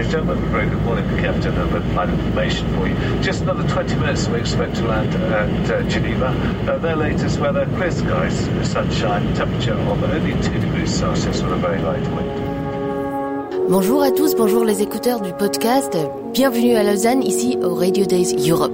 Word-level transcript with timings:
Ladies 0.00 0.14
and 0.14 0.26
gentlemen, 0.26 0.50
very 0.50 0.66
good 0.66 0.82
morning, 0.84 1.06
the 1.14 1.20
captain 1.20 1.58
a 1.58 1.80
flight 1.92 2.08
information 2.08 2.66
for 2.74 2.88
you. 2.88 2.96
Just 3.22 3.42
another 3.42 3.68
20 3.68 3.96
minutes 3.96 4.28
we 4.28 4.38
expect 4.38 4.74
to 4.76 4.86
land 4.86 5.14
at 5.14 5.70
uh, 5.70 5.82
Geneva. 5.90 6.28
Uh, 6.66 6.78
their 6.78 6.96
latest 6.96 7.38
weather, 7.38 7.66
clear 7.76 7.90
skies, 7.90 8.48
sunshine, 8.66 9.34
temperature 9.34 9.74
of 9.74 10.02
only 10.02 10.32
2 10.32 10.58
degrees 10.58 10.90
Celsius 10.98 11.42
with 11.42 11.52
a 11.52 11.56
very 11.56 11.82
light 11.82 12.06
wind. 12.14 13.68
Bonjour 13.68 14.02
à 14.02 14.10
tous, 14.10 14.34
bonjour 14.34 14.64
les 14.64 14.80
écouteurs 14.80 15.20
du 15.20 15.34
podcast. 15.34 15.94
Bienvenue 16.32 16.76
à 16.76 16.82
Lausanne, 16.82 17.22
ici 17.22 17.58
au 17.62 17.74
Radio 17.74 18.06
Days 18.06 18.32
Europe. 18.48 18.72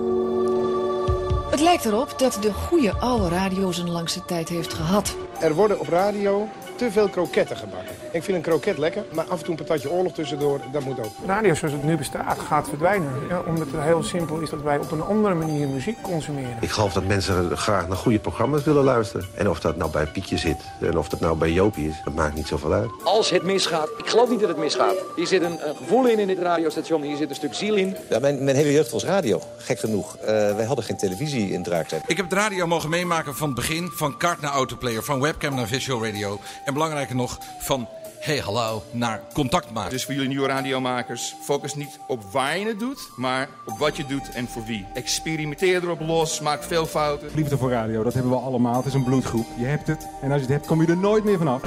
Het 1.50 1.60
lijkt 1.60 1.84
erop 1.84 2.18
dat 2.18 2.38
de 2.40 2.52
goede 2.52 2.92
oude 2.92 3.28
radio 3.28 3.72
zijn 3.72 3.90
langste 3.90 4.24
tijd 4.24 4.48
heeft 4.48 4.74
gehad. 4.74 5.16
Er 5.40 5.54
worden 5.54 5.80
op 5.80 5.88
radio 5.88 6.48
te 6.76 6.90
veel 6.90 7.08
kroketten 7.08 7.56
gebakken. 7.56 7.94
Ik 8.12 8.22
vind 8.22 8.36
een 8.36 8.42
kroket 8.42 8.78
lekker, 8.78 9.04
maar 9.12 9.24
af 9.24 9.38
en 9.38 9.44
toe 9.44 9.54
een 9.58 9.64
patatje 9.64 9.90
oorlog 9.90 10.12
tussendoor, 10.12 10.60
dat 10.72 10.84
moet 10.84 10.98
ook. 10.98 11.12
Radio 11.26 11.54
zoals 11.54 11.74
het 11.74 11.84
nu 11.84 11.96
bestaat 11.96 12.38
gaat 12.38 12.68
verdwijnen. 12.68 13.12
Ja, 13.28 13.42
omdat 13.46 13.66
het 13.70 13.82
heel 13.82 14.02
simpel 14.02 14.40
is 14.40 14.50
dat 14.50 14.62
wij 14.62 14.78
op 14.78 14.90
een 14.90 15.02
andere 15.02 15.34
manier 15.34 15.68
muziek 15.68 16.02
consumeren. 16.02 16.56
Ik 16.60 16.70
geloof 16.70 16.92
dat 16.92 17.04
mensen 17.04 17.56
graag 17.56 17.88
naar 17.88 17.96
goede 17.96 18.18
programma's 18.18 18.64
willen 18.64 18.84
luisteren. 18.84 19.28
En 19.34 19.50
of 19.50 19.60
dat 19.60 19.76
nou 19.76 19.90
bij 19.90 20.06
Pietje 20.06 20.36
zit 20.36 20.56
en 20.80 20.98
of 20.98 21.08
dat 21.08 21.20
nou 21.20 21.36
bij 21.36 21.52
Jopie 21.52 21.88
is, 21.88 21.94
dat 22.04 22.14
maakt 22.14 22.34
niet 22.34 22.46
zoveel 22.46 22.72
uit. 22.72 22.90
Als 23.04 23.30
het 23.30 23.42
misgaat, 23.42 23.88
ik 23.98 24.06
geloof 24.06 24.30
niet 24.30 24.40
dat 24.40 24.48
het 24.48 24.58
misgaat. 24.58 24.94
Hier 25.16 25.26
zit 25.26 25.42
een, 25.42 25.68
een 25.68 25.76
gevoel 25.76 26.06
in 26.06 26.18
in 26.18 26.26
dit 26.26 26.38
radiostation, 26.38 27.02
hier 27.02 27.16
zit 27.16 27.30
een 27.30 27.36
stuk 27.36 27.54
ziel 27.54 27.74
in. 27.74 27.96
Ja, 28.08 28.18
mijn, 28.18 28.44
mijn 28.44 28.56
hele 28.56 28.72
jeugd 28.72 28.90
was 28.90 29.04
radio, 29.04 29.40
gek 29.56 29.78
genoeg. 29.78 30.16
Uh, 30.16 30.26
wij 30.26 30.64
hadden 30.64 30.84
geen 30.84 30.96
televisie 30.96 31.52
in 31.52 31.62
Draakzet. 31.62 32.02
Ik 32.06 32.16
heb 32.16 32.28
de 32.28 32.34
radio 32.34 32.66
mogen 32.66 32.90
meemaken 32.90 33.34
van 33.36 33.46
het 33.46 33.56
begin, 33.56 33.90
van 33.92 34.16
kaart 34.16 34.40
naar 34.40 34.52
autoplayer, 34.52 35.02
van 35.02 35.20
webcam 35.20 35.54
naar 35.54 35.66
visual 35.66 36.04
radio. 36.04 36.40
En 36.66 36.72
belangrijker 36.72 37.16
nog, 37.16 37.38
van 37.58 37.88
hey 38.18 38.38
hallo 38.38 38.82
naar 38.90 39.20
contact 39.32 39.70
maken. 39.70 39.90
Dus 39.90 40.04
voor 40.04 40.14
jullie 40.14 40.28
nieuwe 40.28 40.46
radiomakers, 40.46 41.34
focus 41.40 41.74
niet 41.74 41.98
op 42.06 42.22
waar 42.32 42.58
je 42.58 42.66
het 42.66 42.78
doet, 42.78 43.08
maar 43.16 43.48
op 43.66 43.78
wat 43.78 43.96
je 43.96 44.06
doet 44.06 44.30
en 44.30 44.48
voor 44.48 44.64
wie. 44.64 44.86
Experimenteer 44.94 45.82
erop 45.82 46.00
los, 46.00 46.40
maak 46.40 46.62
veel 46.62 46.86
fouten. 46.86 47.30
Liefde 47.34 47.56
voor 47.56 47.70
radio, 47.70 48.02
dat 48.02 48.14
hebben 48.14 48.32
we 48.32 48.38
allemaal. 48.38 48.76
Het 48.76 48.86
is 48.86 48.94
een 48.94 49.04
bloedgroep. 49.04 49.46
Je 49.58 49.64
hebt 49.64 49.86
het 49.86 50.08
en 50.22 50.32
als 50.32 50.40
je 50.40 50.46
het 50.46 50.56
hebt, 50.56 50.66
kom 50.66 50.80
je 50.80 50.86
er 50.86 50.96
nooit 50.96 51.24
meer 51.24 51.38
vanaf. 51.38 51.60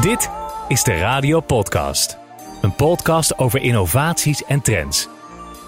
Dit 0.00 0.30
is 0.68 0.82
de 0.82 0.98
Radio 0.98 1.40
Podcast. 1.40 2.18
Een 2.60 2.74
podcast 2.74 3.38
over 3.38 3.62
innovaties 3.62 4.44
en 4.44 4.60
trends. 4.60 5.08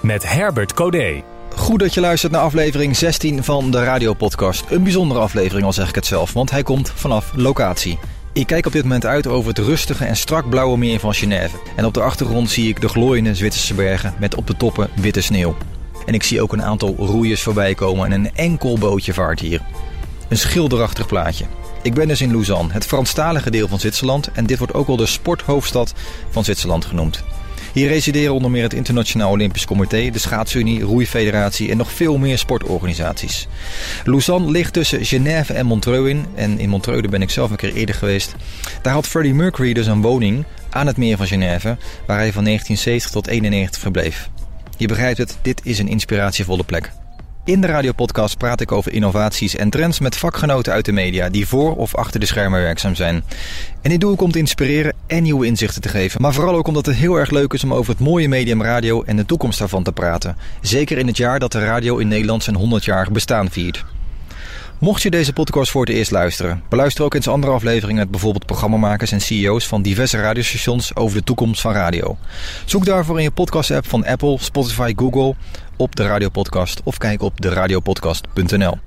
Met 0.02 0.32
Herbert 0.32 0.74
Codé. 0.74 1.31
Goed 1.56 1.80
dat 1.80 1.94
je 1.94 2.00
luistert 2.00 2.32
naar 2.32 2.40
aflevering 2.40 2.96
16 2.96 3.44
van 3.44 3.70
de 3.70 3.84
Radiopodcast. 3.84 4.64
Een 4.70 4.82
bijzondere 4.82 5.20
aflevering, 5.20 5.66
al 5.66 5.72
zeg 5.72 5.88
ik 5.88 5.94
het 5.94 6.06
zelf, 6.06 6.32
want 6.32 6.50
hij 6.50 6.62
komt 6.62 6.92
vanaf 6.94 7.32
locatie. 7.36 7.98
Ik 8.32 8.46
kijk 8.46 8.66
op 8.66 8.72
dit 8.72 8.82
moment 8.82 9.06
uit 9.06 9.26
over 9.26 9.48
het 9.48 9.58
rustige 9.58 10.04
en 10.04 10.16
strak 10.16 10.48
blauwe 10.48 10.78
meer 10.78 11.00
van 11.00 11.14
Genève. 11.14 11.56
En 11.76 11.84
op 11.84 11.94
de 11.94 12.02
achtergrond 12.02 12.50
zie 12.50 12.68
ik 12.68 12.80
de 12.80 12.88
glooiende 12.88 13.34
Zwitserse 13.34 13.74
bergen 13.74 14.14
met 14.18 14.34
op 14.34 14.46
de 14.46 14.56
toppen 14.56 14.90
witte 14.94 15.20
sneeuw. 15.20 15.56
En 16.06 16.14
ik 16.14 16.22
zie 16.22 16.42
ook 16.42 16.52
een 16.52 16.62
aantal 16.62 16.94
roeiers 16.98 17.42
voorbij 17.42 17.74
komen 17.74 18.06
en 18.06 18.12
een 18.12 18.34
enkel 18.34 18.78
bootje 18.78 19.12
vaart 19.12 19.40
hier. 19.40 19.60
Een 20.28 20.38
schilderachtig 20.38 21.06
plaatje. 21.06 21.44
Ik 21.82 21.94
ben 21.94 22.08
dus 22.08 22.20
in 22.20 22.30
Lausanne, 22.30 22.72
het 22.72 22.86
Franstalige 22.86 23.50
deel 23.50 23.68
van 23.68 23.80
Zwitserland. 23.80 24.30
En 24.32 24.46
dit 24.46 24.58
wordt 24.58 24.74
ook 24.74 24.86
wel 24.86 24.96
de 24.96 25.06
sporthoofdstad 25.06 25.94
van 26.30 26.44
Zwitserland 26.44 26.84
genoemd. 26.84 27.24
Hier 27.72 27.88
resideren 27.88 28.34
onder 28.34 28.50
meer 28.50 28.62
het 28.62 28.74
Internationaal 28.74 29.30
Olympisch 29.30 29.64
Comité, 29.64 30.10
de 30.10 30.18
Schaatsunie, 30.18 30.82
Roeifederatie 30.82 31.70
en 31.70 31.76
nog 31.76 31.92
veel 31.92 32.18
meer 32.18 32.38
sportorganisaties. 32.38 33.48
Lausanne 34.04 34.50
ligt 34.50 34.72
tussen 34.72 35.04
Genève 35.04 35.52
en 35.52 35.66
Montreux 35.66 36.08
in. 36.08 36.26
En 36.34 36.58
in 36.58 36.68
Montreux 36.68 37.08
ben 37.08 37.22
ik 37.22 37.30
zelf 37.30 37.50
een 37.50 37.56
keer 37.56 37.74
eerder 37.74 37.94
geweest. 37.94 38.34
Daar 38.82 38.92
had 38.92 39.06
Freddie 39.06 39.34
Mercury 39.34 39.72
dus 39.72 39.86
een 39.86 40.02
woning 40.02 40.44
aan 40.70 40.86
het 40.86 40.96
meer 40.96 41.16
van 41.16 41.26
Genève, 41.26 41.76
waar 42.06 42.18
hij 42.18 42.32
van 42.32 42.44
1970 42.44 43.10
tot 43.10 43.24
1991 43.24 43.80
verbleef. 43.80 44.28
Je 44.76 44.86
begrijpt 44.86 45.18
het, 45.18 45.38
dit 45.42 45.60
is 45.64 45.78
een 45.78 45.88
inspiratievolle 45.88 46.64
plek. 46.64 46.92
In 47.44 47.60
de 47.60 47.66
radiopodcast 47.66 48.36
praat 48.36 48.60
ik 48.60 48.72
over 48.72 48.92
innovaties 48.92 49.56
en 49.56 49.70
trends 49.70 50.00
met 50.00 50.16
vakgenoten 50.16 50.72
uit 50.72 50.84
de 50.84 50.92
media 50.92 51.28
die 51.28 51.48
voor 51.48 51.76
of 51.76 51.94
achter 51.94 52.20
de 52.20 52.26
schermen 52.26 52.60
werkzaam 52.60 52.94
zijn. 52.94 53.24
En 53.80 53.90
dit 53.90 54.00
doe 54.00 54.12
ik 54.12 54.20
om 54.20 54.32
te 54.32 54.38
inspireren 54.38 54.94
en 55.06 55.22
nieuwe 55.22 55.46
inzichten 55.46 55.82
te 55.82 55.88
geven, 55.88 56.20
maar 56.22 56.32
vooral 56.32 56.54
ook 56.54 56.66
omdat 56.66 56.86
het 56.86 56.96
heel 56.96 57.16
erg 57.16 57.30
leuk 57.30 57.52
is 57.52 57.64
om 57.64 57.74
over 57.74 57.92
het 57.92 58.00
mooie 58.00 58.28
medium 58.28 58.62
radio 58.62 59.02
en 59.02 59.16
de 59.16 59.26
toekomst 59.26 59.58
daarvan 59.58 59.82
te 59.82 59.92
praten. 59.92 60.36
Zeker 60.60 60.98
in 60.98 61.06
het 61.06 61.16
jaar 61.16 61.38
dat 61.38 61.52
de 61.52 61.64
radio 61.64 61.96
in 61.96 62.08
Nederland 62.08 62.42
zijn 62.42 62.58
100-jarig 62.58 63.10
bestaan 63.10 63.50
viert. 63.50 63.84
Mocht 64.82 65.02
je 65.02 65.10
deze 65.10 65.32
podcast 65.32 65.70
voor 65.70 65.84
het 65.84 65.94
eerst 65.94 66.10
luisteren, 66.10 66.62
beluister 66.68 67.04
ook 67.04 67.14
eens 67.14 67.28
andere 67.28 67.52
afleveringen 67.52 68.00
met 68.00 68.10
bijvoorbeeld 68.10 68.46
programmamakers 68.46 69.12
en 69.12 69.20
CEO's 69.20 69.68
van 69.68 69.82
diverse 69.82 70.20
radiostations 70.20 70.96
over 70.96 71.18
de 71.18 71.24
toekomst 71.24 71.60
van 71.60 71.72
radio. 71.72 72.16
Zoek 72.64 72.84
daarvoor 72.84 73.16
in 73.16 73.22
je 73.22 73.30
podcast-app 73.30 73.88
van 73.88 74.06
Apple, 74.06 74.36
Spotify, 74.40 74.92
Google 74.96 75.34
op 75.76 75.96
de 75.96 76.02
Radiopodcast 76.02 76.80
of 76.84 76.98
kijk 76.98 77.22
op 77.22 77.40
deradiopodcast.nl. 77.40 78.78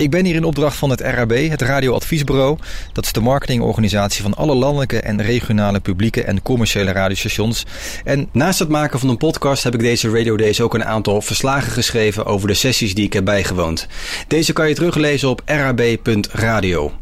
Ik 0.00 0.10
ben 0.10 0.24
hier 0.24 0.34
in 0.34 0.44
opdracht 0.44 0.76
van 0.76 0.90
het 0.90 1.00
RAB, 1.00 1.30
het 1.30 1.62
Radioadviesbureau. 1.62 2.58
Dat 2.92 3.04
is 3.04 3.12
de 3.12 3.20
marketingorganisatie 3.20 4.22
van 4.22 4.34
alle 4.34 4.54
landelijke 4.54 5.00
en 5.00 5.22
regionale 5.22 5.80
publieke 5.80 6.22
en 6.22 6.42
commerciële 6.42 6.92
radiostations. 6.92 7.66
En 8.04 8.28
naast 8.32 8.58
het 8.58 8.68
maken 8.68 8.98
van 8.98 9.08
een 9.08 9.16
podcast 9.16 9.64
heb 9.64 9.74
ik 9.74 9.80
deze 9.80 10.10
Radio 10.10 10.36
Days 10.36 10.60
ook 10.60 10.74
een 10.74 10.84
aantal 10.84 11.22
verslagen 11.22 11.72
geschreven 11.72 12.26
over 12.26 12.48
de 12.48 12.54
sessies 12.54 12.94
die 12.94 13.04
ik 13.04 13.12
heb 13.12 13.24
bijgewoond. 13.24 13.86
Deze 14.28 14.52
kan 14.52 14.68
je 14.68 14.74
teruglezen 14.74 15.28
op 15.28 15.42
rab.radio. 15.44 16.99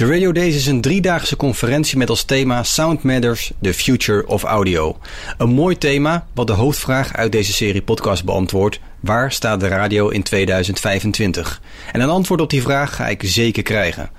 De 0.00 0.06
Radio 0.06 0.32
Days 0.32 0.54
is 0.54 0.66
een 0.66 0.80
driedaagse 0.80 1.36
conferentie 1.36 1.98
met 1.98 2.10
als 2.10 2.24
thema 2.24 2.62
Sound 2.62 3.02
Matters, 3.02 3.52
the 3.62 3.74
Future 3.74 4.26
of 4.26 4.42
Audio. 4.42 4.98
Een 5.38 5.50
mooi 5.50 5.78
thema 5.78 6.26
wat 6.34 6.46
de 6.46 6.52
hoofdvraag 6.52 7.16
uit 7.16 7.32
deze 7.32 7.52
serie 7.52 7.82
podcast 7.82 8.24
beantwoordt. 8.24 8.80
Waar 9.00 9.32
staat 9.32 9.60
de 9.60 9.68
radio 9.68 10.08
in 10.08 10.22
2025? 10.22 11.60
En 11.92 12.00
een 12.00 12.08
antwoord 12.08 12.40
op 12.40 12.50
die 12.50 12.62
vraag 12.62 12.94
ga 12.94 13.08
ik 13.08 13.22
zeker 13.24 13.62
krijgen. 13.62 14.10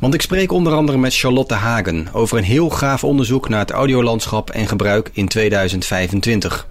Want 0.00 0.14
ik 0.14 0.22
spreek 0.22 0.52
onder 0.52 0.72
andere 0.72 0.98
met 0.98 1.16
Charlotte 1.16 1.54
Hagen 1.54 2.08
over 2.12 2.38
een 2.38 2.44
heel 2.44 2.70
gaaf 2.70 3.04
onderzoek 3.04 3.48
naar 3.48 3.60
het 3.60 3.70
audiolandschap 3.70 4.50
en 4.50 4.68
gebruik 4.68 5.10
in 5.12 5.28
2025. 5.28 6.66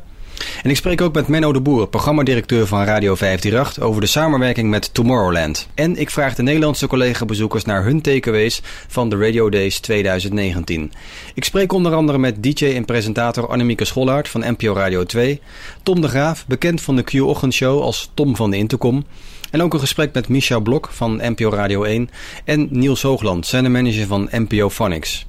En 0.64 0.70
ik 0.70 0.76
spreek 0.76 1.02
ook 1.02 1.14
met 1.14 1.28
Menno 1.28 1.54
de 1.54 1.62
Boer, 1.62 1.88
programmadirecteur 1.88 2.68
van 2.68 2.84
Radio 2.84 3.16
538, 3.16 3.84
over 3.84 4.02
de 4.02 4.08
samenwerking 4.08 4.70
met 4.70 4.94
Tomorrowland. 4.94 5.68
En 5.74 5.98
ik 5.98 6.10
vraag 6.10 6.36
de 6.36 6.44
Nederlandse 6.44 6.88
collega-bezoekers 6.88 7.66
naar 7.66 7.84
hun 7.84 8.02
takeaways 8.02 8.62
van 8.88 9.10
de 9.10 9.18
Radio 9.18 9.50
Days 9.50 9.80
2019. 9.80 10.92
Ik 11.34 11.44
spreek 11.44 11.74
onder 11.74 11.94
andere 11.94 12.18
met 12.18 12.44
DJ 12.44 12.66
en 12.66 12.86
presentator 12.86 13.48
Annemieke 13.48 13.86
Schollaert 13.86 14.30
van 14.30 14.44
NPO 14.46 14.74
Radio 14.74 15.04
2, 15.04 15.42
Tom 15.84 16.02
de 16.02 16.08
Graaf, 16.08 16.46
bekend 16.48 16.82
van 16.82 16.96
de 16.96 17.04
Q-ochtendshow 17.04 17.82
als 17.82 18.12
Tom 18.14 18.36
van 18.36 18.52
de 18.52 18.58
Intercom, 18.58 19.06
en 19.52 19.62
ook 19.62 19.74
een 19.74 19.80
gesprek 19.80 20.14
met 20.14 20.28
Micha 20.28 20.60
Blok 20.60 20.90
van 20.92 21.20
NPO 21.22 21.50
Radio 21.50 21.84
1 21.84 22.10
en 22.46 22.68
Niels 22.70 23.02
Hoogland, 23.02 23.48
zendermanager 23.48 24.08
van 24.08 24.30
NPO 24.32 24.70
Phonics. 24.70 25.26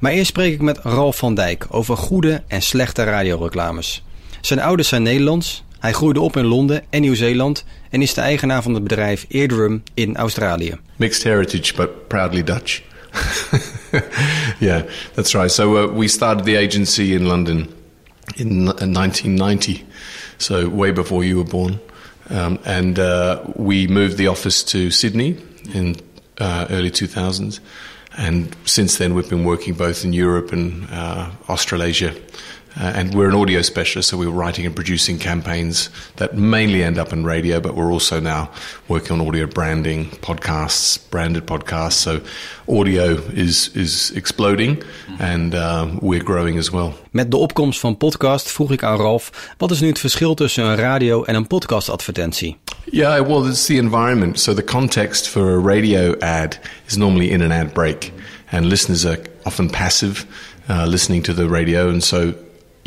Maar 0.00 0.12
eerst 0.12 0.28
spreek 0.28 0.52
ik 0.52 0.60
met 0.60 0.78
Ralf 0.82 1.16
van 1.16 1.34
Dijk 1.34 1.66
over 1.70 1.96
goede 1.96 2.42
en 2.48 2.62
slechte 2.62 3.04
radioreclames. 3.04 4.02
Zijn 4.48 4.60
ouders 4.60 4.88
zijn 4.88 5.02
Nederlands. 5.02 5.62
Hij 5.78 5.92
groeide 5.92 6.20
op 6.20 6.36
in 6.36 6.44
Londen 6.44 6.84
en 6.90 7.00
Nieuw-Zeeland 7.00 7.64
en 7.90 8.02
is 8.02 8.14
de 8.14 8.20
eigenaar 8.20 8.62
van 8.62 8.74
het 8.74 8.82
bedrijf 8.82 9.26
Eardrum 9.28 9.82
in 9.94 10.16
Australië. 10.16 10.78
Mixed 10.96 11.22
heritage, 11.22 11.74
but 11.74 12.08
proudly 12.08 12.44
Dutch. 12.44 12.80
yeah, 14.58 14.82
that's 15.14 15.32
right. 15.32 15.52
So 15.52 15.84
uh, 15.84 15.96
we 15.96 16.08
started 16.08 16.44
the 16.44 16.58
agency 16.58 17.02
in 17.02 17.26
London 17.26 17.68
in 18.34 18.64
1990, 18.64 19.74
uh, 19.74 19.84
so 20.36 20.68
way 20.68 20.92
before 20.92 21.24
you 21.24 21.36
were 21.36 21.50
born. 21.50 21.78
Um, 22.30 22.58
and 22.64 22.98
uh, 22.98 23.36
we 23.54 23.86
moved 23.86 24.16
the 24.16 24.28
office 24.28 24.64
to 24.64 24.90
Sydney 24.90 25.36
in 25.72 25.96
uh, 26.40 26.66
early 26.70 26.90
2000s. 26.90 27.60
And 28.16 28.56
since 28.64 28.96
then, 28.96 29.14
we've 29.14 29.28
been 29.28 29.44
working 29.44 29.76
both 29.76 30.04
in 30.04 30.12
Europe 30.12 30.52
and 30.52 30.88
uh, 30.90 31.30
Australasia. 31.48 32.14
Uh, 32.78 32.92
and 32.94 33.12
we're 33.12 33.28
an 33.28 33.34
audio 33.34 33.60
specialist, 33.60 34.08
so 34.08 34.16
we're 34.16 34.30
writing 34.30 34.64
and 34.64 34.74
producing 34.74 35.18
campaigns 35.18 35.90
that 36.16 36.36
mainly 36.36 36.84
end 36.84 36.96
up 36.96 37.12
in 37.12 37.24
radio, 37.24 37.58
but 37.60 37.74
we're 37.74 37.92
also 37.92 38.20
now 38.20 38.48
working 38.86 39.20
on 39.20 39.26
audio 39.26 39.46
branding, 39.46 40.06
podcasts, 40.20 40.96
branded 41.10 41.44
podcasts. 41.44 41.98
So 41.98 42.20
audio 42.68 43.16
is, 43.34 43.74
is 43.74 44.12
exploding 44.12 44.80
and 45.18 45.54
uh, 45.54 45.88
we're 46.00 46.22
growing 46.22 46.56
as 46.56 46.70
well. 46.70 46.94
Met 47.10 47.30
de 47.30 47.36
opkomst 47.36 47.80
van 47.80 47.96
podcast 47.96 48.50
vroeg 48.50 48.70
ik 48.70 48.82
aan 48.82 48.96
Ralf, 48.96 49.54
wat 49.56 49.70
is 49.70 49.80
nu 49.80 49.88
het 49.88 49.98
verschil 49.98 50.34
tussen 50.34 50.64
een 50.64 50.76
radio 50.76 51.24
en 51.24 51.34
een 51.34 51.46
podcastadvertentie? 51.46 52.56
Yeah, 52.84 53.26
well, 53.26 53.48
it's 53.50 53.66
the 53.66 53.76
environment. 53.76 54.40
So 54.40 54.54
the 54.54 54.64
context 54.64 55.28
for 55.28 55.48
a 55.48 55.74
radio 55.74 56.14
ad 56.18 56.58
is 56.86 56.96
normally 56.96 57.28
in 57.30 57.42
an 57.42 57.52
ad 57.52 57.72
break, 57.72 58.12
and 58.50 58.64
listeners 58.64 59.04
are 59.04 59.20
often 59.42 59.70
passive 59.70 60.24
uh, 60.70 60.84
listening 60.86 61.24
to 61.24 61.34
the 61.34 61.48
radio, 61.48 61.88
and 61.88 62.04
so 62.04 62.32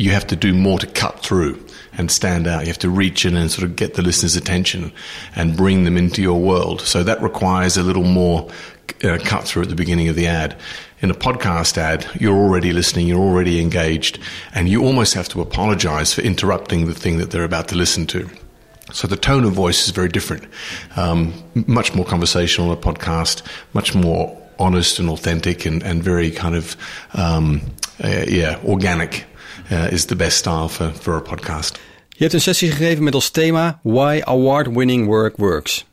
you 0.02 0.10
have 0.10 0.26
to 0.26 0.36
do 0.36 0.52
more 0.52 0.80
to 0.80 0.86
cut 0.86 1.20
through 1.20 1.64
and 1.92 2.10
stand 2.10 2.48
out. 2.48 2.62
You 2.62 2.66
have 2.68 2.78
to 2.78 2.90
reach 2.90 3.24
in 3.24 3.36
and 3.36 3.50
sort 3.50 3.64
of 3.64 3.76
get 3.76 3.94
the 3.94 4.02
listener's 4.02 4.34
attention 4.34 4.92
and 5.36 5.56
bring 5.56 5.84
them 5.84 5.96
into 5.96 6.20
your 6.20 6.40
world. 6.40 6.80
So 6.80 7.04
that 7.04 7.22
requires 7.22 7.76
a 7.76 7.84
little 7.84 8.02
more 8.02 8.50
uh, 9.04 9.18
cut 9.24 9.44
through 9.44 9.62
at 9.62 9.68
the 9.68 9.76
beginning 9.76 10.08
of 10.08 10.16
the 10.16 10.26
ad. 10.26 10.58
In 11.02 11.10
a 11.10 11.14
podcast 11.14 11.78
ad, 11.78 12.04
you're 12.20 12.36
already 12.36 12.72
listening, 12.72 13.06
you're 13.06 13.20
already 13.20 13.60
engaged, 13.60 14.18
and 14.52 14.68
you 14.68 14.84
almost 14.84 15.14
have 15.14 15.28
to 15.30 15.40
apologize 15.40 16.12
for 16.12 16.22
interrupting 16.22 16.86
the 16.86 16.94
thing 16.94 17.18
that 17.18 17.30
they're 17.30 17.44
about 17.44 17.68
to 17.68 17.76
listen 17.76 18.06
to. 18.08 18.28
So 18.92 19.06
the 19.06 19.16
tone 19.16 19.44
of 19.44 19.52
voice 19.52 19.84
is 19.84 19.90
very 19.90 20.08
different. 20.08 20.44
Um, 20.96 21.32
much 21.54 21.94
more 21.94 22.04
conversational 22.04 22.72
in 22.72 22.78
a 22.78 22.80
podcast, 22.80 23.42
much 23.72 23.94
more 23.94 24.36
honest 24.58 24.98
and 24.98 25.08
authentic, 25.08 25.64
and, 25.64 25.80
and 25.84 26.02
very 26.02 26.32
kind 26.32 26.56
of 26.56 26.76
um, 27.14 27.62
uh, 28.02 28.24
yeah 28.26 28.58
organic 28.64 29.26
is 29.70 30.04
the 30.04 30.16
best 30.16 30.36
style 30.36 30.68
for, 30.68 30.92
for 31.00 31.16
a 31.16 31.20
podcast. 31.20 31.78
Je 32.08 32.28
hebt 32.28 32.32
een 32.32 32.40
sessie 32.40 32.70
gegeven 32.70 33.04
met 33.04 33.14
als 33.14 33.30
thema 33.30 33.80
Why 33.82 34.20
Award-Winning 34.24 35.06
Work 35.06 35.36
Works. 35.36 35.84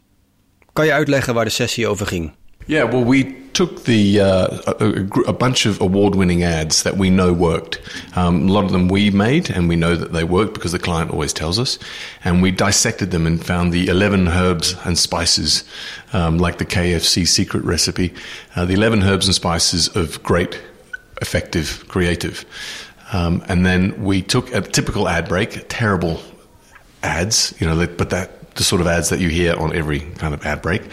Kan 0.73 0.85
je 0.85 0.93
uitleggen 0.93 1.33
waar 1.33 1.45
de 1.45 1.51
sessie 1.51 1.87
over 1.87 2.07
ging? 2.07 2.31
Yeah, 2.65 2.91
well, 2.91 3.03
we 3.03 3.35
took 3.53 3.85
the 3.85 4.19
uh, 4.19 4.61
a, 4.79 5.29
a, 5.29 5.33
bunch 5.33 5.65
of 5.65 5.81
award-winning 5.81 6.43
ads 6.43 6.83
that 6.83 6.97
we 6.97 7.09
know 7.09 7.33
worked. 7.33 7.81
Um, 8.15 8.47
a 8.47 8.51
lot 8.51 8.63
of 8.63 8.71
them 8.71 8.87
we 8.89 9.09
made, 9.09 9.49
and 9.49 9.67
we 9.67 9.75
know 9.75 9.95
that 9.95 10.13
they 10.13 10.23
work 10.23 10.53
because 10.53 10.71
the 10.71 10.77
client 10.77 11.09
always 11.09 11.33
tells 11.33 11.57
us. 11.57 11.79
And 12.23 12.43
we 12.43 12.51
dissected 12.51 13.09
them 13.09 13.25
and 13.25 13.43
found 13.43 13.73
the 13.73 13.87
11 13.87 14.27
herbs 14.27 14.75
and 14.85 14.99
spices, 14.99 15.63
um, 16.13 16.37
like 16.37 16.59
the 16.59 16.65
KFC 16.65 17.27
secret 17.27 17.63
recipe, 17.63 18.13
uh, 18.55 18.65
the 18.65 18.75
11 18.75 19.01
herbs 19.01 19.25
and 19.25 19.33
spices 19.33 19.87
of 19.95 20.21
great, 20.21 20.61
effective, 21.21 21.85
creative. 21.87 22.45
Um, 23.11 23.43
and 23.47 23.65
then 23.65 24.03
we 24.03 24.21
took 24.21 24.53
a 24.53 24.61
typical 24.61 25.07
ad 25.07 25.27
break, 25.27 25.65
terrible 25.67 26.21
ads, 27.01 27.53
you 27.59 27.67
know, 27.67 27.87
but 27.87 28.11
that 28.11 28.55
the 28.55 28.63
sort 28.63 28.81
of 28.81 28.87
ads 28.87 29.09
that 29.09 29.19
you 29.19 29.29
hear 29.29 29.55
on 29.55 29.75
every 29.75 29.99
kind 29.99 30.33
of 30.33 30.45
ad 30.45 30.61
break, 30.61 30.83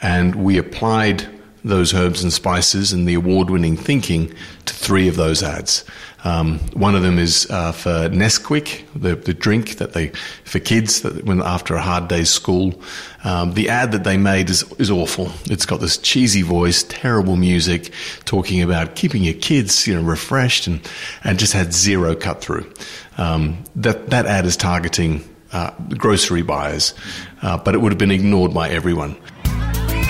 and 0.00 0.34
we 0.34 0.56
applied 0.58 1.28
those 1.64 1.94
herbs 1.94 2.22
and 2.22 2.32
spices 2.32 2.92
and 2.92 3.06
the 3.06 3.14
award-winning 3.14 3.76
thinking 3.76 4.32
to 4.64 4.74
three 4.74 5.08
of 5.08 5.16
those 5.16 5.42
ads. 5.42 5.84
Um, 6.24 6.58
one 6.72 6.96
of 6.96 7.02
them 7.02 7.18
is 7.18 7.48
uh, 7.48 7.70
for 7.72 8.08
Nesquik, 8.08 8.84
the, 8.94 9.14
the 9.14 9.32
drink 9.32 9.76
that 9.76 9.92
they 9.92 10.08
for 10.44 10.58
kids 10.58 11.02
that 11.02 11.24
when 11.24 11.40
after 11.40 11.74
a 11.74 11.80
hard 11.80 12.08
day's 12.08 12.28
school. 12.28 12.80
Um, 13.22 13.54
the 13.54 13.68
ad 13.68 13.92
that 13.92 14.02
they 14.02 14.16
made 14.16 14.50
is 14.50 14.64
is 14.78 14.90
awful. 14.90 15.30
It's 15.44 15.64
got 15.64 15.80
this 15.80 15.96
cheesy 15.96 16.42
voice, 16.42 16.82
terrible 16.82 17.36
music, 17.36 17.92
talking 18.24 18.62
about 18.62 18.96
keeping 18.96 19.22
your 19.22 19.34
kids 19.34 19.86
you 19.86 19.94
know 19.94 20.02
refreshed 20.02 20.66
and 20.66 20.80
and 21.22 21.38
just 21.38 21.52
had 21.52 21.72
zero 21.72 22.16
cut 22.16 22.40
through. 22.40 22.72
Um, 23.16 23.62
that 23.76 24.10
that 24.10 24.26
ad 24.26 24.44
is 24.44 24.56
targeting 24.56 25.22
uh, 25.52 25.70
grocery 25.96 26.42
buyers, 26.42 26.94
uh, 27.42 27.58
but 27.58 27.74
it 27.74 27.78
would 27.78 27.92
have 27.92 27.98
been 27.98 28.10
ignored 28.10 28.52
by 28.52 28.68
everyone. 28.68 29.16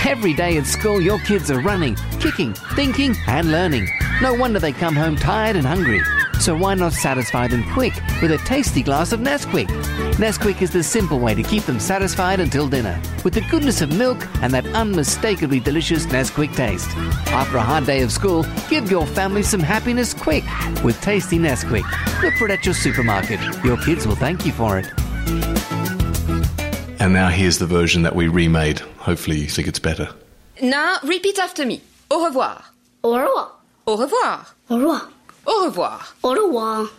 Every 0.06 0.32
day 0.32 0.56
at 0.56 0.66
school, 0.66 1.00
your 1.00 1.18
kids 1.20 1.50
are 1.50 1.60
running, 1.60 1.96
kicking, 2.20 2.54
thinking, 2.74 3.16
and 3.26 3.50
learning. 3.50 3.88
No 4.22 4.32
wonder 4.32 4.58
they 4.58 4.72
come 4.72 4.96
home 4.96 5.16
tired 5.16 5.56
and 5.56 5.66
hungry. 5.66 6.00
So 6.40 6.56
why 6.56 6.74
not 6.74 6.92
satisfy 6.92 7.48
them 7.48 7.64
quick 7.72 7.92
with 8.22 8.30
a 8.30 8.38
tasty 8.38 8.82
glass 8.82 9.12
of 9.12 9.20
Nesquik? 9.20 9.66
Nesquik 10.14 10.62
is 10.62 10.70
the 10.70 10.82
simple 10.82 11.18
way 11.18 11.34
to 11.34 11.42
keep 11.42 11.64
them 11.64 11.80
satisfied 11.80 12.38
until 12.38 12.68
dinner, 12.68 13.00
with 13.24 13.34
the 13.34 13.40
goodness 13.50 13.80
of 13.80 13.92
milk 13.92 14.24
and 14.40 14.54
that 14.54 14.66
unmistakably 14.68 15.60
delicious 15.60 16.06
Nesquik 16.06 16.54
taste. 16.54 16.88
After 17.28 17.56
a 17.56 17.62
hard 17.62 17.84
day 17.84 18.02
of 18.02 18.12
school, 18.12 18.46
give 18.70 18.90
your 18.90 19.06
family 19.06 19.42
some 19.42 19.60
happiness 19.60 20.14
quick 20.14 20.44
with 20.84 21.00
tasty 21.02 21.38
Nesquik. 21.38 21.84
Look 22.22 22.34
for 22.34 22.46
it 22.46 22.52
at 22.52 22.64
your 22.64 22.74
supermarket. 22.74 23.40
Your 23.64 23.76
kids 23.78 24.06
will 24.06 24.16
thank 24.16 24.46
you 24.46 24.52
for 24.52 24.78
it. 24.78 25.77
And 27.00 27.12
now 27.12 27.28
here's 27.28 27.58
the 27.58 27.66
version 27.66 28.02
that 28.02 28.16
we 28.16 28.28
remade. 28.28 28.80
Hopefully, 28.98 29.38
you 29.38 29.46
think 29.46 29.68
it's 29.68 29.78
better. 29.78 30.08
Now, 30.60 30.96
repeat 31.04 31.38
after 31.38 31.64
me. 31.64 31.80
Au 32.10 32.24
revoir. 32.24 32.72
Au 33.04 33.12
revoir. 33.12 33.52
Au 33.86 33.96
revoir. 33.96 34.54
Au 34.68 34.76
revoir. 34.76 35.22
Au 35.46 35.64
revoir. 35.64 36.14
Au 36.24 36.30
revoir. 36.34 36.90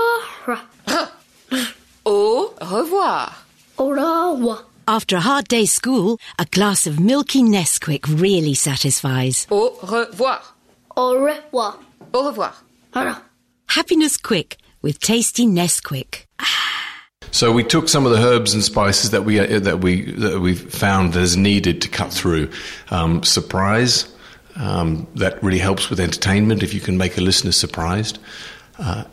Au 2.04 2.52
revoir. 2.60 3.44
Au 3.78 3.86
revoir. 3.88 4.64
After 4.88 5.16
a 5.16 5.20
hard 5.20 5.48
day's 5.48 5.72
school, 5.72 6.18
a 6.38 6.44
glass 6.44 6.86
of 6.86 7.00
milky 7.00 7.42
Nesquik 7.42 8.06
really 8.06 8.54
satisfies. 8.54 9.46
Au 9.50 9.70
revoir. 9.82 10.54
Au 10.96 11.10
revoir. 11.14 11.78
Au 12.12 12.22
revoir. 12.22 12.62
Happiness 13.68 14.16
quick 14.16 14.56
with 14.82 15.00
tasty 15.00 15.46
Nesquik. 15.46 16.26
So 17.30 17.52
we 17.52 17.64
took 17.64 17.88
some 17.88 18.06
of 18.06 18.12
the 18.12 18.18
herbs 18.18 18.54
and 18.54 18.64
spices 18.64 19.10
that 19.10 19.24
we 19.24 19.38
uh, 19.38 19.58
that 19.60 19.80
we 19.80 20.12
that 20.12 20.40
we 20.40 20.54
found 20.54 21.12
that 21.12 21.20
is 21.20 21.36
needed 21.36 21.82
to 21.82 21.88
cut 21.88 22.12
through. 22.12 22.50
Um, 22.90 23.22
surprise, 23.22 24.10
um, 24.54 25.06
that 25.16 25.42
really 25.42 25.58
helps 25.58 25.90
with 25.90 26.00
entertainment 26.00 26.62
if 26.62 26.72
you 26.72 26.80
can 26.80 26.96
make 26.96 27.18
a 27.18 27.20
listener 27.20 27.52
surprised. 27.52 28.18
Uh, 28.78 29.04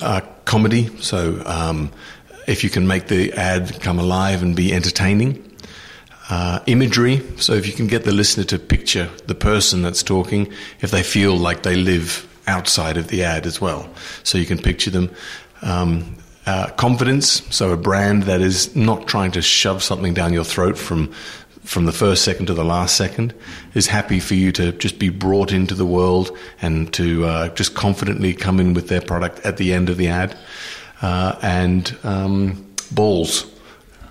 uh, 0.00 0.20
comedy, 0.44 0.90
so 1.00 1.42
um, 1.46 1.92
if 2.46 2.64
you 2.64 2.70
can 2.70 2.86
make 2.86 3.08
the 3.08 3.32
ad 3.34 3.80
come 3.80 3.98
alive 3.98 4.42
and 4.42 4.56
be 4.56 4.72
entertaining. 4.72 5.44
Uh, 6.30 6.58
imagery, 6.66 7.22
so 7.36 7.54
if 7.54 7.66
you 7.66 7.72
can 7.72 7.86
get 7.86 8.04
the 8.04 8.12
listener 8.12 8.44
to 8.44 8.58
picture 8.58 9.08
the 9.26 9.34
person 9.34 9.80
that's 9.80 10.02
talking, 10.02 10.52
if 10.80 10.90
they 10.90 11.02
feel 11.02 11.34
like 11.34 11.62
they 11.62 11.74
live 11.74 12.26
outside 12.48 12.96
of 12.96 13.08
the 13.08 13.22
ad 13.22 13.46
as 13.46 13.60
well. 13.60 13.88
So 14.24 14.38
you 14.38 14.46
can 14.46 14.58
picture 14.58 14.90
them. 14.90 15.10
Um, 15.62 16.16
uh, 16.46 16.70
confidence, 16.70 17.42
so 17.54 17.72
a 17.72 17.76
brand 17.76 18.22
that 18.22 18.40
is 18.40 18.74
not 18.74 19.06
trying 19.06 19.30
to 19.32 19.42
shove 19.42 19.82
something 19.82 20.14
down 20.14 20.32
your 20.32 20.44
throat 20.44 20.78
from 20.78 21.12
from 21.68 21.84
the 21.84 21.92
first 21.92 22.24
second 22.24 22.46
to 22.46 22.54
the 22.54 22.64
last 22.64 22.96
second, 22.96 23.34
is 23.74 23.86
happy 23.86 24.20
for 24.20 24.32
you 24.32 24.50
to 24.50 24.72
just 24.72 24.98
be 24.98 25.10
brought 25.10 25.52
into 25.52 25.74
the 25.74 25.84
world 25.84 26.34
and 26.62 26.90
to 26.94 27.26
uh, 27.26 27.48
just 27.50 27.74
confidently 27.74 28.32
come 28.32 28.58
in 28.58 28.72
with 28.72 28.88
their 28.88 29.02
product 29.02 29.38
at 29.44 29.58
the 29.58 29.74
end 29.74 29.90
of 29.90 29.98
the 29.98 30.08
ad. 30.08 30.34
Uh, 31.02 31.38
and 31.42 31.94
um, 32.04 32.66
balls, 32.90 33.44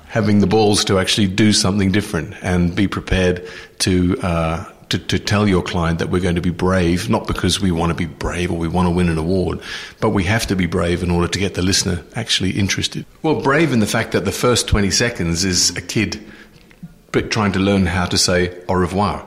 having 0.06 0.38
the 0.38 0.46
balls 0.46 0.86
to 0.86 1.00
actually 1.00 1.28
do 1.28 1.52
something 1.52 1.92
different 1.92 2.36
and 2.44 2.76
be 2.76 2.88
prepared 2.88 3.44
to 3.80 4.16
uh, 4.22 4.64
to, 4.90 4.98
to 4.98 5.20
tell 5.20 5.48
your 5.48 5.62
client 5.62 6.00
that 6.00 6.10
we're 6.10 6.22
going 6.22 6.36
to 6.36 6.42
be 6.42 6.50
brave, 6.50 7.10
not 7.10 7.28
because 7.28 7.60
we 7.60 7.72
want 7.72 7.90
to 7.90 7.96
be 7.96 8.06
brave 8.06 8.52
or 8.52 8.58
we 8.58 8.68
want 8.68 8.88
to 8.88 8.92
win 8.92 9.10
an 9.10 9.18
award, 9.18 9.60
but 10.00 10.12
we 10.12 10.24
have 10.24 10.48
to 10.48 10.56
be 10.56 10.66
brave 10.66 11.04
in 11.04 11.12
order 11.12 11.28
to 11.28 11.40
get 11.40 11.56
the 11.56 11.62
listener 11.62 12.04
actually 12.16 12.52
interested. 12.52 13.06
Well, 13.22 13.42
brave 13.42 13.74
in 13.74 13.80
the 13.80 13.88
fact 13.88 14.14
that 14.14 14.26
the 14.26 14.32
first 14.32 14.68
20 14.68 14.92
seconds 14.92 15.44
is 15.44 15.76
a 15.76 15.82
kid 15.82 16.24
trying 17.30 17.52
to 17.52 17.60
learn 17.60 17.86
how 17.88 18.06
to 18.06 18.18
say 18.18 18.56
au 18.70 18.76
revoir 18.76 19.26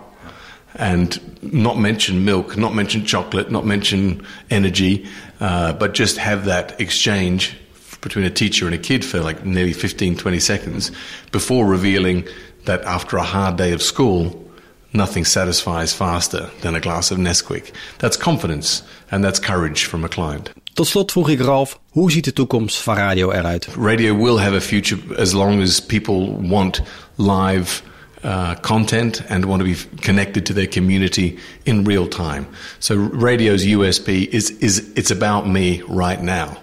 and 0.76 1.43
not 1.43 1.79
mention 1.79 2.25
milk, 2.25 2.57
not 2.57 2.75
mention 2.75 3.05
chocolate, 3.05 3.50
not 3.50 3.67
mention 3.67 4.25
energy, 4.50 5.07
uh, 5.40 5.73
but 5.73 5.95
just 5.95 6.17
have 6.17 6.45
that 6.45 6.81
exchange 6.81 7.57
between 8.00 8.25
a 8.25 8.31
teacher 8.31 8.67
and 8.67 8.75
a 8.75 8.79
kid 8.79 9.05
for 9.05 9.21
like 9.21 9.45
nearly 9.45 9.73
15, 9.73 10.17
20 10.17 10.40
seconds 10.40 10.90
before 11.33 11.67
revealing 11.67 12.26
that 12.64 12.83
after 12.85 13.17
a 13.17 13.23
hard 13.23 13.57
day 13.57 13.73
of 13.73 13.83
school, 13.83 14.50
nothing 14.92 15.25
satisfies 15.25 15.92
faster 15.92 16.50
than 16.61 16.75
a 16.75 16.80
glass 16.80 17.11
of 17.11 17.18
Nesquik. 17.18 17.73
That's 17.99 18.16
confidence 18.16 18.82
and 19.11 19.25
that's 19.25 19.38
courage 19.38 19.85
from 19.85 20.04
a 20.04 20.09
client. 20.09 20.50
Tot 20.75 20.87
slot 20.87 21.12
vroeg 21.12 21.28
ik 21.28 21.40
Ralf, 21.40 21.78
hoe 21.90 22.11
ziet 22.11 22.25
de 22.25 22.32
toekomst 22.32 22.76
van 22.76 22.97
radio 22.97 23.30
eruit? 23.30 23.66
Radio 23.66 24.14
will 24.14 24.38
have 24.38 24.56
a 24.56 24.61
future 24.61 25.00
as 25.16 25.32
long 25.32 25.62
as 25.62 25.80
people 25.80 26.49
want 26.49 26.82
live 27.16 27.82
uh, 28.23 28.54
content 28.61 29.23
and 29.28 29.44
want 29.44 29.62
to 29.62 29.64
be 29.64 29.76
connected 30.00 30.47
to 30.47 30.52
their 30.52 30.68
community 30.68 31.38
in 31.64 31.85
real 31.85 32.09
time. 32.09 32.47
So 32.78 32.94
radio's 32.97 33.64
USP 33.64 34.09
is 34.09 34.50
is 34.50 34.90
it's 34.94 35.11
about 35.11 35.47
me 35.47 35.82
right 35.88 36.23
now, 36.23 36.56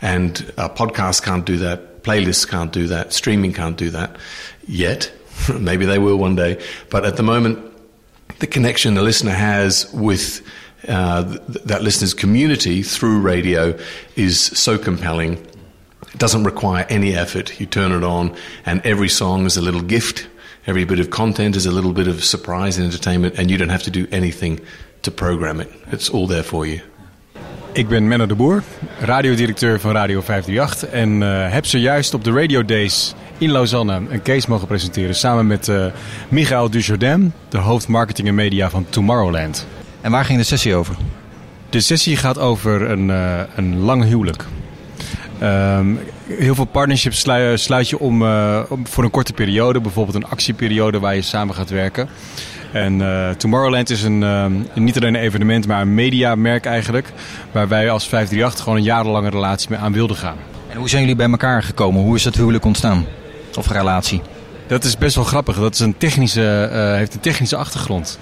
and 0.00 0.52
uh, 0.56 0.68
podcasts 0.68 1.20
can't 1.20 1.44
do 1.44 1.56
that, 1.58 2.02
playlists 2.02 2.46
can't 2.46 2.72
do 2.72 2.86
that, 2.86 3.12
streaming 3.12 3.52
can't 3.52 3.76
do 3.76 3.90
that 3.90 4.16
yet. 4.66 5.12
Maybe 5.58 5.84
they 5.84 5.98
will 5.98 6.16
one 6.16 6.36
day, 6.36 6.62
but 6.90 7.04
at 7.04 7.16
the 7.16 7.22
moment, 7.22 7.58
the 8.38 8.46
connection 8.46 8.94
the 8.94 9.02
listener 9.02 9.32
has 9.32 9.92
with 9.92 10.46
uh, 10.88 11.24
th- 11.24 11.64
that 11.64 11.82
listener's 11.82 12.14
community 12.14 12.82
through 12.82 13.20
radio 13.20 13.78
is 14.16 14.40
so 14.40 14.78
compelling. 14.78 15.34
It 15.34 16.18
doesn't 16.18 16.44
require 16.44 16.86
any 16.88 17.14
effort. 17.14 17.60
You 17.60 17.66
turn 17.66 17.92
it 17.92 18.04
on, 18.04 18.36
and 18.66 18.84
every 18.84 19.08
song 19.08 19.46
is 19.46 19.56
a 19.56 19.62
little 19.62 19.82
gift. 19.82 20.28
Every 20.66 20.84
bit 20.84 21.00
of 21.00 21.10
content 21.10 21.56
is 21.56 21.66
a 21.66 21.72
little 21.72 21.92
bit 21.92 22.08
of 22.08 22.24
surprise 22.24 22.76
and 22.78 22.86
entertainment, 22.86 23.38
and 23.38 23.50
you 23.50 23.58
don't 23.58 23.70
have 23.70 23.82
to 23.84 23.90
do 23.90 24.06
anything 24.12 24.60
to 25.02 25.10
program 25.10 25.60
it. 25.60 25.72
It's 25.88 26.10
all 26.10 26.26
there 26.26 26.44
for 26.44 26.66
you. 26.66 26.80
Ik 27.74 27.88
ben 27.88 28.08
Menno 28.08 28.26
de 28.26 28.34
Boer, 28.34 28.62
radiodirecteur 29.00 29.80
van 29.80 29.92
Radio 29.92 30.20
538 30.20 30.88
en 30.88 31.20
uh, 31.20 31.52
heb 31.52 31.66
zojuist 31.66 32.14
op 32.14 32.24
de 32.24 32.32
Radio 32.32 32.64
Days 32.64 33.14
in 33.38 33.50
Lausanne 33.50 34.00
een 34.08 34.22
case 34.22 34.48
mogen 34.48 34.66
presenteren 34.66 35.14
samen 35.14 35.46
met 35.46 35.68
uh, 35.68 35.86
Michael 36.28 36.70
Dujardin, 36.70 37.32
de 37.48 37.58
hoofd 37.58 37.88
marketing 37.88 38.28
en 38.28 38.34
media 38.34 38.70
van 38.70 38.86
Tomorrowland. 38.88 39.66
En 40.00 40.10
waar 40.10 40.24
ging 40.24 40.38
de 40.38 40.44
sessie 40.44 40.74
over? 40.74 40.96
De 41.70 41.80
sessie 41.80 42.16
gaat 42.16 42.38
over 42.38 42.90
een, 42.90 43.08
uh, 43.08 43.40
een 43.56 43.78
lang 43.78 44.04
huwelijk. 44.04 44.44
Ehm, 45.38 45.94
heel 46.26 46.54
veel 46.54 46.64
partnerships 46.64 47.20
slui- 47.20 47.58
sluit 47.58 47.88
je 47.88 47.98
om, 47.98 48.22
eh, 48.22 48.62
om 48.68 48.86
voor 48.86 49.04
een 49.04 49.10
korte 49.10 49.32
periode, 49.32 49.80
bijvoorbeeld 49.80 50.16
een 50.16 50.30
actieperiode 50.30 50.98
waar 51.00 51.14
je 51.14 51.22
samen 51.22 51.54
gaat 51.54 51.70
werken. 51.70 52.08
En 52.72 53.00
eh, 53.00 53.30
Tomorrowland 53.30 53.90
is 53.90 54.02
een, 54.02 54.22
ehm, 54.22 54.52
niet 54.74 54.96
alleen 54.96 55.14
een 55.14 55.20
evenement, 55.20 55.66
maar 55.66 55.80
een 55.80 55.94
mediamerk 55.94 56.64
eigenlijk. 56.64 57.12
Waar 57.52 57.68
wij 57.68 57.90
als 57.90 58.08
538 58.08 58.62
gewoon 58.62 58.78
een 58.78 58.84
jarenlange 58.84 59.30
relatie 59.30 59.70
mee 59.70 59.78
aan 59.78 59.92
wilden 59.92 60.16
gaan. 60.16 60.36
En 60.68 60.78
hoe 60.78 60.88
zijn 60.88 61.00
jullie 61.00 61.16
bij 61.16 61.30
elkaar 61.30 61.62
gekomen? 61.62 62.02
Hoe 62.02 62.16
is 62.16 62.22
dat 62.22 62.34
huwelijk 62.34 62.64
ontstaan? 62.64 63.06
Of 63.58 63.70
relatie? 63.70 64.20
Dat 64.66 64.84
is 64.84 64.98
best 64.98 65.14
wel 65.14 65.24
grappig. 65.24 65.58
Dat 65.58 65.74
is 65.74 65.80
een 65.80 65.96
technische, 65.98 66.68
eh, 66.72 66.94
heeft 66.94 67.14
een 67.14 67.20
technische 67.20 67.56
achtergrond. 67.56 68.18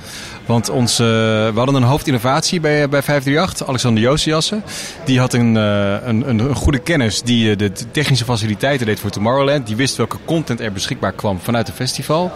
Want 0.51 0.69
ons, 0.69 0.99
eh, 0.99 1.07
we 1.07 1.53
hadden 1.55 1.75
een 1.75 1.83
hoofdinnovatie 1.83 2.61
bij, 2.61 2.89
bij 2.89 3.03
538, 3.03 3.69
Alexander 3.69 4.03
Josiassen. 4.03 4.63
Die 5.05 5.19
had 5.19 5.33
een, 5.33 5.57
eh, 5.57 5.97
een, 6.05 6.29
een, 6.29 6.39
een 6.39 6.55
goede 6.55 6.79
kennis 6.79 7.23
die 7.23 7.51
eh, 7.51 7.57
de 7.59 7.73
technische 7.91 8.25
faciliteiten 8.25 8.87
deed 8.87 9.01
voor 9.01 9.11
Tomorrowland. 9.11 9.67
Die 9.67 9.77
wist 9.77 9.97
welke 9.97 10.17
content 10.25 10.61
er 10.61 10.73
beschikbaar 10.73 11.13
kwam 11.13 11.41
vanuit 11.41 11.67
het 11.67 11.77
festival. 11.77 12.33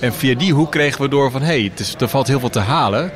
En 0.00 0.12
via 0.12 0.34
die 0.34 0.52
hoek 0.52 0.70
kregen 0.70 1.00
we 1.00 1.08
door 1.08 1.30
van, 1.30 1.40
hé, 1.40 1.46
hey, 1.46 1.72
er 1.98 2.08
valt 2.08 2.26
heel 2.26 2.40
veel 2.40 2.50
te 2.50 2.58
halen. 2.58 3.10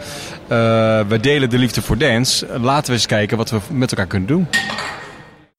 Eh, 0.48 1.00
we 1.08 1.18
delen 1.20 1.50
de 1.50 1.58
liefde 1.58 1.82
voor 1.82 1.98
dance. 1.98 2.46
Laten 2.60 2.86
we 2.86 2.92
eens 2.92 3.06
kijken 3.06 3.36
wat 3.36 3.50
we 3.50 3.58
met 3.70 3.90
elkaar 3.90 4.06
kunnen 4.06 4.28
doen. 4.28 4.46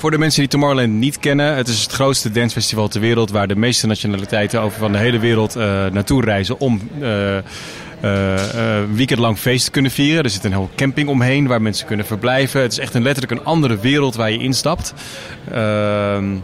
Voor 0.03 0.11
de 0.11 0.17
mensen 0.17 0.39
die 0.39 0.49
Tomorrowland 0.49 0.93
niet 0.93 1.19
kennen, 1.19 1.55
het 1.55 1.67
is 1.67 1.81
het 1.81 1.91
grootste 1.91 2.31
dancefestival 2.31 2.87
ter 2.87 3.01
wereld 3.01 3.29
waar 3.29 3.47
de 3.47 3.55
meeste 3.55 3.87
nationaliteiten 3.87 4.61
over 4.61 4.79
van 4.79 4.91
de 4.91 4.97
hele 4.97 5.19
wereld 5.19 5.55
eh, 5.55 5.85
naartoe 5.85 6.21
reizen 6.23 6.59
om 6.59 6.81
eh, 6.99 7.37
eh, 7.37 7.43
eh, 8.01 8.77
een 8.81 8.95
weekend 8.95 9.19
lang 9.19 9.37
feest 9.37 9.65
te 9.65 9.71
kunnen 9.71 9.91
vieren. 9.91 10.23
Er 10.23 10.29
zit 10.29 10.43
een 10.43 10.53
hele 10.53 10.67
camping 10.75 11.09
omheen 11.09 11.47
waar 11.47 11.61
mensen 11.61 11.87
kunnen 11.87 12.05
verblijven. 12.05 12.61
Het 12.61 12.71
is 12.71 12.79
echt 12.79 12.93
een, 12.93 13.03
letterlijk 13.03 13.39
een 13.39 13.45
andere 13.45 13.79
wereld 13.79 14.15
waar 14.15 14.31
je 14.31 14.37
instapt. 14.37 14.93
Ehm, 15.51 16.35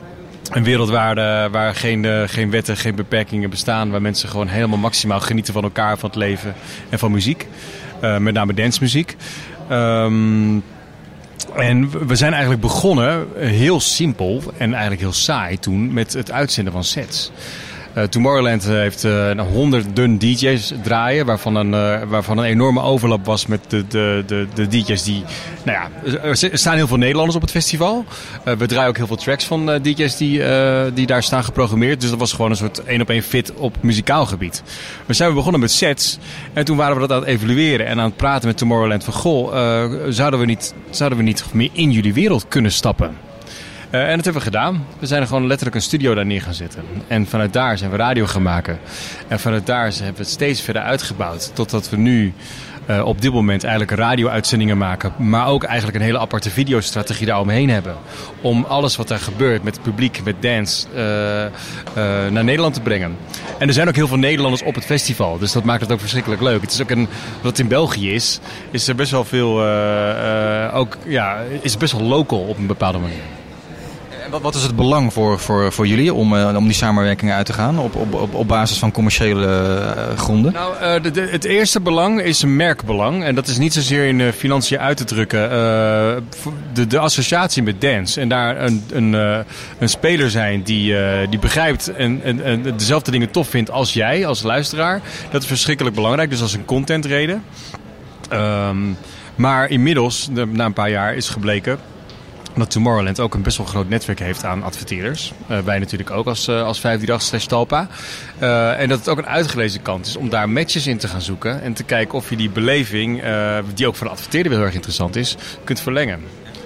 een 0.51 0.63
wereld 0.63 0.89
waar, 0.89 1.49
waar 1.51 1.75
geen, 1.75 2.29
geen 2.29 2.49
wetten, 2.49 2.77
geen 2.77 2.95
beperkingen 2.95 3.49
bestaan. 3.49 3.91
Waar 3.91 4.01
mensen 4.01 4.29
gewoon 4.29 4.47
helemaal 4.47 4.77
maximaal 4.77 5.19
genieten 5.19 5.53
van 5.53 5.63
elkaar, 5.63 5.97
van 5.97 6.09
het 6.09 6.17
leven 6.17 6.53
en 6.89 6.99
van 6.99 7.11
muziek. 7.11 7.47
Met 8.19 8.33
name 8.33 8.53
dancemuziek. 8.53 9.15
Ehm 9.69 10.57
en 11.55 12.08
we 12.08 12.15
zijn 12.15 12.31
eigenlijk 12.31 12.62
begonnen 12.62 13.27
eh, 13.36 13.50
heel 13.50 13.79
simpel 13.79 14.41
en 14.58 14.72
eigenlijk 14.72 15.01
heel 15.01 15.13
saai 15.13 15.60
toen 15.60 15.93
met 15.93 16.13
het 16.13 16.31
uitzenden 16.31 16.74
van 16.74 16.84
sets. 16.84 17.31
Eh, 17.93 18.03
Tomorrowland 18.03 18.63
heeft 18.63 19.03
eh, 19.03 19.39
honderden 19.53 20.17
DJ's 20.17 20.74
draaien, 20.84 21.25
waarvan 21.25 21.55
een, 21.55 21.74
eh, 21.74 22.08
waarvan 22.08 22.38
een 22.38 22.43
enorme 22.43 22.81
overlap 22.81 23.25
was 23.25 23.46
met 23.46 23.60
de, 23.67 23.88
de, 23.88 24.24
de, 24.27 24.48
de 24.53 24.67
DJ's 24.67 25.03
die. 25.03 25.24
Nou 25.63 25.77
ja, 25.77 26.12
er 26.22 26.58
staan 26.58 26.75
heel 26.75 26.88
veel 26.88 26.98
Nederlanders 26.98 27.36
op 27.36 27.41
het 27.41 27.51
festival. 27.51 28.05
Eh, 28.43 28.53
we 28.53 28.65
draaien 28.65 28.89
ook 28.89 28.98
heel 28.98 29.08
veel 29.08 29.15
tracks 29.15 29.46
van 29.46 29.72
eh, 29.72 29.81
DJ's 29.81 30.17
die, 30.17 30.43
eh, 30.43 30.86
die 30.93 31.05
daar 31.05 31.24
staan 31.24 31.43
geprogrammeerd. 31.43 32.01
Dus 32.01 32.10
dat 32.10 32.19
was 32.19 32.34
gewoon 32.34 32.51
een 32.51 32.58
soort 32.58 32.84
één 32.84 33.01
op 33.01 33.10
één 33.10 33.24
fit 33.24 33.53
op 33.53 33.75
muzikaal 33.81 34.25
gebied. 34.25 34.63
We 35.05 35.13
zijn 35.13 35.34
begonnen 35.34 35.60
met 35.60 35.72
sets 35.72 36.17
en 36.53 36.65
toen 36.65 36.77
waren 36.77 36.93
we 36.93 37.08
dat 37.08 37.12
aan 37.12 37.19
het 37.19 37.27
evalueren 37.27 37.86
en 37.86 38.00
aan 38.00 38.05
het 38.05 38.15
praten 38.15 38.48
met 38.48 38.58
Tomorrowland 38.58 39.03
van 39.03 39.13
goh, 39.13 39.58
eh, 39.58 39.91
zouden, 40.10 40.39
we 40.39 40.46
niet, 40.46 40.74
zouden 40.89 41.17
we 41.17 41.24
niet 41.24 41.43
meer 41.53 41.69
in 41.74 41.91
jullie 41.91 42.13
wereld 42.13 42.48
kunnen 42.48 42.72
stappen? 42.72 43.28
Eh, 43.89 44.01
en 44.01 44.15
dat 44.15 44.25
hebben 44.25 44.34
we 44.43 44.48
gedaan. 44.48 44.86
We 45.00 45.05
zijn 45.05 45.22
er 45.22 45.27
gewoon 45.27 45.48
letterlijk 45.48 45.75
een 45.75 45.81
studio 45.81 46.13
daar 46.13 46.25
neer 46.25 46.41
gaan 46.41 46.53
zetten. 46.53 46.84
En 47.08 47.27
vanuit 47.27 47.53
daar 47.53 47.77
zijn 47.77 47.91
we 47.91 47.98
radio 47.98 48.25
gaan 48.25 48.41
maken. 48.41 48.79
En 49.27 49.39
vanuit 49.39 49.65
daar 49.65 49.86
hebben 49.86 50.13
we 50.13 50.22
het 50.22 50.29
steeds 50.29 50.62
verder 50.62 50.81
uitgebouwd. 50.81 51.51
Totdat 51.55 51.89
we 51.89 51.98
nu 51.98 52.34
eh, 52.86 53.05
op 53.05 53.22
dit 53.22 53.31
moment 53.34 53.63
eigenlijk 53.63 54.00
radio-uitzendingen 54.00 54.77
maken. 54.77 55.13
Maar 55.17 55.48
ook 55.48 55.63
eigenlijk 55.63 55.98
een 55.98 56.03
hele 56.03 56.19
aparte 56.19 56.50
videostrategie 56.50 57.25
daaromheen 57.25 57.69
hebben. 57.69 57.96
Om 58.41 58.63
alles 58.63 58.96
wat 58.96 59.08
daar 59.08 59.19
gebeurt 59.19 59.63
met 59.63 59.75
het 59.75 59.84
publiek, 59.84 60.22
met 60.24 60.41
dance, 60.41 60.88
eh, 60.96 61.03
naar 62.29 62.43
Nederland 62.43 62.74
te 62.74 62.81
brengen. 62.81 63.17
En 63.58 63.67
er 63.67 63.74
zijn 63.74 63.88
ook 63.88 63.96
heel 63.96 64.08
veel 64.08 64.17
Nederlanders 64.17 64.63
op 64.63 64.75
het 64.75 64.86
festival. 64.86 65.38
Dus 65.38 65.51
dat 65.51 65.63
maakt 65.63 65.81
het 65.81 65.91
ook 65.91 66.00
verschrikkelijk 66.00 66.41
leuk. 66.41 66.62
Het 66.62 66.72
is 66.72 66.81
ook 66.81 66.89
een, 66.89 67.08
wat 67.41 67.60
in 67.60 67.67
België 67.67 68.13
is, 68.13 68.39
is 68.72 68.88
er 68.88 68.96
best 68.96 69.12
wel 69.12 69.25
veel, 69.25 69.63
ook, 70.74 70.98
ja, 71.05 71.38
is 71.62 71.77
best 71.77 71.93
wel 71.93 72.01
local 72.01 72.39
op 72.39 72.58
een 72.58 72.67
bepaalde 72.67 72.98
manier. 72.98 73.38
Wat, 74.29 74.55
is 74.55 74.63
het 74.63 74.75
belang 74.75 75.13
voor, 75.13 75.39
voor, 75.39 75.71
voor 75.71 75.88
jullie 75.88 76.13
om, 76.13 76.36
eh, 76.38 76.55
om 76.55 76.65
die 76.65 76.74
samenwerking 76.74 77.31
uit 77.31 77.45
te 77.45 77.53
gaan 77.53 77.79
op, 77.79 77.95
op, 77.95 78.13
op, 78.13 78.33
op 78.33 78.48
basis 78.48 78.77
van 78.77 78.91
commerciële 78.91 79.45
eh, 79.48 80.17
gronden? 80.17 80.53
Nou, 80.53 80.77
eh, 80.77 81.13
de, 81.13 81.21
het 81.21 81.43
eerste 81.43 81.79
belang 81.79 82.21
is 82.21 82.41
een 82.41 82.55
merkbelang. 82.55 83.24
En 83.24 83.36
dat 83.36 83.48
is 83.48 83.57
niet 83.57 83.74
zozeer 83.74 84.05
in 84.05 84.33
financiën 84.33 84.79
uit 84.79 84.98
te 84.98 85.03
drukken. 85.03 85.50
De, 86.74 86.88
de 86.88 87.00
associatie 87.00 87.63
met 87.63 87.81
dance. 87.81 88.21
En 88.21 88.29
daar 88.29 88.62
een, 88.62 88.83
een, 88.91 89.13
een 89.79 89.89
speler 89.89 90.29
zijn 90.29 90.63
die, 90.63 90.95
die 91.29 91.39
begrijpt 91.39 91.93
en, 91.93 92.21
en, 92.24 92.43
en 92.43 92.77
dezelfde 92.77 93.12
dingen 93.12 93.31
tof 93.31 93.48
vindt 93.48 93.71
als 93.71 93.93
jij, 93.93 94.25
als 94.25 94.41
luisteraar. 94.41 95.01
Dat 95.31 95.41
is 95.41 95.48
verschrikkelijk 95.48 95.95
belangrijk. 95.95 96.29
Dus 96.29 96.41
als 96.41 96.53
een 96.53 96.65
contentreden. 96.65 97.43
Ehm, 98.29 98.77
maar 99.36 99.69
inmiddels, 99.69 100.29
de- 100.33 100.45
na 100.45 100.65
een 100.65 100.74
paar 100.74 100.89
jaar, 100.89 101.15
is 101.15 101.29
gebleken 101.29 101.79
dat 102.55 102.71
Tomorrowland 102.71 103.19
ook 103.19 103.33
een 103.33 103.41
best 103.41 103.57
wel 103.57 103.65
groot 103.65 103.89
netwerk 103.89 104.19
heeft 104.19 104.45
aan 104.45 104.63
adverteerders. 104.63 105.33
Eh, 105.47 105.59
wij 105.59 105.79
natuurlijk 105.79 106.11
ook 106.11 106.27
als, 106.27 106.47
uh, 106.47 106.63
als 106.63 106.79
538 106.79 107.27
slash 107.27 107.45
Talpa. 107.45 107.87
Uh, 108.41 108.79
en 108.79 108.89
dat 108.89 108.99
het 108.99 109.09
ook 109.09 109.17
een 109.17 109.27
uitgelezen 109.27 109.81
kant 109.81 110.05
is 110.05 110.15
om 110.15 110.29
daar 110.29 110.49
matches 110.49 110.87
in 110.87 110.97
te 110.97 111.07
gaan 111.07 111.21
zoeken. 111.21 111.61
En 111.61 111.73
te 111.73 111.83
kijken 111.83 112.17
of 112.17 112.29
je 112.29 112.35
die 112.35 112.49
beleving, 112.49 113.23
die 113.73 113.87
ook 113.87 113.95
voor 113.95 114.07
de 114.07 114.13
adverteerder 114.13 114.51
heel 114.51 114.61
erg 114.61 114.73
interessant 114.73 115.15
is, 115.15 115.35
kunt 115.63 115.79
verlengen. 115.79 116.19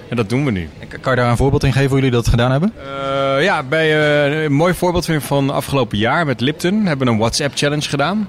En 0.08 0.16
dat 0.16 0.28
doen 0.28 0.44
we 0.44 0.50
nu. 0.50 0.68
Kan 1.00 1.14
je 1.14 1.20
daar 1.20 1.30
een 1.30 1.36
voorbeeld 1.36 1.64
in 1.64 1.72
geven 1.72 1.88
hoe 1.88 1.96
jullie 1.96 2.12
dat 2.12 2.28
gedaan 2.28 2.50
hebben? 2.50 2.72
Uh, 2.78 3.42
ja, 3.44 3.62
bij, 3.62 3.88
uh, 4.30 4.42
een 4.44 4.52
mooi 4.52 4.74
voorbeeld 4.74 5.04
vind 5.04 5.20
ik 5.20 5.26
van 5.26 5.50
afgelopen 5.50 5.98
jaar 5.98 6.26
met 6.26 6.40
Lipton. 6.40 6.86
Hebben 6.86 7.06
we 7.06 7.12
een 7.12 7.18
WhatsApp 7.18 7.56
challenge 7.56 7.88
gedaan. 7.88 8.28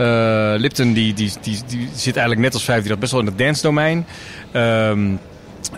Uh, 0.00 0.54
Lipton 0.56 0.92
die, 0.92 1.14
die, 1.14 1.32
die, 1.40 1.60
die 1.66 1.88
zit 1.94 2.16
eigenlijk 2.16 2.40
net 2.40 2.54
als 2.54 2.64
538 2.64 2.98
best 2.98 3.12
wel 3.12 3.20
in 3.20 3.26
het 3.26 3.38
dance 3.38 3.62
domein. 3.62 4.06
Um, 4.52 5.20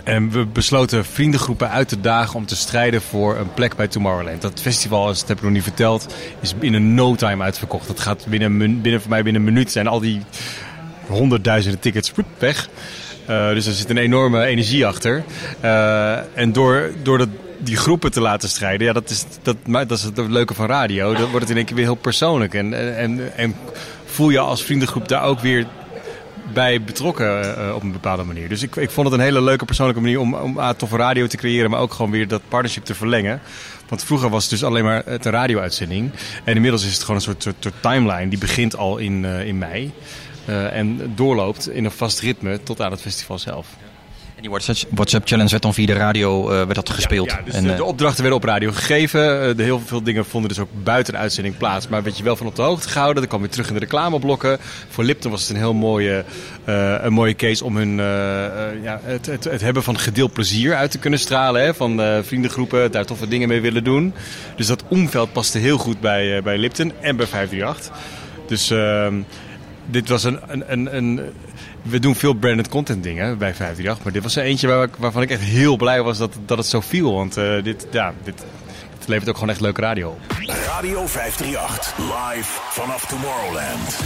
en 0.05 0.31
we 0.31 0.47
besloten 0.47 1.05
vriendengroepen 1.05 1.71
uit 1.71 1.89
te 1.89 2.01
dagen 2.01 2.35
om 2.35 2.47
te 2.47 2.57
strijden 2.57 3.03
voor 3.03 3.37
een 3.37 3.53
plek 3.55 3.77
bij 3.77 3.89
Tomorrowland. 3.89 4.43
Dat 4.43 4.61
festival, 4.61 5.07
als 5.07 5.19
dat 5.19 5.29
heb 5.29 5.37
ik 5.37 5.43
nog 5.43 5.53
niet 5.53 5.63
verteld, 5.63 6.15
is 6.41 6.59
binnen 6.59 6.95
no 6.95 7.15
time 7.15 7.43
uitverkocht. 7.45 7.87
Dat 7.87 8.01
gaat 8.01 8.27
binnen, 8.29 8.81
binnen 8.83 9.01
voor 9.01 9.11
mij 9.11 9.23
binnen 9.23 9.43
een 9.43 9.53
minuut 9.53 9.73
zijn 9.73 9.87
al 9.87 10.01
die 10.01 10.21
honderdduizenden 11.07 11.81
tickets 11.81 12.13
weg. 12.39 12.69
Uh, 13.31 13.49
dus 13.49 13.67
er 13.67 13.73
zit 13.73 13.91
een 13.91 13.99
enorme 13.99 14.45
energie 14.45 14.87
achter. 14.87 15.25
Uh, 15.65 16.39
en 16.39 16.53
door, 16.53 16.91
door 17.03 17.19
dat, 17.19 17.29
die 17.59 17.77
groepen 17.77 18.11
te 18.11 18.21
laten 18.21 18.49
strijden, 18.49 18.87
ja, 18.87 18.93
dat, 18.93 19.11
is, 19.11 19.25
dat, 19.43 19.57
dat 19.67 19.91
is 19.91 20.03
het 20.03 20.19
leuke 20.29 20.55
van 20.55 20.67
radio. 20.67 21.13
Dan 21.13 21.31
wordt 21.31 21.41
het 21.41 21.51
in 21.51 21.57
één 21.57 21.65
keer 21.65 21.77
weer 21.77 21.85
heel 21.85 21.95
persoonlijk. 21.95 22.55
En, 22.55 22.97
en, 22.97 23.37
en 23.37 23.55
voel 24.05 24.31
je 24.31 24.39
als 24.39 24.65
vriendengroep 24.65 25.09
daar 25.09 25.23
ook 25.23 25.41
weer 25.41 25.67
bij 26.53 26.83
betrokken 26.83 27.59
uh, 27.59 27.75
op 27.75 27.83
een 27.83 27.93
bepaalde 27.93 28.23
manier. 28.23 28.49
Dus 28.49 28.63
ik, 28.63 28.77
ik 28.77 28.91
vond 28.91 29.07
het 29.07 29.17
een 29.17 29.25
hele 29.25 29.43
leuke 29.43 29.65
persoonlijke 29.65 30.01
manier 30.01 30.21
om, 30.21 30.35
om 30.35 30.59
uh, 30.59 30.69
toffe 30.69 30.97
radio 30.97 31.27
te 31.27 31.37
creëren, 31.37 31.71
maar 31.71 31.81
ook 31.81 31.93
gewoon 31.93 32.11
weer 32.11 32.29
dat 32.29 32.43
partnership 32.49 32.85
te 32.85 32.95
verlengen. 32.95 33.41
Want 33.89 34.05
vroeger 34.05 34.31
was 34.31 34.43
het 34.43 34.51
dus 34.51 34.65
alleen 34.65 34.85
maar 34.85 35.03
een 35.07 35.23
radio-uitzending. 35.23 36.11
En 36.45 36.55
inmiddels 36.55 36.85
is 36.85 36.93
het 36.93 37.01
gewoon 37.01 37.17
een 37.17 37.23
soort, 37.23 37.43
soort, 37.43 37.57
soort 37.61 37.83
timeline. 37.83 38.29
Die 38.29 38.39
begint 38.39 38.77
al 38.77 38.99
in, 38.99 39.25
uh, 39.25 39.47
in 39.47 39.59
mei. 39.59 39.93
en 40.47 41.13
doorloopt 41.15 41.71
in 41.71 41.85
een 41.85 41.91
vast 41.91 42.21
ritme 42.21 42.63
tot 42.63 42.81
aan 42.81 42.91
het 42.91 43.01
festival 43.01 43.39
zelf. 43.39 43.67
En 44.39 44.45
die 44.45 44.77
WhatsApp 44.91 45.27
Challenge 45.27 45.51
werd 45.51 45.63
dan 45.63 45.75
via 45.75 45.87
de 45.87 45.93
radio 45.93 46.43
uh, 46.43 46.57
werd 46.57 46.75
dat 46.75 46.91
gespeeld. 46.91 47.31
Ja, 47.31 47.37
ja 47.37 47.45
dus 47.45 47.55
en, 47.55 47.63
de, 47.63 47.75
de, 47.75 47.85
opdrachten 47.85 48.21
werden 48.23 48.41
op 48.41 48.45
radio 48.45 48.71
gegeven. 48.71 49.57
De 49.57 49.63
heel 49.63 49.81
veel 49.81 50.03
dingen 50.03 50.25
vonden 50.25 50.49
dus 50.49 50.59
ook 50.59 50.69
buiten 50.83 51.13
de 51.13 51.19
uitzending 51.19 51.57
plaats. 51.57 51.89
Maar 51.89 52.03
werd 52.03 52.19
je 52.19 52.23
wel 52.23 52.37
van 52.37 52.47
op 52.47 52.57
de 52.57 52.63
hoogte 52.63 52.89
gehouden. 52.89 53.21
Dat 53.21 53.29
kwam 53.29 53.41
weer 53.41 53.51
terug 53.51 53.69
in 53.69 53.75
de 53.75 53.81
reclameblokken. 53.81 54.59
Voor 54.89 55.05
Lipton 55.05 55.31
was 55.31 55.41
het 55.41 55.51
een 55.51 55.57
heel 55.57 55.75
mooie, 55.75 56.25
uh, 56.69 56.95
een 57.01 57.13
mooie 57.13 57.35
case 57.35 57.65
om 57.65 57.77
hun, 57.77 57.91
uh, 57.91 57.97
ja, 58.83 59.01
het, 59.03 59.27
het, 59.27 59.45
het, 59.45 59.61
hebben 59.61 59.83
van 59.83 59.99
gedeeld 59.99 60.33
plezier 60.33 60.75
uit 60.75 60.91
te 60.91 60.99
kunnen 60.99 61.19
stralen. 61.19 61.63
Hè, 61.63 61.75
van 61.75 62.23
vriendengroepen, 62.23 62.93
daar 62.93 63.05
toffe 63.05 63.29
dingen 63.29 63.49
mee 63.49 63.61
willen 63.61 63.85
doen. 63.85 64.15
Dus 64.57 64.67
dat 64.67 64.85
omveld 64.89 65.33
paste 65.33 65.59
heel 65.59 65.79
goed 65.79 66.01
bij, 66.01 66.43
bij 66.43 66.59
Lipton 66.59 66.93
en 67.01 67.17
bij 67.17 67.27
538. 67.27 67.93
Dus 68.47 68.71
ehm, 68.71 69.15
dit 69.87 70.09
was 70.09 70.25
een, 70.25 70.39
een, 70.47 70.73
een, 70.73 70.97
een 70.97 71.21
we 71.83 71.99
doen 71.99 72.15
veel 72.15 72.35
branded 72.35 72.69
content 72.69 73.03
dingen 73.03 73.39
bij 73.39 73.55
538. 73.55 74.05
Maar 74.05 74.13
dit 74.13 74.23
was 74.23 74.37
er 74.37 74.43
eentje 74.43 74.69
waar, 74.69 74.89
waarvan 74.99 75.23
ik 75.23 75.31
echt 75.31 75.41
heel 75.41 75.77
blij 75.77 76.03
was 76.03 76.19
dat, 76.19 76.37
dat 76.47 76.59
het 76.59 76.67
zo 76.67 76.81
viel. 76.81 77.15
Want 77.15 77.39
uh, 77.39 77.63
dit, 77.63 77.87
ja, 77.91 78.13
dit, 78.25 78.45
dit 78.99 79.09
levert 79.09 79.29
ook 79.29 79.35
gewoon 79.35 79.51
echt 79.51 79.61
leuke 79.61 79.81
radio 79.81 80.09
op. 80.09 80.19
Radio 80.67 81.07
538, 81.07 81.95
live 81.99 82.61
vanaf 82.71 83.07
Tomorrowland. 83.07 83.97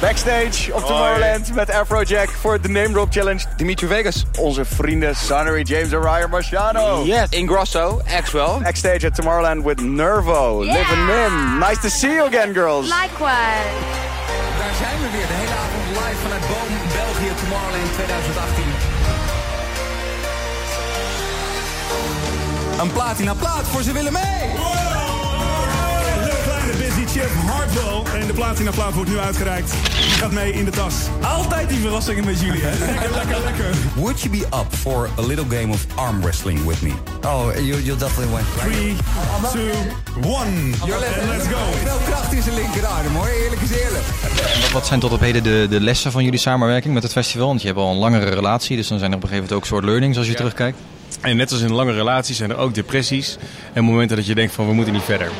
Backstage 0.00 0.74
op 0.74 0.84
Tomorrowland 0.84 1.54
met 1.54 1.70
Afrojack 1.70 2.28
voor 2.28 2.60
de 2.60 2.68
Name 2.68 2.90
Drop 2.90 3.12
Challenge. 3.12 3.44
Dimitri 3.56 3.86
Vegas, 3.86 4.24
onze 4.38 4.64
vrienden 4.64 5.16
Sonnery, 5.16 5.62
James 5.62 5.92
en 5.92 6.00
Ryan 6.00 6.30
Marciano. 6.30 7.04
Yes. 7.04 7.26
Ingrosso, 7.30 8.00
Axwell. 8.16 8.58
Backstage 8.62 9.06
at 9.06 9.14
Tomorrowland 9.14 9.64
with 9.64 9.80
Nervo, 9.80 10.64
yeah. 10.64 10.74
Liv 10.74 10.90
and 10.90 11.06
Min. 11.06 11.58
Nice 11.58 11.80
to 11.80 11.88
see 11.88 12.10
you 12.10 12.26
again, 12.26 12.52
girls. 12.52 12.88
Likewise. 12.88 13.99
Een 22.80 22.92
platina 22.92 23.34
plaat 23.34 23.66
voor 23.66 23.82
ze 23.82 23.92
willen 23.92 24.12
mee! 24.12 24.22
De 26.24 26.40
kleine 26.44 26.72
busy 26.72 27.18
chip 27.18 27.30
Hartwell. 27.46 28.20
En 28.20 28.26
de 28.26 28.32
platina 28.32 28.70
plaat 28.70 28.92
wordt 28.94 29.10
nu 29.10 29.18
uitgereikt. 29.18 29.70
Die 29.70 30.10
gaat 30.10 30.30
mee 30.30 30.52
in 30.52 30.64
de 30.64 30.70
tas. 30.70 30.94
Altijd 31.22 31.68
die 31.68 31.78
verrassingen 31.80 32.24
met 32.24 32.40
jullie, 32.40 32.60
hè? 32.62 32.78
Lekker, 32.92 33.10
lekker, 33.14 33.40
lekker. 33.44 33.74
Would 33.94 34.20
you 34.20 34.30
be 34.38 34.44
up 34.46 34.74
for 34.78 35.08
a 35.18 35.22
little 35.22 35.44
game 35.58 35.72
of 35.72 35.86
arm 35.94 36.20
wrestling 36.20 36.64
with 36.66 36.82
me? 36.82 36.90
Oh, 37.26 37.54
you, 37.54 37.82
you'll 37.82 37.98
definitely 37.98 38.36
win. 38.36 38.44
3, 38.72 38.96
2, 39.50 39.70
1. 40.22 40.74
En 41.22 41.28
let's 41.28 41.46
go. 41.48 41.58
Veel 41.84 41.98
kracht 42.06 42.32
in 42.32 42.42
zijn 42.42 42.54
linkerarm 42.54 43.14
hoor, 43.14 43.26
eerlijk 43.26 43.60
is 43.60 43.70
eerlijk. 43.70 44.04
Wat- 44.60 44.70
Wat 44.72 44.86
zijn 44.86 45.00
tot 45.00 45.12
op 45.12 45.20
heden 45.20 45.42
de, 45.42 45.66
de 45.70 45.80
lessen 45.80 46.12
van 46.12 46.24
jullie 46.24 46.38
samenwerking 46.38 46.94
met 46.94 47.02
het 47.02 47.12
festival? 47.12 47.46
Want 47.46 47.60
je 47.60 47.66
hebt 47.66 47.78
al 47.78 47.90
een 47.90 47.98
langere 47.98 48.30
relatie, 48.30 48.76
dus 48.76 48.88
dan 48.88 48.98
zijn 48.98 49.10
er 49.10 49.16
op 49.16 49.22
een 49.22 49.28
gegeven 49.28 49.48
moment 49.50 49.64
ook 49.70 49.74
soort 49.74 49.84
learnings 49.84 50.18
als 50.18 50.26
je 50.26 50.34
terugkijkt. 50.34 50.78
En 51.20 51.36
net 51.36 51.52
als 51.52 51.60
in 51.60 51.72
lange 51.72 51.92
relaties 51.92 52.36
zijn 52.36 52.50
er 52.50 52.56
ook 52.56 52.74
depressies 52.74 53.36
en 53.72 53.84
momenten 53.84 54.16
dat 54.16 54.26
je 54.26 54.34
denkt 54.34 54.52
van 54.52 54.66
we 54.66 54.72
moeten 54.72 54.92
niet 54.92 55.02
verder. 55.02 55.30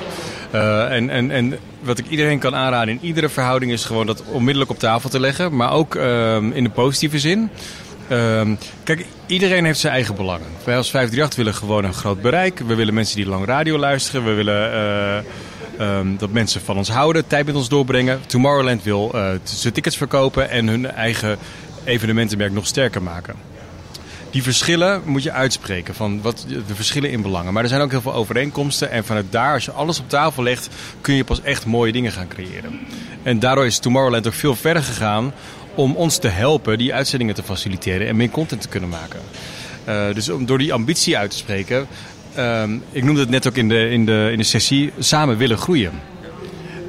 Eh, 0.51 0.93
en, 0.93 1.11
en, 1.11 1.31
en 1.31 1.59
wat 1.81 1.99
ik 1.99 2.09
iedereen 2.09 2.39
kan 2.39 2.55
aanraden 2.55 2.95
in 2.95 3.07
iedere 3.07 3.29
verhouding 3.29 3.73
is 3.73 3.85
gewoon 3.85 4.07
dat 4.07 4.23
onmiddellijk 4.23 4.71
op 4.71 4.79
tafel 4.79 5.11
te 5.11 5.21
leggen, 5.21 5.57
maar 5.57 5.73
ook 5.73 5.95
ehm, 5.95 6.51
in 6.51 6.65
de 6.65 6.71
positieve 6.71 7.19
zin. 7.19 7.51
Ehm, 8.09 8.55
kijk, 8.83 9.07
iedereen 9.27 9.65
heeft 9.65 9.79
zijn 9.79 9.93
eigen 9.93 10.15
belangen. 10.15 10.47
Wij 10.65 10.77
als 10.77 10.91
538 10.91 11.37
willen 11.37 11.55
gewoon 11.55 11.85
een 11.85 11.95
groot 11.95 12.23
bereik. 12.23 12.59
We 12.59 12.75
willen 12.75 12.95
mensen 12.95 13.17
die 13.17 13.27
lang 13.27 13.47
radio 13.47 13.79
luisteren. 13.79 14.25
We 14.25 14.33
willen 14.33 14.73
eh, 14.73 15.19
ehm, 15.79 16.17
dat 16.19 16.31
mensen 16.31 16.61
van 16.61 16.77
ons 16.77 16.89
houden, 16.89 17.27
tijd 17.27 17.47
met 17.47 17.55
ons 17.55 17.69
doorbrengen. 17.69 18.21
Tomorrowland 18.27 18.83
wil 18.83 19.11
eh, 19.15 19.29
zijn 19.43 19.73
tickets 19.73 19.97
verkopen 19.97 20.51
en 20.51 20.69
hun 20.69 20.91
eigen 20.91 21.39
evenementenmerk 21.85 22.53
nog 22.53 22.67
sterker 22.67 23.03
maken. 23.03 23.50
Die 24.31 24.43
verschillen 24.43 25.03
moet 25.05 25.23
je 25.23 25.33
uitspreken, 25.33 25.95
van 25.95 26.23
wat 26.23 26.47
de 26.67 26.75
verschillen 26.75 27.11
in 27.11 27.23
belangen. 27.23 27.53
Maar 27.53 27.63
er 27.63 27.69
zijn 27.69 27.81
ook 27.81 27.91
heel 27.91 28.01
veel 28.01 28.15
overeenkomsten. 28.15 28.91
En 28.91 29.05
vanuit 29.05 29.27
daar, 29.31 29.53
als 29.53 29.65
je 29.65 29.73
alles 29.73 29.99
op 29.99 30.09
tafel 30.09 30.43
legt, 30.43 30.69
kun 31.01 31.15
je 31.15 31.25
pas 31.25 31.43
echt 31.43 31.67
mooie 31.67 31.93
dingen 31.93 32.13
gaan 32.13 32.29
creëren. 32.29 32.79
En 33.23 33.39
daardoor 33.39 33.67
is 33.67 33.79
Tomorrowland 33.79 34.27
ook 34.27 34.33
veel 34.33 34.57
verder 34.57 34.83
gegaan 34.83 35.33
om 35.75 35.97
ons 35.97 36.19
te 36.19 36.29
helpen 36.29 36.79
die 36.79 36.95
uitzendingen 36.95 37.35
te 37.35 37.43
faciliteren 37.43 38.07
en 38.07 38.17
meer 38.17 38.31
content 38.31 38.61
te 38.61 38.69
kunnen 38.69 38.89
maken. 38.89 39.21
Eh, 39.85 40.15
dus 40.15 40.29
om 40.29 40.47
door 40.47 40.59
die 40.59 40.73
ambitie 40.73 41.19
uit 41.19 41.31
te 41.31 41.37
spreken, 41.37 41.87
ehm, 42.35 42.79
ik 42.93 43.05
noemde 43.05 43.21
het 43.21 43.31
net 43.31 43.49
ook 43.49 43.57
in 43.57 43.69
de, 43.69 43.91
in, 43.91 44.07
de, 44.07 44.29
in 44.33 44.39
de 44.39 44.45
sessie, 44.45 44.93
samen 44.99 45.37
willen 45.37 45.59
groeien 45.59 45.93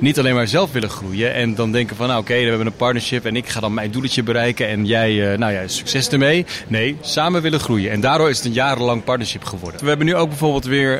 niet 0.01 0.19
alleen 0.19 0.35
maar 0.35 0.47
zelf 0.47 0.71
willen 0.71 0.89
groeien 0.89 1.33
en 1.33 1.55
dan 1.55 1.71
denken 1.71 1.95
van 1.95 2.07
nou 2.07 2.19
oké, 2.19 2.33
we 2.33 2.47
hebben 2.47 2.65
een 2.67 2.75
partnership 2.75 3.25
en 3.25 3.35
ik 3.35 3.47
ga 3.47 3.59
dan 3.59 3.73
mijn 3.73 3.91
doeletje 3.91 4.23
bereiken 4.23 4.67
en 4.67 4.85
jij, 4.85 5.31
eh, 5.31 5.37
nou 5.37 5.53
ja, 5.53 5.67
succes 5.67 6.09
ermee. 6.09 6.45
Nee, 6.67 6.97
samen 7.01 7.41
willen 7.41 7.59
groeien. 7.59 7.91
En 7.91 7.99
daardoor 8.01 8.29
is 8.29 8.37
het 8.37 8.45
een 8.45 8.53
jarenlang 8.53 9.03
partnership 9.03 9.43
geworden. 9.43 9.81
We 9.81 9.87
hebben 9.87 10.05
nu 10.05 10.15
ook 10.15 10.27
bijvoorbeeld 10.29 10.65
weer, 10.65 10.95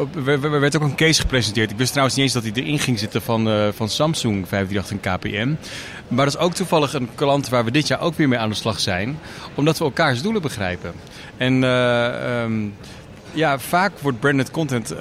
op- 0.00 0.26
er 0.26 0.44
er 0.44 0.60
werd 0.60 0.76
ook 0.76 0.82
een 0.82 0.94
case 0.94 1.20
gepresenteerd. 1.20 1.70
Ik 1.70 1.76
wist 1.76 1.90
trouwens 1.90 2.16
niet 2.16 2.24
eens 2.24 2.34
dat 2.34 2.42
hij 2.42 2.52
erin 2.64 2.78
ging 2.78 2.98
zitten 2.98 3.22
van, 3.22 3.48
eh, 3.48 3.68
van 3.74 3.88
Samsung 3.88 4.48
538 4.48 4.90
en 4.90 5.00
KPN. 5.18 5.56
Maar 6.08 6.24
dat 6.24 6.34
is 6.34 6.40
ook 6.40 6.54
toevallig 6.54 6.94
een 6.94 7.08
klant 7.14 7.48
waar 7.48 7.64
we 7.64 7.70
dit 7.70 7.86
jaar 7.88 8.00
ook 8.00 8.14
weer 8.14 8.28
mee 8.28 8.38
aan 8.38 8.48
de 8.48 8.54
slag 8.54 8.80
zijn. 8.80 9.18
Omdat 9.54 9.78
we 9.78 9.84
elkaars 9.84 10.22
doelen 10.22 10.42
begrijpen. 10.42 10.92
En 11.36 11.64
ehm, 11.64 12.52
ja, 13.32 13.58
vaak 13.58 13.98
wordt 13.98 14.20
branded 14.20 14.50
content. 14.50 14.90
eh, 14.90 14.98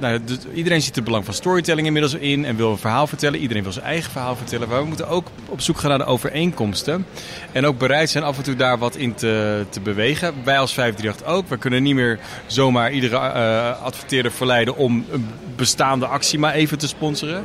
nou, 0.00 0.24
dus 0.24 0.38
iedereen 0.54 0.82
ziet 0.82 0.94
het 0.94 1.04
belang 1.04 1.24
van 1.24 1.34
storytelling 1.34 1.86
inmiddels 1.86 2.14
in 2.14 2.44
en 2.44 2.56
wil 2.56 2.70
een 2.70 2.78
verhaal 2.78 3.06
vertellen. 3.06 3.40
Iedereen 3.40 3.62
wil 3.62 3.72
zijn 3.72 3.84
eigen 3.84 4.10
verhaal 4.10 4.36
vertellen. 4.36 4.68
Maar 4.68 4.80
we 4.80 4.86
moeten 4.86 5.08
ook 5.08 5.26
op 5.48 5.60
zoek 5.60 5.78
gaan 5.78 5.88
naar 5.88 5.98
de 5.98 6.04
overeenkomsten. 6.04 7.06
En 7.52 7.66
ook 7.66 7.78
bereid 7.78 8.10
zijn 8.10 8.24
af 8.24 8.36
en 8.36 8.42
toe 8.42 8.56
daar 8.56 8.78
wat 8.78 8.96
in 8.96 9.14
te, 9.14 9.64
te 9.68 9.80
bewegen. 9.80 10.34
Wij 10.44 10.58
als 10.58 10.72
538 10.72 11.26
ook. 11.36 11.48
We 11.48 11.56
kunnen 11.56 11.82
niet 11.82 11.94
meer 11.94 12.18
zomaar 12.46 12.92
iedere 12.92 13.16
eh, 13.16 13.82
adverteerder 13.82 14.32
verleiden 14.32 14.76
om 14.76 15.04
een 15.10 15.28
bestaande 15.56 16.06
actie 16.06 16.38
maar 16.38 16.54
even 16.54 16.78
te 16.78 16.88
sponsoren. 16.88 17.44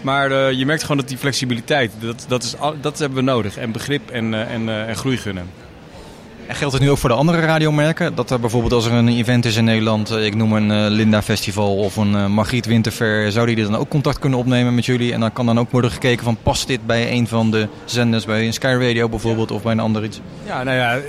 Maar 0.00 0.30
eh, 0.30 0.52
je 0.58 0.66
merkt 0.66 0.82
gewoon 0.82 0.96
dat 0.96 1.08
die 1.08 1.18
flexibiliteit, 1.18 1.92
dat, 1.98 2.24
dat, 2.28 2.42
is, 2.42 2.54
dat 2.80 2.98
hebben 2.98 3.18
we 3.18 3.24
nodig. 3.24 3.56
En 3.56 3.72
begrip 3.72 4.10
en, 4.10 4.34
en, 4.48 4.68
en 4.68 4.96
groei 4.96 5.16
gunnen. 5.16 5.65
En 6.46 6.54
geldt 6.54 6.74
het 6.74 6.82
nu 6.82 6.90
ook 6.90 6.98
voor 6.98 7.08
de 7.08 7.14
andere 7.14 7.40
radiomerken? 7.40 8.14
Dat 8.14 8.30
er 8.30 8.40
bijvoorbeeld 8.40 8.72
als 8.72 8.86
er 8.86 8.92
een 8.92 9.08
event 9.08 9.44
is 9.44 9.56
in 9.56 9.64
Nederland, 9.64 10.10
eh, 10.10 10.24
ik 10.24 10.34
noem 10.34 10.52
een 10.52 10.70
eh, 10.70 10.90
Linda 10.90 11.22
Festival 11.22 11.76
of 11.76 11.96
een 11.96 12.14
eh, 12.14 12.26
Margriet 12.26 12.66
Winterfair, 12.66 13.32
zou 13.32 13.46
die 13.46 13.64
dan 13.64 13.76
ook 13.76 13.88
contact 13.88 14.18
kunnen 14.18 14.38
opnemen 14.38 14.74
met 14.74 14.86
jullie? 14.86 15.12
En 15.12 15.20
dan 15.20 15.32
kan 15.32 15.46
dan 15.46 15.58
ook 15.58 15.70
worden 15.70 15.90
gekeken 15.90 16.24
van 16.24 16.38
past 16.42 16.66
dit 16.66 16.86
bij 16.86 17.12
een 17.12 17.28
van 17.28 17.50
de 17.50 17.68
zenders, 17.84 18.24
bij 18.24 18.46
een 18.46 18.52
Sky 18.52 18.76
Radio 18.80 19.08
bijvoorbeeld 19.08 19.50
of 19.50 19.62
bij 19.62 19.72
een 19.72 19.80
ander 19.80 20.04
iets? 20.04 20.20
Ja, 20.46 20.62
nou 20.62 20.76
ja, 20.76 21.00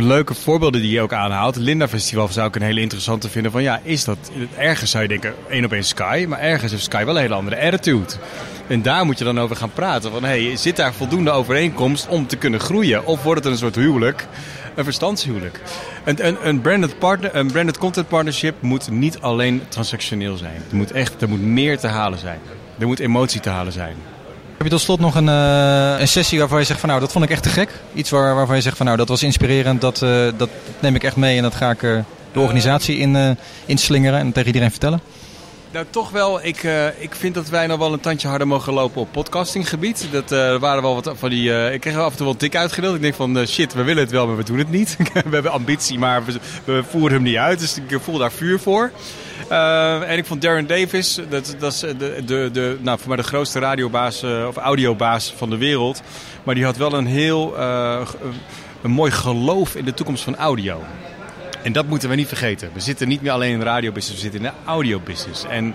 leuke 0.00 0.34
voorbeelden 0.34 0.80
die 0.80 0.90
je 0.90 1.00
ook 1.00 1.12
aanhaalt. 1.12 1.56
Linda 1.56 1.88
Festival 1.88 2.28
zou 2.28 2.48
ik 2.48 2.56
een 2.56 2.62
hele 2.62 2.80
interessante 2.80 3.28
vinden. 3.28 3.52
Van 3.52 3.62
ja, 3.62 3.80
is 3.82 4.04
dat 4.04 4.30
ergens 4.56 4.90
zou 4.90 5.02
je 5.02 5.08
denken 5.08 5.34
één 5.48 5.64
op 5.64 5.72
één 5.72 5.84
Sky, 5.84 6.24
maar 6.28 6.38
ergens 6.38 6.70
heeft 6.70 6.84
Sky 6.84 7.04
wel 7.04 7.14
een 7.14 7.20
hele 7.20 7.34
andere 7.34 7.60
attitude. 7.60 8.12
En 8.66 8.82
daar 8.82 9.04
moet 9.04 9.18
je 9.18 9.24
dan 9.24 9.40
over 9.40 9.56
gaan 9.56 9.72
praten. 9.72 10.10
Van 10.10 10.24
hey, 10.24 10.56
zit 10.56 10.76
daar 10.76 10.94
voldoende 10.94 11.30
overeenkomst 11.30 12.08
om 12.08 12.26
te 12.26 12.36
kunnen 12.36 12.60
groeien? 12.60 13.06
Of 13.06 13.22
wordt 13.22 13.44
het 13.44 13.52
een 13.52 13.58
soort 13.58 13.74
huwelijk? 13.74 14.26
Een 14.74 14.84
verstandshuwelijk. 14.84 15.60
Een, 16.04 16.26
een, 16.26 16.36
een, 16.48 16.60
branded 16.60 16.98
partner, 16.98 17.36
een 17.36 17.50
branded 17.50 17.78
content 17.78 18.08
partnership 18.08 18.54
moet 18.60 18.90
niet 18.90 19.20
alleen 19.20 19.62
transactioneel 19.68 20.36
zijn. 20.36 20.62
Er 20.70 20.76
moet 20.76 20.90
echt 20.90 21.22
er 21.22 21.28
moet 21.28 21.42
meer 21.42 21.78
te 21.78 21.86
halen 21.86 22.18
zijn. 22.18 22.38
Er 22.78 22.86
moet 22.86 22.98
emotie 22.98 23.40
te 23.40 23.48
halen 23.48 23.72
zijn. 23.72 23.96
Heb 24.56 24.70
je 24.70 24.76
tot 24.76 24.80
slot 24.80 25.00
nog 25.00 25.14
een, 25.14 25.28
eh, 25.28 26.00
een 26.00 26.08
sessie 26.08 26.38
waarvan 26.38 26.58
je 26.58 26.64
zegt 26.64 26.80
van 26.80 26.88
nou 26.88 27.00
dat 27.00 27.12
vond 27.12 27.24
ik 27.24 27.30
echt 27.30 27.42
te 27.42 27.48
gek? 27.48 27.70
Iets 27.94 28.10
waar, 28.10 28.34
waarvan 28.34 28.56
je 28.56 28.62
zegt 28.62 28.76
van 28.76 28.86
nou 28.86 28.98
dat 28.98 29.08
was 29.08 29.22
inspirerend, 29.22 29.80
dat, 29.80 30.02
eh, 30.02 30.26
dat 30.36 30.48
neem 30.78 30.94
ik 30.94 31.04
echt 31.04 31.16
mee 31.16 31.36
en 31.36 31.42
dat 31.42 31.54
ga 31.54 31.70
ik 31.70 31.82
eh, 31.82 31.98
de 32.32 32.40
organisatie 32.40 32.96
in, 32.96 33.16
eh, 33.16 33.30
inslingeren 33.66 34.18
en 34.18 34.32
tegen 34.32 34.46
iedereen 34.46 34.70
vertellen? 34.70 35.00
Nou, 35.72 35.86
toch 35.90 36.10
wel. 36.10 36.44
Ik, 36.44 36.62
eh, 36.62 37.02
ik 37.02 37.14
vind 37.14 37.34
dat 37.34 37.48
wij 37.48 37.66
nog 37.66 37.78
wel 37.78 37.92
een 37.92 38.00
tandje 38.00 38.28
harder 38.28 38.46
mogen 38.46 38.72
lopen 38.72 39.00
op 39.00 39.08
podcastinggebied. 39.12 40.08
Dat 40.10 40.32
eh, 40.32 40.58
waren 40.58 40.82
wel 40.82 40.94
wat 40.94 41.12
van 41.18 41.30
die. 41.30 41.54
eh, 41.54 41.72
ik 41.72 41.80
kreeg 41.80 41.96
af 41.96 42.10
en 42.10 42.16
toe 42.16 42.26
wel 42.26 42.36
tik 42.36 42.56
uitgedeeld. 42.56 42.94
Ik 42.94 43.00
denk 43.00 43.14
van 43.14 43.46
shit, 43.46 43.72
we 43.74 43.82
willen 43.82 44.02
het 44.02 44.12
wel, 44.12 44.26
maar 44.26 44.36
we 44.36 44.44
doen 44.44 44.58
het 44.58 44.70
niet. 44.70 44.96
we 45.12 45.30
hebben 45.30 45.52
ambitie, 45.52 45.98
maar 45.98 46.24
we, 46.24 46.38
we 46.64 46.82
voeren 46.88 47.12
hem 47.12 47.22
niet 47.22 47.36
uit. 47.36 47.58
Dus 47.58 47.76
ik 47.88 48.00
voel 48.00 48.18
daar 48.18 48.32
vuur 48.32 48.58
voor. 48.58 48.90
En 50.08 50.16
ik 50.18 50.26
vond 50.26 50.42
Darren 50.42 50.66
Davis, 50.66 51.20
dat, 51.28 51.54
dat 51.58 51.72
is 51.72 51.80
de, 51.80 52.22
de, 52.24 52.48
de, 52.52 52.78
nou, 52.80 52.98
voor 52.98 53.08
mij 53.08 53.16
de 53.16 53.22
grootste 53.22 53.58
radiobaas 53.58 54.22
of 54.22 54.56
audiobaas 54.56 55.34
van 55.36 55.50
de 55.50 55.56
wereld. 55.56 56.02
Maar 56.42 56.54
die 56.54 56.64
had 56.64 56.76
wel 56.76 56.92
een 56.92 57.06
heel 57.06 57.58
een 58.82 58.90
mooi 58.90 59.10
geloof 59.10 59.74
in 59.74 59.84
de 59.84 59.94
toekomst 59.94 60.24
van 60.24 60.36
audio. 60.36 60.80
En 61.62 61.72
dat 61.72 61.86
moeten 61.86 62.08
we 62.08 62.14
niet 62.14 62.28
vergeten. 62.28 62.70
We 62.72 62.80
zitten 62.80 63.08
niet 63.08 63.22
meer 63.22 63.32
alleen 63.32 63.52
in 63.52 63.58
de 63.58 63.64
radiobusiness, 63.64 64.22
we 64.22 64.30
zitten 64.30 64.40
in 64.40 64.46
de 64.46 64.70
audiobusiness. 64.70 65.44
En 65.44 65.74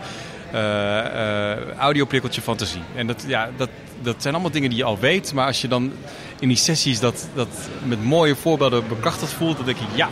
eh 0.52 1.52
eh 1.52 1.78
audio 1.78 2.06
prikkelt 2.06 2.36
je 2.36 2.42
fantasie. 2.42 2.82
En 2.96 3.08
dat, 3.08 3.24
ja, 3.28 3.50
dat, 3.58 3.70
dat 4.02 4.16
zijn 4.18 4.34
allemaal 4.34 4.52
dingen 4.52 4.70
die 4.70 4.78
je 4.78 4.84
al 4.84 5.00
weet. 5.00 5.34
Maar 5.34 5.46
als 5.46 5.62
je 5.62 5.68
dan 5.68 5.92
in 6.40 6.48
die 6.48 6.58
sessies 6.58 7.00
dat, 7.00 7.28
dat 7.34 7.48
met 7.84 8.04
mooie 8.04 8.36
voorbeelden 8.36 8.88
bekrachtigd 8.88 9.34
voelt, 9.34 9.58
dan 9.58 9.66
denk 9.66 9.78
ik 9.78 9.96
ja. 9.96 10.10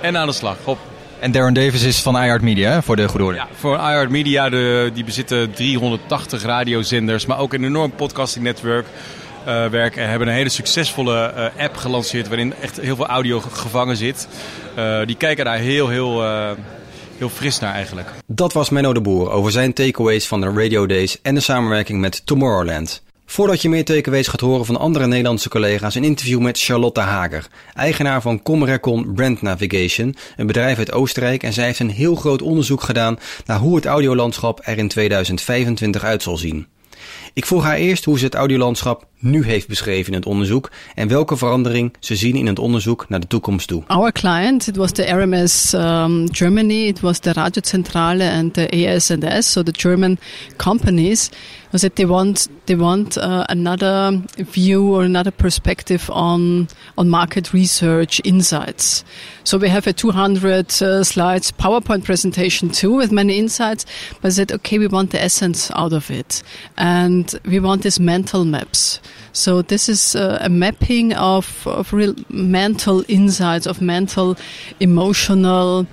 En 0.00 0.16
aan 0.16 0.26
de 0.26 0.32
slag. 0.32 0.56
Hop. 0.64 0.78
En 1.18 1.32
Darren 1.32 1.54
Davis 1.54 1.82
is 1.82 2.00
van 2.00 2.14
iHeart 2.14 2.42
Media, 2.42 2.70
hè, 2.70 2.82
voor 2.82 2.96
de 2.96 3.08
goede 3.08 3.24
orde. 3.24 3.38
Ja, 3.38 3.48
voor 3.54 3.74
iHeart 3.74 4.10
Media, 4.10 4.48
de, 4.48 4.90
die 4.94 5.04
bezitten 5.04 5.52
380 5.52 6.42
radiozenders, 6.42 7.26
maar 7.26 7.38
ook 7.38 7.52
een 7.52 7.64
enorm 7.64 7.92
podcastingnetwerk. 7.92 8.86
Eh 9.48 9.66
werken 9.66 10.02
en 10.02 10.08
hebben 10.10 10.28
een 10.28 10.34
hele 10.34 10.48
succesvolle 10.48 11.16
eh, 11.26 11.64
app 11.64 11.76
gelanceerd 11.76 12.28
waarin 12.28 12.54
echt 12.62 12.80
heel 12.80 12.96
veel 12.96 13.06
audio 13.06 13.40
ge- 13.40 13.50
gevangen 13.50 13.96
zit. 13.96 14.28
Eh, 14.74 15.00
die 15.06 15.16
kijken 15.16 15.44
daar 15.44 15.58
heel, 15.58 15.88
heel, 15.88 16.22
heel 17.18 17.28
fris 17.28 17.58
naar 17.58 17.74
eigenlijk. 17.74 18.08
Dat 18.26 18.52
was 18.52 18.70
Menno 18.70 18.92
de 18.92 19.00
Boer 19.00 19.30
over 19.30 19.52
zijn 19.52 19.72
takeaways 19.72 20.26
van 20.26 20.40
de 20.40 20.46
Radio 20.52 20.86
Days 20.86 21.20
en 21.22 21.34
de 21.34 21.40
samenwerking 21.40 22.00
met 22.00 22.26
Tomorrowland. 22.26 23.02
Voordat 23.26 23.62
je 23.62 23.68
meer 23.68 23.84
takeaways 23.84 24.26
gaat 24.28 24.40
horen 24.40 24.64
van 24.66 24.76
andere 24.78 25.06
Nederlandse 25.06 25.48
collega's, 25.48 25.94
een 25.94 26.04
interview 26.04 26.40
met 26.40 26.60
Charlotte 26.60 27.00
Hager, 27.00 27.46
eigenaar 27.74 28.22
van 28.22 28.42
Comrecon 28.42 29.12
Brand 29.14 29.42
Navigation, 29.42 30.16
een 30.36 30.46
bedrijf 30.46 30.78
uit 30.78 30.92
Oostenrijk. 30.92 31.42
En 31.42 31.52
zij 31.52 31.64
heeft 31.64 31.78
een 31.78 31.90
heel 31.90 32.14
groot 32.14 32.42
onderzoek 32.42 32.82
gedaan 32.82 33.18
naar 33.46 33.58
hoe 33.58 33.76
het 33.76 33.86
audiolandschap 33.86 34.60
er 34.62 34.78
in 34.78 34.88
2025 34.88 36.04
uit 36.04 36.22
zal 36.22 36.36
zien. 36.36 36.66
Ik 37.38 37.46
vroeg 37.46 37.62
haar 37.62 37.76
eerst 37.76 38.04
hoe 38.04 38.18
ze 38.18 38.24
het 38.24 38.34
audiolandschap 38.34 39.06
nu 39.18 39.44
heeft 39.44 39.68
beschreven 39.68 40.12
in 40.12 40.18
het 40.18 40.26
onderzoek 40.26 40.70
en 40.94 41.08
welke 41.08 41.36
verandering 41.36 41.94
ze 42.00 42.16
zien 42.16 42.36
in 42.36 42.46
het 42.46 42.58
onderzoek 42.58 43.08
naar 43.08 43.20
de 43.20 43.26
toekomst 43.26 43.68
toe. 43.68 43.82
Our 43.86 44.12
client, 44.12 44.66
it 44.66 44.76
was 44.76 44.92
the 44.92 45.02
RMS 45.02 45.72
um, 45.72 46.34
Germany, 46.34 46.86
it 46.86 47.00
was 47.00 47.18
the 47.18 47.32
Radiozentrale 47.32 48.30
and 48.30 48.54
the 48.54 48.68
ASNS, 48.70 49.50
so 49.50 49.62
the 49.62 49.72
German 49.76 50.18
companies, 50.56 51.30
was 51.72 51.82
they 51.94 52.06
want 52.06 52.48
they 52.64 52.76
want 52.76 53.16
uh, 53.16 53.44
another 53.48 54.22
view 54.36 54.94
or 54.94 55.02
another 55.02 55.32
perspective 55.32 56.10
on 56.10 56.68
on 56.96 57.08
market 57.08 57.52
research 57.52 58.20
insights. 58.24 59.04
So 59.44 59.58
we 59.58 59.68
have 59.68 59.86
a 59.86 59.92
200 59.92 60.82
uh, 60.82 61.04
slides 61.04 61.52
PowerPoint 61.52 62.04
presentation 62.04 62.70
too 62.70 62.96
with 62.96 63.12
many 63.12 63.38
insights, 63.38 63.84
but 64.20 64.32
said 64.32 64.52
okay, 64.52 64.78
we 64.78 64.86
want 64.86 65.10
the 65.10 65.22
essence 65.22 65.70
out 65.74 65.92
of 65.92 66.10
it, 66.10 66.42
and 66.76 67.27
we 67.44 67.60
want 67.60 67.82
these 67.82 68.00
mental 68.00 68.44
maps. 68.44 69.00
So 69.32 69.62
this 69.62 69.88
is 69.88 70.16
uh, 70.16 70.38
a 70.40 70.48
mapping 70.48 71.12
of, 71.14 71.66
of 71.66 71.92
real 71.92 72.14
mental 72.28 73.04
insights, 73.08 73.66
of 73.66 73.80
mental, 73.80 74.36
emotional 74.80 75.86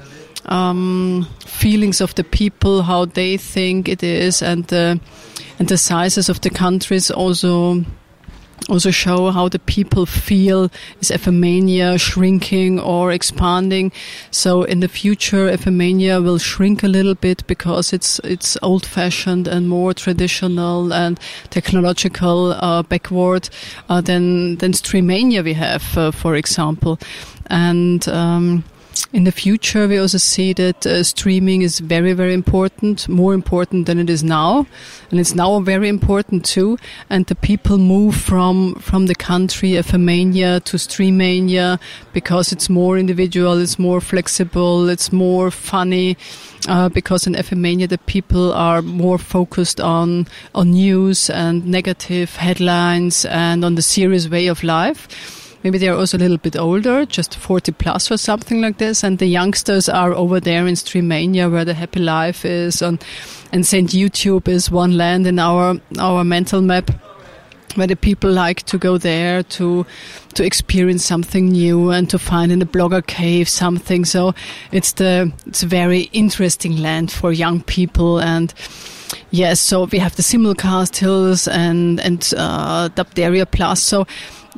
um, 0.45 1.27
feelings 1.45 2.01
of 2.01 2.15
the 2.15 2.23
people, 2.23 2.83
how 2.83 3.05
they 3.05 3.37
think 3.37 3.87
it 3.87 4.03
is, 4.03 4.41
and 4.41 4.65
the 4.67 4.99
and 5.59 5.67
the 5.67 5.77
sizes 5.77 6.29
of 6.29 6.41
the 6.41 6.49
countries 6.49 7.09
also 7.09 7.83
also 8.69 8.91
show 8.91 9.31
how 9.31 9.49
the 9.49 9.59
people 9.59 10.05
feel 10.05 10.71
is 10.99 11.11
Ephemania 11.11 11.99
shrinking 11.99 12.79
or 12.79 13.11
expanding. 13.11 13.91
So 14.31 14.63
in 14.63 14.79
the 14.79 14.87
future, 14.87 15.47
Ephemania 15.49 16.23
will 16.23 16.39
shrink 16.39 16.83
a 16.83 16.87
little 16.87 17.15
bit 17.15 17.45
because 17.47 17.93
it's 17.93 18.19
it's 18.23 18.57
old 18.61 18.85
fashioned 18.85 19.47
and 19.47 19.67
more 19.67 19.93
traditional 19.93 20.93
and 20.93 21.19
technological 21.49 22.53
uh, 22.53 22.83
backward 22.83 23.49
uh, 23.89 24.01
than 24.01 24.57
than 24.57 24.73
Streamania 24.73 25.43
we 25.43 25.53
have, 25.53 25.97
uh, 25.97 26.11
for 26.11 26.35
example, 26.35 26.99
and. 27.47 28.07
Um, 28.07 28.63
in 29.11 29.23
the 29.23 29.31
future, 29.31 29.87
we 29.87 29.97
also 29.97 30.17
see 30.17 30.53
that 30.53 30.85
uh, 30.85 31.03
streaming 31.03 31.61
is 31.61 31.79
very, 31.79 32.13
very 32.13 32.33
important, 32.33 33.07
more 33.09 33.33
important 33.33 33.85
than 33.85 33.99
it 33.99 34.09
is 34.09 34.23
now, 34.23 34.67
and 35.11 35.19
it's 35.19 35.35
now 35.35 35.59
very 35.59 35.89
important 35.89 36.45
too. 36.45 36.77
And 37.09 37.25
the 37.25 37.35
people 37.35 37.77
move 37.77 38.15
from 38.15 38.75
from 38.75 39.07
the 39.07 39.15
country 39.15 39.75
of 39.75 39.93
Mania 39.93 40.59
to 40.61 40.77
Streamania 40.77 41.79
because 42.13 42.51
it's 42.51 42.69
more 42.69 42.97
individual, 42.97 43.57
it's 43.57 43.79
more 43.79 44.01
flexible, 44.01 44.89
it's 44.89 45.11
more 45.11 45.51
funny. 45.51 46.17
Uh, 46.67 46.89
because 46.89 47.27
in 47.27 47.33
FMania 47.33 47.87
the 47.87 47.99
people 47.99 48.51
are 48.53 48.81
more 48.81 49.19
focused 49.19 49.79
on 49.79 50.25
on 50.55 50.71
news 50.71 51.29
and 51.29 51.67
negative 51.67 52.35
headlines 52.37 53.23
and 53.25 53.63
on 53.63 53.75
the 53.75 53.83
serious 53.83 54.27
way 54.27 54.47
of 54.47 54.63
life 54.63 55.44
maybe 55.65 55.79
they're 55.79 55.95
also 55.95 56.15
a 56.15 56.19
little 56.19 56.37
bit 56.37 56.55
older, 56.55 57.07
just 57.07 57.35
40 57.35 57.71
plus 57.71 58.11
or 58.11 58.17
something 58.17 58.61
like 58.61 58.77
this. 58.77 59.03
And 59.03 59.17
the 59.17 59.25
youngsters 59.25 59.89
are 59.89 60.13
over 60.13 60.39
there 60.39 60.67
in 60.67 60.75
Streamania 60.75 61.51
where 61.51 61.65
the 61.65 61.73
happy 61.73 62.01
life 62.01 62.45
is. 62.45 62.83
And, 62.83 63.03
and 63.51 63.65
St. 63.65 63.89
YouTube 63.89 64.47
is 64.47 64.69
one 64.69 64.95
land 64.95 65.25
in 65.25 65.39
our, 65.39 65.81
our 65.97 66.23
mental 66.23 66.61
map 66.61 66.91
where 67.73 67.87
the 67.87 67.95
people 67.95 68.31
like 68.31 68.61
to 68.61 68.77
go 68.77 68.97
there 68.97 69.41
to 69.43 69.85
to 70.35 70.45
experience 70.45 71.03
something 71.03 71.49
new 71.49 71.89
and 71.89 72.09
to 72.09 72.17
find 72.19 72.51
in 72.51 72.59
the 72.59 72.65
blogger 72.65 73.05
cave 73.05 73.49
something. 73.49 74.05
So 74.05 74.33
it's 74.71 74.93
the 74.93 75.33
it's 75.47 75.63
a 75.63 75.67
very 75.67 76.03
interesting 76.13 76.77
land 76.77 77.11
for 77.11 77.33
young 77.33 77.61
people 77.63 78.19
and 78.19 78.53
yes, 79.31 79.59
so 79.59 79.85
we 79.85 79.99
have 79.99 80.15
the 80.15 80.23
simulcast 80.23 80.97
hills 80.97 81.47
and 81.47 81.99
and 81.99 82.33
uh, 82.37 82.89
Dapteria 82.89 83.49
Plus. 83.49 83.81
So 83.81 84.05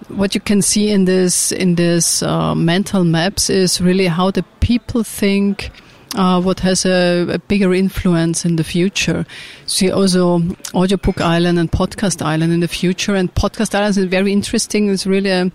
what 0.10 0.36
you 0.36 0.42
can 0.42 0.62
see 0.62 0.90
in 0.90 1.06
this 1.06 1.52
in 1.52 1.76
this 1.76 2.22
uh, 2.24 2.56
mental 2.56 3.04
maps 3.04 3.50
is 3.50 3.82
really 3.82 4.08
how 4.08 4.32
the 4.32 4.44
people 4.60 5.04
think. 5.04 5.72
Uh, 6.16 6.42
what 6.42 6.62
has 6.62 6.86
a, 6.86 7.28
a, 7.34 7.38
bigger 7.38 7.74
influence 7.74 8.46
in 8.46 8.56
the 8.56 8.64
future. 8.64 9.26
See 9.66 9.92
also 9.92 10.42
Audiobook 10.74 11.20
Island 11.20 11.60
and 11.60 11.70
Podcast 11.70 12.26
Island 12.26 12.54
in 12.54 12.62
the 12.62 12.68
future. 12.68 13.14
And 13.14 13.32
Podcast 13.36 13.76
Island 13.76 13.98
is 13.98 14.06
very 14.06 14.32
interesting. 14.32 14.90
It's 14.90 15.06
really 15.06 15.30
a, 15.30 15.52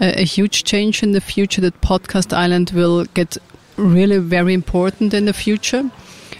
a, 0.00 0.20
a 0.20 0.24
huge 0.24 0.64
change 0.64 1.04
in 1.04 1.12
the 1.12 1.20
future 1.20 1.60
that 1.60 1.80
Podcast 1.82 2.36
Island 2.36 2.72
will 2.74 3.04
get 3.14 3.38
really 3.76 4.18
very 4.18 4.54
important 4.54 5.14
in 5.14 5.24
the 5.24 5.32
future 5.32 5.88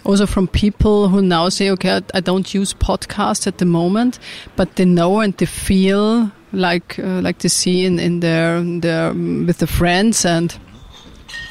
also 0.05 0.27
from 0.27 0.49
people 0.49 1.09
who 1.09 1.23
now 1.23 1.49
say, 1.49 1.71
okay, 1.71 2.01
I, 2.15 2.21
don't 2.21 2.53
use 2.53 2.75
podcasts 2.75 3.47
at 3.47 3.59
the 3.59 3.65
moment, 3.65 4.19
but 4.57 4.77
they 4.77 4.85
know 4.85 5.21
and 5.21 5.37
they 5.37 5.47
feel 5.47 6.31
like 6.53 6.99
uh, 6.99 7.21
like 7.23 7.39
to 7.39 7.49
see 7.49 7.87
in 7.87 7.99
in 7.99 8.21
their 8.21 8.61
their 8.63 9.13
with 9.13 9.59
the 9.59 9.67
friends 9.67 10.25
and 10.25 10.55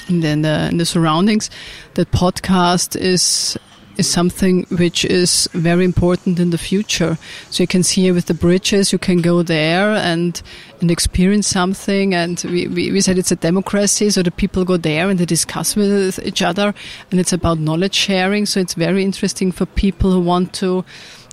in 0.08 0.24
in 0.24 0.42
the, 0.44 0.68
in 0.70 0.78
the 0.78 0.86
surroundings 0.86 1.50
that 1.96 2.12
podcast 2.12 2.96
is 2.96 3.58
is 3.98 4.10
something 4.10 4.66
which 4.78 5.06
is 5.06 5.50
very 5.54 5.86
important 5.86 6.40
in 6.40 6.50
the 6.50 6.58
future. 6.58 7.18
So 7.50 7.64
you 7.64 7.68
can 7.68 7.84
see 7.84 8.12
with 8.12 8.26
the 8.26 8.34
bridges, 8.34 8.92
you 8.92 9.00
can 9.00 9.22
go 9.22 9.44
there 9.44 9.92
and 9.92 10.42
and 10.82 10.90
experience 10.90 11.48
something. 11.48 12.14
And 12.14 12.44
we, 12.46 12.68
we, 12.68 12.92
we 12.92 13.02
said 13.02 13.18
it's 13.18 13.32
a 13.32 13.36
democracy, 13.36 14.10
so 14.10 14.24
the 14.24 14.32
people 14.32 14.66
go 14.66 14.78
there 14.78 15.10
and 15.10 15.20
they 15.20 15.26
discuss 15.26 15.76
with 15.76 16.20
each 16.26 16.42
other, 16.42 16.74
and 17.12 17.20
it's 17.20 17.34
about 17.34 17.60
knowledge 17.60 17.94
sharing. 17.94 18.46
So 18.46 18.60
it's 18.60 18.74
very 18.74 19.04
interesting 19.04 19.52
for 19.52 19.66
people 19.66 20.12
who 20.12 20.22
want 20.22 20.54
to 20.56 20.84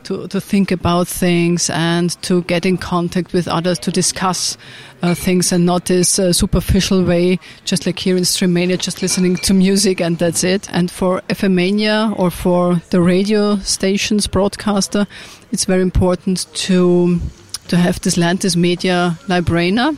to, 0.08 0.26
to 0.28 0.40
think 0.40 0.70
about 0.70 1.06
things 1.06 1.68
and 1.68 2.20
to 2.22 2.42
get 2.44 2.64
in 2.64 2.78
contact 2.78 3.34
with 3.34 3.46
others 3.46 3.78
to 3.80 3.90
discuss 3.90 4.56
uh, 5.02 5.14
things 5.14 5.52
and 5.52 5.66
not 5.66 5.84
this 5.84 6.18
uh, 6.18 6.32
superficial 6.32 7.04
way, 7.04 7.38
just 7.66 7.84
like 7.84 7.98
here 7.98 8.16
in 8.16 8.22
Streamania, 8.22 8.78
just 8.78 9.02
listening 9.02 9.36
to 9.36 9.52
music 9.52 10.00
and 10.00 10.18
that's 10.18 10.42
it. 10.44 10.72
And 10.72 10.90
for 10.90 11.20
FMania 11.28 12.18
or 12.18 12.30
for 12.30 12.80
the 12.88 13.02
radio 13.02 13.56
stations 13.58 14.26
broadcaster, 14.26 15.06
it's 15.52 15.66
very 15.66 15.82
important 15.82 16.46
to 16.54 17.20
to 17.68 17.76
have 17.76 18.00
this 18.00 18.16
Lantis 18.16 18.56
Media 18.56 19.18
Librana 19.26 19.94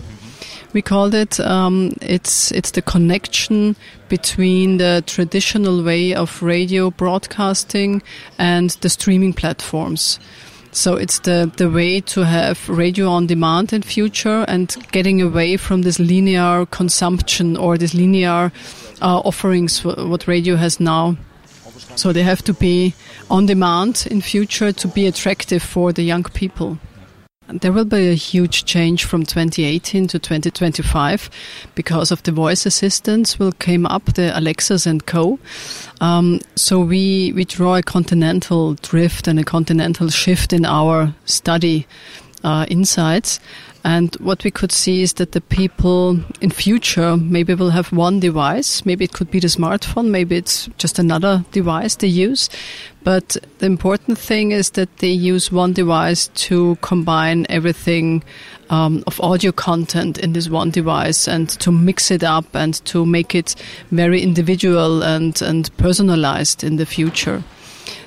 we 0.72 0.82
called 0.82 1.14
it. 1.14 1.40
Um, 1.40 1.94
it's 2.00 2.52
it's 2.52 2.70
the 2.72 2.82
connection 2.82 3.76
between 4.08 4.78
the 4.78 5.02
traditional 5.06 5.82
way 5.82 6.14
of 6.14 6.42
radio 6.42 6.90
broadcasting 6.90 8.02
and 8.38 8.70
the 8.80 8.88
streaming 8.88 9.32
platforms. 9.32 10.18
So 10.72 10.94
it's 10.94 11.18
the, 11.20 11.50
the 11.56 11.68
way 11.68 12.00
to 12.00 12.24
have 12.24 12.68
radio 12.68 13.08
on 13.08 13.26
demand 13.26 13.72
in 13.72 13.82
future 13.82 14.44
and 14.46 14.76
getting 14.92 15.20
away 15.20 15.56
from 15.56 15.82
this 15.82 15.98
linear 15.98 16.64
consumption 16.66 17.56
or 17.56 17.76
this 17.76 17.92
linear 17.92 18.52
uh, 19.02 19.18
offerings 19.24 19.84
what 19.84 20.28
radio 20.28 20.56
has 20.56 20.78
now. 20.78 21.16
So 21.96 22.12
they 22.12 22.22
have 22.22 22.42
to 22.42 22.54
be 22.54 22.94
on 23.28 23.46
demand 23.46 24.06
in 24.10 24.20
future 24.20 24.72
to 24.72 24.88
be 24.88 25.06
attractive 25.06 25.62
for 25.62 25.92
the 25.92 26.02
young 26.02 26.22
people. 26.22 26.78
There 27.52 27.72
will 27.72 27.84
be 27.84 28.08
a 28.08 28.14
huge 28.14 28.64
change 28.64 29.04
from 29.04 29.24
2018 29.24 30.08
to 30.08 30.18
2025 30.18 31.30
because 31.74 32.10
of 32.10 32.22
the 32.22 32.32
voice 32.32 32.66
assistants 32.66 33.38
will 33.38 33.52
came 33.52 33.86
up, 33.86 34.04
the 34.14 34.36
Alexas 34.38 34.86
and 34.86 35.04
Co. 35.04 35.38
Um, 36.00 36.40
so 36.54 36.80
we, 36.80 37.32
we 37.32 37.44
draw 37.44 37.76
a 37.76 37.82
continental 37.82 38.74
drift 38.74 39.26
and 39.26 39.38
a 39.38 39.44
continental 39.44 40.08
shift 40.08 40.52
in 40.52 40.64
our 40.64 41.14
study 41.24 41.86
uh, 42.44 42.66
insights. 42.68 43.40
And 43.82 44.14
what 44.16 44.44
we 44.44 44.50
could 44.50 44.72
see 44.72 45.00
is 45.00 45.14
that 45.14 45.32
the 45.32 45.40
people 45.40 46.20
in 46.42 46.50
future 46.50 47.16
maybe 47.16 47.54
will 47.54 47.70
have 47.70 47.92
one 47.92 48.20
device. 48.20 48.84
Maybe 48.84 49.04
it 49.04 49.14
could 49.14 49.30
be 49.30 49.40
the 49.40 49.46
smartphone. 49.48 50.10
Maybe 50.10 50.36
it's 50.36 50.68
just 50.76 50.98
another 50.98 51.44
device 51.52 51.94
they 51.96 52.08
use. 52.08 52.50
But 53.04 53.38
the 53.58 53.66
important 53.66 54.18
thing 54.18 54.50
is 54.50 54.70
that 54.72 54.98
they 54.98 55.08
use 55.08 55.50
one 55.50 55.72
device 55.72 56.28
to 56.28 56.76
combine 56.82 57.46
everything 57.48 58.22
um, 58.68 59.02
of 59.06 59.18
audio 59.20 59.50
content 59.50 60.18
in 60.18 60.34
this 60.34 60.50
one 60.50 60.70
device 60.70 61.26
and 61.26 61.48
to 61.48 61.72
mix 61.72 62.10
it 62.10 62.22
up 62.22 62.54
and 62.54 62.84
to 62.84 63.06
make 63.06 63.34
it 63.34 63.54
very 63.90 64.20
individual 64.20 65.02
and, 65.02 65.40
and 65.40 65.74
personalized 65.78 66.62
in 66.62 66.76
the 66.76 66.86
future. 66.86 67.42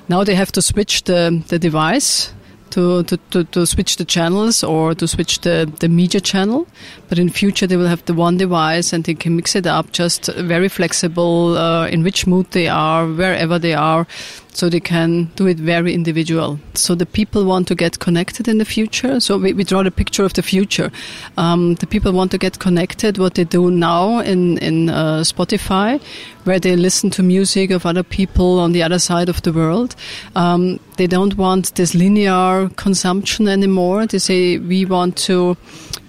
Now 0.08 0.22
they 0.22 0.36
have 0.36 0.52
to 0.52 0.62
switch 0.62 1.04
the, 1.04 1.42
the 1.48 1.58
device 1.58 2.32
to, 2.74 3.04
to, 3.04 3.16
to, 3.30 3.44
to, 3.44 3.66
switch 3.66 3.96
the 3.96 4.04
channels 4.04 4.64
or 4.64 4.94
to 4.94 5.06
switch 5.06 5.40
the, 5.40 5.70
the 5.78 5.88
media 5.88 6.20
channel. 6.20 6.66
But 7.08 7.18
in 7.18 7.30
future, 7.30 7.66
they 7.66 7.76
will 7.76 7.86
have 7.86 8.04
the 8.06 8.14
one 8.14 8.36
device 8.36 8.92
and 8.92 9.04
they 9.04 9.14
can 9.14 9.36
mix 9.36 9.54
it 9.54 9.66
up 9.66 9.92
just 9.92 10.26
very 10.34 10.68
flexible 10.68 11.56
uh, 11.56 11.86
in 11.86 12.02
which 12.02 12.26
mood 12.26 12.50
they 12.50 12.68
are, 12.68 13.06
wherever 13.06 13.58
they 13.58 13.74
are 13.74 14.06
so 14.54 14.68
they 14.68 14.80
can 14.80 15.24
do 15.36 15.46
it 15.46 15.58
very 15.58 15.92
individual. 15.92 16.58
So 16.74 16.94
the 16.94 17.06
people 17.06 17.44
want 17.44 17.68
to 17.68 17.74
get 17.74 17.98
connected 17.98 18.48
in 18.48 18.58
the 18.58 18.64
future. 18.64 19.20
So 19.20 19.36
we, 19.36 19.52
we 19.52 19.64
draw 19.64 19.82
the 19.82 19.90
picture 19.90 20.24
of 20.24 20.32
the 20.34 20.42
future. 20.42 20.90
Um, 21.36 21.74
the 21.74 21.86
people 21.86 22.12
want 22.12 22.30
to 22.30 22.38
get 22.38 22.58
connected. 22.60 23.18
What 23.18 23.34
they 23.34 23.44
do 23.44 23.70
now 23.70 24.20
in 24.20 24.58
in 24.58 24.88
uh, 24.88 25.22
Spotify, 25.22 26.00
where 26.44 26.60
they 26.60 26.76
listen 26.76 27.10
to 27.10 27.22
music 27.22 27.70
of 27.70 27.84
other 27.84 28.04
people 28.04 28.60
on 28.60 28.72
the 28.72 28.82
other 28.82 28.98
side 28.98 29.28
of 29.28 29.42
the 29.42 29.52
world. 29.52 29.96
Um, 30.36 30.78
they 30.96 31.08
don't 31.08 31.36
want 31.36 31.74
this 31.74 31.94
linear 31.94 32.70
consumption 32.76 33.48
anymore. 33.48 34.06
They 34.06 34.18
say 34.18 34.58
we 34.58 34.84
want 34.84 35.16
to 35.26 35.56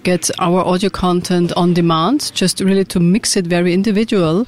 get 0.04 0.30
our 0.38 0.60
audio 0.64 0.88
content 0.88 1.52
on 1.54 1.74
demand, 1.74 2.30
just 2.32 2.60
really 2.60 2.84
to 2.84 3.00
mix 3.00 3.36
it 3.36 3.46
very 3.46 3.74
individual. 3.74 4.46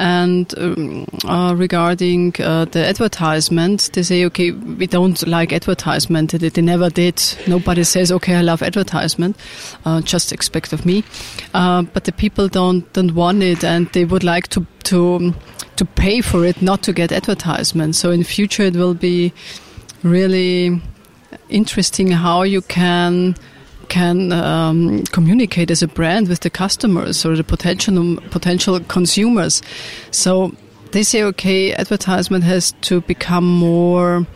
And 0.00 0.58
um, 0.58 1.06
uh, 1.26 1.54
regarding 1.54 2.34
uh, 2.40 2.64
the 2.64 2.86
advertisement, 2.86 3.90
they 3.92 4.02
say, 4.02 4.24
okay, 4.24 4.50
we 4.50 4.86
don't 4.86 5.26
like 5.26 5.52
advertisement. 5.52 6.32
They, 6.32 6.48
they 6.48 6.62
never 6.62 6.88
did. 6.88 7.22
Nobody 7.46 7.84
says, 7.84 8.10
okay, 8.10 8.36
I 8.36 8.40
love 8.40 8.62
advertisement. 8.62 9.36
Uh, 9.84 10.00
just 10.00 10.32
expect 10.32 10.72
of 10.72 10.86
me. 10.86 11.04
Uh, 11.52 11.82
but 11.82 12.04
the 12.04 12.12
people 12.12 12.48
don't 12.48 12.90
don't 12.94 13.14
want 13.14 13.42
it, 13.42 13.62
and 13.62 13.92
they 13.92 14.06
would 14.06 14.24
like 14.24 14.48
to 14.48 14.66
to 14.84 15.34
to 15.76 15.84
pay 15.84 16.22
for 16.22 16.46
it, 16.46 16.62
not 16.62 16.82
to 16.84 16.94
get 16.94 17.12
advertisement. 17.12 17.94
So 17.94 18.10
in 18.10 18.24
future, 18.24 18.62
it 18.62 18.76
will 18.76 18.94
be 18.94 19.34
really 20.02 20.80
interesting 21.50 22.10
how 22.10 22.40
you 22.42 22.62
can 22.62 23.34
can 23.90 24.32
um, 24.32 25.02
communicate 25.12 25.70
as 25.70 25.82
a 25.82 25.88
brand 25.88 26.28
with 26.28 26.40
the 26.40 26.50
customers 26.50 27.26
or 27.26 27.36
the 27.36 27.44
potential 27.44 28.16
potential 28.30 28.80
consumers. 28.80 29.60
So 30.10 30.54
they 30.92 31.02
say 31.02 31.22
okay, 31.24 31.74
advertisement 31.74 32.44
has 32.44 32.72
to 32.82 33.02
become 33.02 33.44
more 33.44 34.26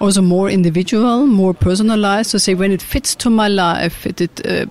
also 0.00 0.22
more 0.22 0.48
individual, 0.48 1.26
more 1.26 1.54
personalized. 1.54 2.30
So 2.30 2.38
say 2.38 2.54
when 2.54 2.70
it 2.70 2.82
fits 2.82 3.16
to 3.16 3.30
my 3.30 3.48
life, 3.48 4.06
it, 4.06 4.20
it 4.20 4.46
uh, 4.46 4.66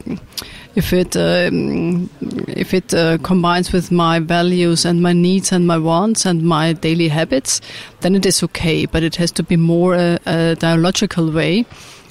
if 0.75 0.93
it 0.93 1.17
um, 1.17 2.09
if 2.47 2.73
it 2.73 2.93
uh, 2.93 3.17
combines 3.23 3.73
with 3.73 3.91
my 3.91 4.19
values 4.19 4.85
and 4.85 5.01
my 5.01 5.13
needs 5.13 5.51
and 5.51 5.65
my 5.65 5.77
wants 5.77 6.25
and 6.25 6.43
my 6.43 6.73
daily 6.73 7.07
habits, 7.07 7.61
then 8.01 8.15
it 8.15 8.25
is 8.25 8.43
okay. 8.43 8.85
But 8.85 9.03
it 9.03 9.15
has 9.15 9.31
to 9.33 9.43
be 9.43 9.57
more 9.57 9.95
a, 9.95 10.19
a 10.25 10.55
dialogical 10.55 11.31
way. 11.31 11.65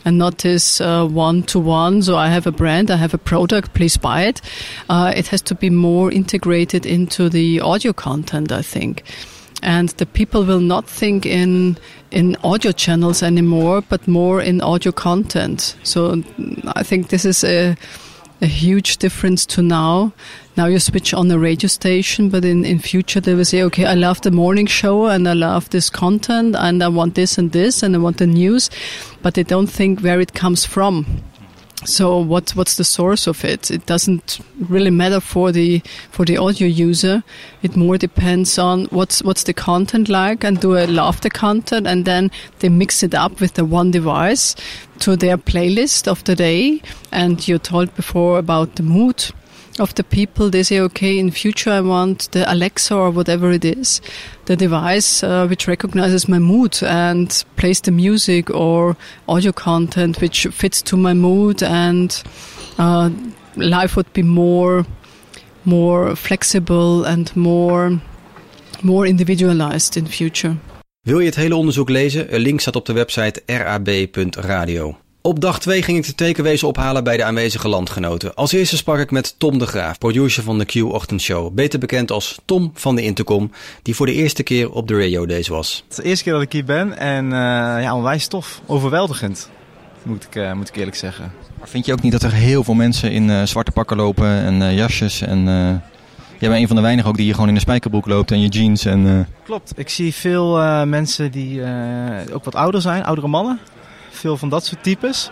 And 0.07 0.19
not 0.19 0.39
this 0.39 0.81
one 0.81 1.43
to 1.43 1.59
one. 1.59 2.01
So 2.01 2.17
I 2.17 2.29
have 2.29 2.47
a 2.47 2.53
brand, 2.53 2.91
I 2.91 2.97
have 2.97 3.13
a 3.13 3.19
product, 3.19 3.75
please 3.75 3.99
buy 3.99 4.23
it. 4.23 4.41
Uh, 4.89 5.13
it 5.15 5.27
has 5.29 5.43
to 5.43 5.55
be 5.55 5.69
more 5.69 6.13
integrated 6.13 6.87
into 6.87 7.29
the 7.29 7.61
audio 7.61 7.93
content, 7.93 8.53
I 8.53 8.63
think 8.63 9.03
and 9.63 9.89
the 9.91 10.07
people 10.07 10.45
will 10.45 10.61
not 10.61 10.89
think 10.89 11.27
in 11.27 11.77
in 12.11 12.37
audio 12.45 12.73
channels 12.73 13.23
anymore, 13.23 13.83
but 13.83 14.07
more 14.07 14.41
in 14.41 14.61
audio 14.61 14.93
content. 14.93 15.77
So 15.83 16.23
I 16.77 16.83
think 16.83 17.09
this 17.09 17.25
is 17.25 17.45
a 17.45 17.77
a 18.41 18.47
huge 18.47 18.99
difference 18.99 19.47
to 19.47 19.63
now. 19.63 20.13
Now 20.57 20.67
you 20.67 20.79
switch 20.79 21.13
on 21.13 21.29
the 21.29 21.39
radio 21.39 21.69
station, 21.69 22.31
but 22.31 22.43
in, 22.43 22.65
in 22.65 22.79
future 22.79 23.21
they 23.21 23.35
will 23.35 23.45
say, 23.45 23.63
okay, 23.65 23.85
I 23.85 23.93
love 23.93 24.23
the 24.23 24.31
morning 24.31 24.65
show 24.65 25.07
and 25.07 25.29
I 25.29 25.35
love 25.35 25.69
this 25.69 25.91
content 25.91 26.57
and 26.57 26.83
I 26.83 26.89
want 26.89 27.15
this 27.15 27.37
and 27.37 27.53
this 27.53 27.83
and 27.83 27.95
I 27.95 27.99
want 27.99 28.17
the 28.17 28.27
news, 28.27 28.71
but 29.21 29.35
they 29.35 29.43
don't 29.43 29.67
think 29.67 30.01
where 30.01 30.19
it 30.19 30.33
comes 30.33 30.65
from. 30.65 31.23
So 31.85 32.19
what 32.19 32.51
what's 32.53 32.79
the 32.79 32.85
source 32.85 33.27
of 33.27 33.45
it? 33.45 33.71
It 33.71 33.85
doesn't 33.85 34.41
really 34.59 34.91
matter 34.91 35.21
for 35.21 35.53
the 35.53 35.83
for 36.11 36.25
the 36.25 36.39
audio 36.39 36.67
user. 36.67 37.23
It 37.63 37.77
more 37.77 37.99
depends 37.99 38.59
on 38.59 38.87
what's 38.87 39.23
what's 39.23 39.45
the 39.45 39.53
content 39.53 40.09
like 40.09 40.43
and 40.43 40.59
do 40.59 40.77
I 40.77 40.87
love 40.87 41.21
the 41.21 41.31
content 41.31 41.87
and 41.87 42.07
then 42.07 42.31
they 42.61 42.71
mix 42.71 43.03
it 43.03 43.15
up 43.15 43.41
with 43.41 43.55
the 43.55 43.65
one 43.67 43.91
device 43.91 44.57
to 45.01 45.17
their 45.17 45.37
playlist 45.37 46.09
of 46.09 46.25
the 46.25 46.35
day. 46.35 46.81
And 47.13 47.47
you 47.47 47.59
told 47.59 47.95
before 47.95 48.39
about 48.39 48.77
the 48.77 48.83
mood 48.83 49.27
of 49.79 49.95
the 49.95 50.05
people. 50.05 50.51
They 50.51 50.63
say, 50.63 50.81
okay, 50.81 51.19
in 51.19 51.31
future 51.31 51.71
I 51.71 51.81
want 51.81 52.31
the 52.33 52.51
Alexa 52.51 52.95
or 52.95 53.11
whatever 53.11 53.51
it 53.51 53.65
is, 53.65 54.01
the 54.47 54.57
device 54.57 55.23
uh, 55.23 55.47
which 55.47 55.67
recognizes 55.69 56.29
my 56.29 56.39
mood 56.39 56.83
and 56.83 57.45
plays 57.57 57.81
the 57.81 57.91
music 57.91 58.51
or 58.51 58.97
audio 59.27 59.53
content 59.53 60.21
which 60.21 60.47
fits 60.51 60.83
to 60.83 60.97
my 60.97 61.15
mood, 61.15 61.63
and 61.63 62.23
uh, 62.79 63.11
life 63.57 63.97
would 63.97 64.13
be 64.13 64.23
more 64.23 64.85
more 65.65 66.15
flexible 66.15 67.05
and 67.05 67.35
more 67.35 68.01
more 68.83 69.09
individualized 69.09 69.97
in 69.97 70.07
future. 70.07 70.57
Wil 71.07 71.19
je 71.19 71.27
het 71.27 71.37
hele 71.37 71.57
onderzoek 71.57 71.89
lezen? 71.89 72.35
Een 72.35 72.41
link 72.41 72.61
staat 72.61 72.77
op 72.77 72.87
de 72.87 72.93
website 72.93 73.43
rab.radio. 73.47 74.97
Op 75.27 75.41
dag 75.41 75.61
2 75.61 75.83
ging 75.83 75.99
ik 75.99 76.07
de 76.07 76.15
tekenwezen 76.15 76.69
ophalen 76.69 77.05
bij 77.05 77.17
de 77.17 77.25
aanwezige 77.25 77.69
landgenoten. 77.69 78.35
Als 78.35 78.53
eerste 78.53 78.77
sprak 78.77 78.99
ik 78.99 79.11
met 79.11 79.35
Tom 79.39 79.59
de 79.59 79.67
Graaf, 79.67 79.99
producer 79.99 80.43
van 80.43 80.59
de 80.59 80.65
Q-ochtendshow. 80.65 81.55
Beter 81.55 81.79
bekend 81.79 82.11
als 82.11 82.39
Tom 82.45 82.71
van 82.75 82.97
de 82.97 83.03
Intercom, 83.03 83.51
die 83.83 83.95
voor 83.95 84.07
de 84.07 84.13
eerste 84.13 84.43
keer 84.43 84.71
op 84.71 84.89
de 84.89 85.01
Radio 85.01 85.27
Days 85.27 85.49
was. 85.49 85.85
Het 85.89 85.91
is 85.91 85.97
de 85.97 86.03
eerste 86.09 86.25
keer 86.25 86.33
dat 86.33 86.43
ik 86.43 86.53
hier 86.53 86.65
ben 86.65 86.99
en 86.99 87.25
uh, 87.25 87.31
ja, 87.31 87.95
onwijs 87.95 88.27
tof. 88.27 88.61
Overweldigend, 88.67 89.51
moet 90.03 90.25
ik, 90.25 90.35
uh, 90.35 90.53
moet 90.53 90.69
ik 90.69 90.77
eerlijk 90.77 90.97
zeggen. 90.97 91.33
Maar 91.59 91.69
vind 91.69 91.87
je 91.87 91.93
ook 91.93 92.03
niet 92.03 92.13
dat 92.13 92.23
er 92.23 92.33
heel 92.33 92.65
veel 92.65 92.75
mensen 92.75 93.13
in 93.13 93.29
uh, 93.29 93.43
zwarte 93.43 93.71
pakken 93.71 93.97
lopen 93.97 94.29
en 94.29 94.75
jasjes 94.75 95.21
en... 95.21 95.45
Jij 96.39 96.49
bent 96.49 96.61
een 96.61 96.67
van 96.67 96.77
de 96.77 96.83
weinigen 96.83 97.11
ook 97.11 97.17
die 97.17 97.25
hier 97.25 97.35
gewoon 97.35 97.49
in 97.49 97.55
de 97.55 97.61
spijkerbroek 97.61 98.07
loopt 98.07 98.31
en 98.31 98.41
je 98.41 98.49
jeans. 98.49 98.85
En, 98.85 99.29
Klopt, 99.45 99.73
ik 99.77 99.89
zie 99.89 100.15
veel 100.15 100.57
mensen 100.87 101.31
die 101.31 101.63
ook 102.33 102.45
wat 102.45 102.55
ouder 102.55 102.81
zijn, 102.81 103.05
oudere 103.05 103.29
mannen 103.29 103.61
veel 104.17 104.37
van 104.37 104.49
dat 104.49 104.65
soort 104.65 104.83
types. 104.83 105.31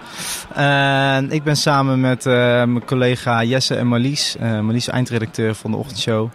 Ik 1.29 1.43
ben 1.43 1.57
samen 1.57 2.01
met 2.01 2.27
uh, 2.27 2.33
mijn 2.35 2.85
collega 2.85 3.45
Jesse 3.45 3.75
en 3.75 3.87
Marlies. 3.87 4.37
Uh, 4.43 4.61
Marlies 4.61 4.89
eindredacteur 4.89 5.55
van 5.55 5.71
de 5.71 5.77
ochtendshow. 5.77 6.31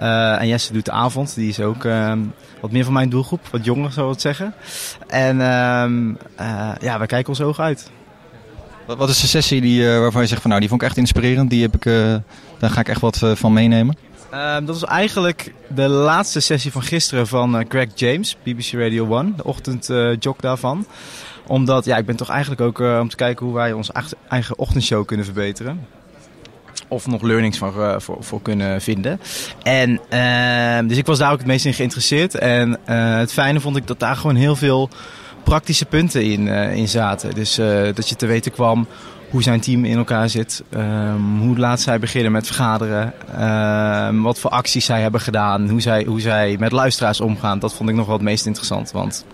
Uh, 0.00 0.40
en 0.40 0.48
Jesse 0.48 0.72
doet 0.72 0.84
de 0.84 0.90
avond. 0.90 1.34
Die 1.34 1.48
is 1.48 1.60
ook 1.60 1.86
wat 2.60 2.70
meer 2.70 2.84
van 2.84 2.92
mijn 2.92 3.08
doelgroep. 3.08 3.46
Wat 3.50 3.64
jonger 3.64 3.92
zou 3.92 4.12
ik 4.12 4.20
zeggen. 4.20 4.54
En 5.06 5.40
ehm, 5.40 6.08
ja, 6.80 6.98
we 6.98 7.06
kijken 7.06 7.28
ons 7.28 7.40
ogen 7.40 7.64
uit. 7.64 7.90
Wat, 8.86 8.96
wat 8.96 9.08
is 9.08 9.20
de 9.20 9.26
sessie 9.26 9.60
die, 9.60 9.88
waarvan 9.88 10.22
je 10.22 10.28
zegt 10.28 10.40
van 10.40 10.50
nou 10.50 10.60
die 10.60 10.70
vond 10.70 10.82
ik 10.82 10.88
echt 10.88 10.96
inspirerend. 10.96 11.50
Die 11.50 11.62
heb 11.62 11.74
ik, 11.74 11.84
daar 12.58 12.70
ga 12.70 12.80
ik 12.80 12.88
echt 12.88 13.00
wat 13.00 13.22
van 13.34 13.52
meenemen. 13.52 13.96
Um, 14.34 14.66
dat 14.66 14.80
was 14.80 14.84
eigenlijk 14.84 15.52
de 15.68 15.88
laatste 15.88 16.40
sessie 16.40 16.72
van 16.72 16.82
gisteren 16.82 17.26
van 17.26 17.64
Greg 17.68 17.88
James, 17.94 18.36
BBC 18.42 18.72
Radio 18.72 19.18
1, 19.18 19.34
de 19.36 19.44
ochtendjog 19.44 20.36
daarvan 20.36 20.86
omdat, 21.46 21.84
ja, 21.84 21.96
ik 21.96 22.06
ben 22.06 22.16
toch 22.16 22.28
eigenlijk 22.28 22.60
ook 22.60 22.80
uh, 22.80 22.98
om 23.00 23.08
te 23.08 23.16
kijken 23.16 23.46
hoe 23.46 23.54
wij 23.54 23.72
onze 23.72 23.92
eigen 24.28 24.58
ochtendshow 24.58 25.06
kunnen 25.06 25.26
verbeteren. 25.26 25.86
Of 26.88 27.06
nog 27.06 27.22
learnings 27.22 27.58
van, 27.58 27.72
uh, 27.76 27.94
voor, 27.98 28.16
voor 28.20 28.42
kunnen 28.42 28.80
vinden. 28.80 29.20
En, 29.62 30.00
uh, 30.10 30.88
dus 30.88 30.98
ik 30.98 31.06
was 31.06 31.18
daar 31.18 31.32
ook 31.32 31.38
het 31.38 31.46
meest 31.46 31.64
in 31.64 31.74
geïnteresseerd. 31.74 32.34
En 32.34 32.70
uh, 32.70 33.16
het 33.18 33.32
fijne 33.32 33.60
vond 33.60 33.76
ik 33.76 33.86
dat 33.86 33.98
daar 33.98 34.16
gewoon 34.16 34.36
heel 34.36 34.56
veel 34.56 34.88
praktische 35.44 35.84
punten 35.84 36.24
in, 36.24 36.48
in 36.48 36.88
zaten. 36.88 37.34
Dus 37.34 37.54
dat 37.94 38.08
je 38.08 38.16
te 38.16 38.26
weten 38.26 38.52
kwam 38.52 38.86
hoe 39.30 39.42
zijn 39.42 39.60
team 39.60 39.84
in 39.84 39.96
elkaar 39.96 40.28
zit. 40.28 40.62
Um, 40.70 41.38
hoe 41.38 41.58
laat 41.58 41.80
zij 41.80 41.98
beginnen 41.98 42.32
met 42.32 42.46
vergaderen. 42.46 43.12
Um, 44.08 44.22
wat 44.22 44.38
voor 44.38 44.50
acties 44.50 44.84
zij 44.84 45.00
hebben 45.00 45.20
gedaan. 45.20 45.68
Hoe 45.68 45.80
zij, 45.80 46.04
hoe 46.04 46.20
zij 46.20 46.56
met 46.58 46.72
luisteraars 46.72 47.20
omgaan. 47.20 47.58
Dat 47.58 47.74
vond 47.74 47.88
ik 47.88 47.94
nog 47.94 48.06
wel 48.06 48.14
het 48.14 48.24
meest 48.24 48.46
interessant. 48.46 48.90
Want 48.90 49.24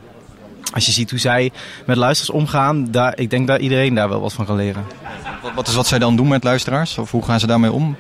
als 0.75 0.87
je 0.87 0.93
ziet 0.93 1.11
hoe 1.11 1.19
zij 1.19 1.51
met 1.87 1.97
luisteraars 1.97 2.43
omgaan, 2.43 2.91
daar, 2.91 3.19
ik 3.19 3.31
denk 3.31 3.47
dat 3.47 3.61
iedereen 3.61 3.95
daar 3.95 4.09
wel 4.09 4.21
wat 4.21 4.33
van 4.33 4.45
kan 4.45 4.57
leren. 4.57 4.85
Wat, 5.43 5.53
wat 5.55 5.69
is 5.69 5.75
wat 5.75 5.87
zij 5.87 5.99
dan 5.99 6.17
doen 6.17 6.29
met 6.29 6.45
luisteraars? 6.45 6.99
Of 6.99 7.11
hoe 7.11 7.25
gaan 7.25 7.41
ze 7.41 7.47
daarmee 7.47 7.73
om? 7.73 7.97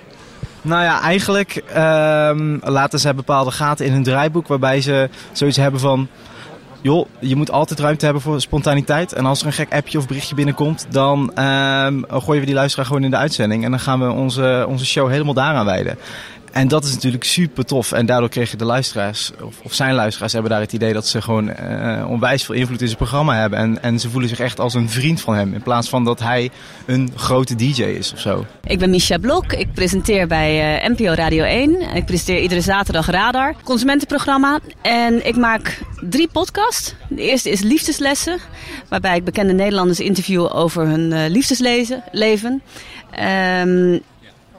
Nou 0.62 0.82
ja, 0.82 1.00
eigenlijk 1.00 1.62
um, 1.76 2.60
laten 2.62 3.00
ze 3.00 3.14
bepaalde 3.14 3.50
gaten 3.50 3.86
in 3.86 3.92
hun 3.92 4.02
draaiboek 4.02 4.46
waarbij 4.46 4.80
ze 4.80 5.08
zoiets 5.32 5.56
hebben 5.56 5.80
van... 5.80 6.08
joh, 6.82 7.06
je 7.20 7.36
moet 7.36 7.50
altijd 7.50 7.80
ruimte 7.80 8.04
hebben 8.04 8.22
voor 8.22 8.40
spontaniteit. 8.40 9.12
En 9.12 9.26
als 9.26 9.40
er 9.40 9.46
een 9.46 9.52
gek 9.52 9.72
appje 9.72 9.98
of 9.98 10.06
berichtje 10.06 10.34
binnenkomt, 10.34 10.86
dan 10.90 11.18
um, 11.18 12.04
gooien 12.08 12.40
we 12.40 12.46
die 12.46 12.54
luisteraar 12.54 12.86
gewoon 12.86 13.04
in 13.04 13.10
de 13.10 13.16
uitzending. 13.16 13.64
En 13.64 13.70
dan 13.70 13.80
gaan 13.80 14.00
we 14.00 14.10
onze, 14.10 14.64
onze 14.68 14.86
show 14.86 15.10
helemaal 15.10 15.34
daaraan 15.34 15.64
wijden. 15.64 15.98
En 16.52 16.68
dat 16.68 16.84
is 16.84 16.92
natuurlijk 16.92 17.24
super 17.24 17.64
tof. 17.64 17.92
En 17.92 18.06
daardoor 18.06 18.28
kregen 18.28 18.58
de 18.58 18.64
luisteraars, 18.64 19.30
of, 19.42 19.60
of 19.62 19.74
zijn 19.74 19.94
luisteraars, 19.94 20.32
hebben 20.32 20.50
daar 20.50 20.60
het 20.60 20.72
idee 20.72 20.92
dat 20.92 21.06
ze 21.06 21.22
gewoon 21.22 21.48
uh, 21.48 22.06
onwijs 22.08 22.44
veel 22.44 22.54
invloed 22.54 22.80
in 22.80 22.86
zijn 22.86 22.98
programma 22.98 23.36
hebben. 23.36 23.58
En, 23.58 23.82
en 23.82 24.00
ze 24.00 24.10
voelen 24.10 24.28
zich 24.28 24.40
echt 24.40 24.60
als 24.60 24.74
een 24.74 24.90
vriend 24.90 25.20
van 25.20 25.34
hem. 25.34 25.54
In 25.54 25.62
plaats 25.62 25.88
van 25.88 26.04
dat 26.04 26.20
hij 26.20 26.50
een 26.86 27.12
grote 27.16 27.54
DJ 27.54 27.82
is 27.82 28.12
of 28.12 28.20
zo. 28.20 28.46
Ik 28.64 28.78
ben 28.78 28.90
Misha 28.90 29.18
Blok. 29.18 29.52
Ik 29.52 29.72
presenteer 29.72 30.26
bij 30.26 30.82
uh, 30.82 30.88
NPO 30.88 31.12
Radio 31.12 31.44
1. 31.44 31.80
Ik 31.80 32.04
presenteer 32.04 32.40
iedere 32.40 32.60
zaterdag 32.60 33.06
Radar, 33.06 33.54
consumentenprogramma. 33.64 34.60
En 34.82 35.26
ik 35.26 35.36
maak 35.36 35.78
drie 36.00 36.28
podcasts. 36.32 36.94
De 37.08 37.22
eerste 37.22 37.50
is 37.50 37.60
Liefdeslessen, 37.60 38.38
waarbij 38.88 39.16
ik 39.16 39.24
bekende 39.24 39.52
Nederlanders 39.52 40.00
interview 40.00 40.56
over 40.56 40.86
hun 40.86 41.10
uh, 41.10 41.18
liefdesleven. 41.28 42.62
Um, 43.20 44.02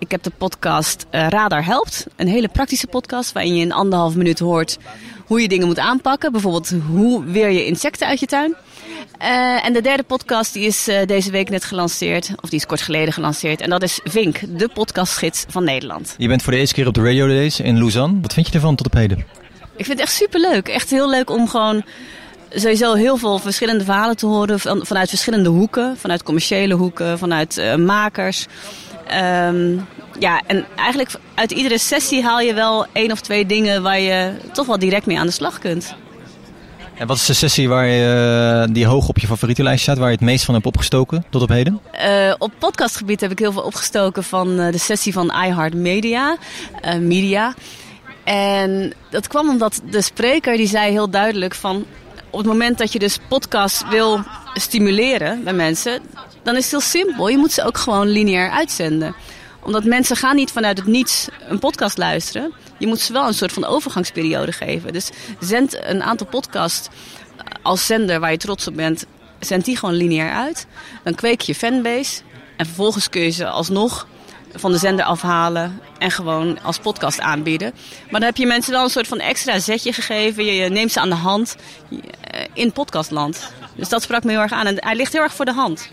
ik 0.03 0.11
heb 0.11 0.23
de 0.23 0.31
podcast 0.37 1.05
uh, 1.11 1.27
Radar 1.27 1.65
Helpt. 1.65 2.05
Een 2.15 2.27
hele 2.27 2.47
praktische 2.47 2.87
podcast 2.87 3.31
waarin 3.31 3.55
je 3.55 3.61
in 3.61 3.71
anderhalf 3.71 4.15
minuut 4.15 4.39
hoort 4.39 4.77
hoe 5.25 5.41
je 5.41 5.47
dingen 5.47 5.67
moet 5.67 5.79
aanpakken. 5.79 6.31
Bijvoorbeeld 6.31 6.73
hoe 6.87 7.23
weer 7.23 7.51
je 7.51 7.65
insecten 7.65 8.07
uit 8.07 8.19
je 8.19 8.25
tuin. 8.25 8.55
Uh, 9.21 9.65
en 9.65 9.73
de 9.73 9.81
derde 9.81 10.03
podcast 10.03 10.53
die 10.53 10.65
is 10.65 10.87
uh, 10.87 11.05
deze 11.05 11.31
week 11.31 11.49
net 11.49 11.63
gelanceerd, 11.63 12.31
of 12.41 12.49
die 12.49 12.59
is 12.59 12.65
kort 12.65 12.81
geleden 12.81 13.13
gelanceerd. 13.13 13.61
En 13.61 13.69
dat 13.69 13.83
is 13.83 13.99
Vink, 14.03 14.59
de 14.59 14.69
podcastgids 14.73 15.45
van 15.47 15.63
Nederland. 15.63 16.15
Je 16.17 16.27
bent 16.27 16.41
voor 16.41 16.51
de 16.51 16.59
eerste 16.59 16.75
keer 16.75 16.87
op 16.87 16.93
de 16.93 17.03
Radio 17.03 17.27
Days 17.27 17.59
in 17.59 17.77
Lausanne. 17.77 18.21
Wat 18.21 18.33
vind 18.33 18.47
je 18.47 18.53
ervan 18.53 18.75
tot 18.75 18.85
op 18.85 18.93
heden? 18.93 19.17
Ik 19.75 19.85
vind 19.85 19.99
het 19.99 19.99
echt 19.99 20.17
superleuk. 20.17 20.67
Echt 20.67 20.89
heel 20.89 21.09
leuk 21.09 21.29
om 21.29 21.47
gewoon 21.47 21.83
sowieso 22.49 22.93
heel 22.93 23.17
veel 23.17 23.39
verschillende 23.39 23.83
verhalen 23.83 24.17
te 24.17 24.25
horen 24.25 24.59
van, 24.59 24.85
vanuit 24.85 25.09
verschillende 25.09 25.49
hoeken. 25.49 25.97
Vanuit 25.97 26.23
commerciële 26.23 26.73
hoeken, 26.73 27.17
vanuit 27.17 27.57
uh, 27.57 27.75
makers. 27.75 28.47
Um, 29.11 29.85
ja, 30.19 30.41
en 30.47 30.65
eigenlijk 30.75 31.15
uit 31.35 31.51
iedere 31.51 31.77
sessie 31.77 32.23
haal 32.23 32.39
je 32.39 32.53
wel 32.53 32.85
één 32.91 33.11
of 33.11 33.21
twee 33.21 33.45
dingen 33.45 33.81
waar 33.81 33.99
je 33.99 34.31
toch 34.53 34.65
wel 34.65 34.79
direct 34.79 35.05
mee 35.05 35.19
aan 35.19 35.25
de 35.25 35.31
slag 35.31 35.59
kunt. 35.59 35.95
En 36.97 37.07
wat 37.07 37.17
is 37.17 37.25
de 37.25 37.33
sessie 37.33 37.69
waar 37.69 37.87
je, 37.87 38.67
die 38.71 38.85
hoog 38.85 39.07
op 39.07 39.19
je 39.19 39.27
favorietenlijst 39.27 39.81
staat, 39.81 39.97
waar 39.97 40.07
je 40.07 40.15
het 40.15 40.23
meest 40.23 40.45
van 40.45 40.53
hebt 40.53 40.65
opgestoken 40.65 41.25
tot 41.29 41.41
op 41.41 41.49
heden? 41.49 41.79
Uh, 42.05 42.33
op 42.37 42.51
podcastgebied 42.59 43.21
heb 43.21 43.31
ik 43.31 43.39
heel 43.39 43.51
veel 43.51 43.61
opgestoken 43.61 44.23
van 44.23 44.59
uh, 44.59 44.71
de 44.71 44.77
sessie 44.77 45.13
van 45.13 45.25
iHeart 45.25 45.73
Media. 45.73 46.37
Uh, 46.85 46.95
Media. 46.95 47.53
En 48.23 48.93
dat 49.09 49.27
kwam 49.27 49.49
omdat 49.49 49.81
de 49.89 50.01
spreker 50.01 50.57
die 50.57 50.67
zei 50.67 50.91
heel 50.91 51.09
duidelijk 51.09 51.55
van... 51.55 51.85
op 52.29 52.37
het 52.37 52.47
moment 52.47 52.77
dat 52.77 52.93
je 52.93 52.99
dus 52.99 53.17
podcast 53.27 53.89
wil 53.89 54.23
stimuleren 54.53 55.43
bij 55.43 55.53
mensen... 55.53 56.01
dan 56.43 56.55
is 56.55 56.61
het 56.61 56.71
heel 56.71 56.81
simpel. 56.81 57.27
Je 57.27 57.37
moet 57.37 57.51
ze 57.51 57.63
ook 57.63 57.77
gewoon 57.77 58.07
lineair 58.07 58.49
uitzenden 58.49 59.15
Omdat 59.63 59.83
mensen 59.83 60.15
gaan 60.15 60.35
niet 60.35 60.51
vanuit 60.51 60.77
het 60.77 60.87
niets 60.87 61.27
een 61.47 61.59
podcast 61.59 61.97
luisteren. 61.97 62.53
Je 62.77 62.87
moet 62.87 62.99
ze 62.99 63.13
wel 63.13 63.27
een 63.27 63.33
soort 63.33 63.51
van 63.51 63.65
overgangsperiode 63.65 64.51
geven. 64.51 64.93
Dus 64.93 65.09
zend 65.39 65.77
een 65.83 66.03
aantal 66.03 66.27
podcasts 66.27 66.89
als 67.61 67.85
zender 67.85 68.19
waar 68.19 68.31
je 68.31 68.37
trots 68.37 68.67
op 68.67 68.75
bent, 68.75 69.05
zend 69.39 69.65
die 69.65 69.77
gewoon 69.77 69.95
lineair 69.95 70.31
uit. 70.31 70.67
Dan 71.03 71.15
kweek 71.15 71.41
je 71.41 71.55
fanbase. 71.55 72.21
En 72.57 72.65
vervolgens 72.65 73.09
kun 73.09 73.21
je 73.21 73.29
ze 73.29 73.47
alsnog 73.47 74.07
van 74.53 74.71
de 74.71 74.77
zender 74.77 75.05
afhalen 75.05 75.79
en 75.97 76.11
gewoon 76.11 76.61
als 76.63 76.77
podcast 76.77 77.19
aanbieden. 77.19 77.73
Maar 78.03 78.19
dan 78.19 78.29
heb 78.29 78.37
je 78.37 78.45
mensen 78.45 78.71
wel 78.71 78.83
een 78.83 78.89
soort 78.89 79.07
van 79.07 79.19
extra 79.19 79.59
zetje 79.59 79.93
gegeven. 79.93 80.45
Je, 80.45 80.69
neemt 80.69 80.91
ze 80.91 80.99
aan 80.99 81.09
de 81.09 81.15
hand 81.15 81.55
eh, 81.89 82.45
in 82.53 82.71
podcastland. 82.71 83.51
Dus 83.75 83.89
dat 83.89 84.01
sprak 84.01 84.23
me 84.23 84.31
heel 84.31 84.39
erg 84.39 84.51
aan. 84.51 84.65
En 84.65 84.75
hij 84.79 84.95
ligt 84.95 85.13
heel 85.13 85.21
erg 85.21 85.33
voor 85.33 85.45
de 85.45 85.53
hand. 85.53 85.89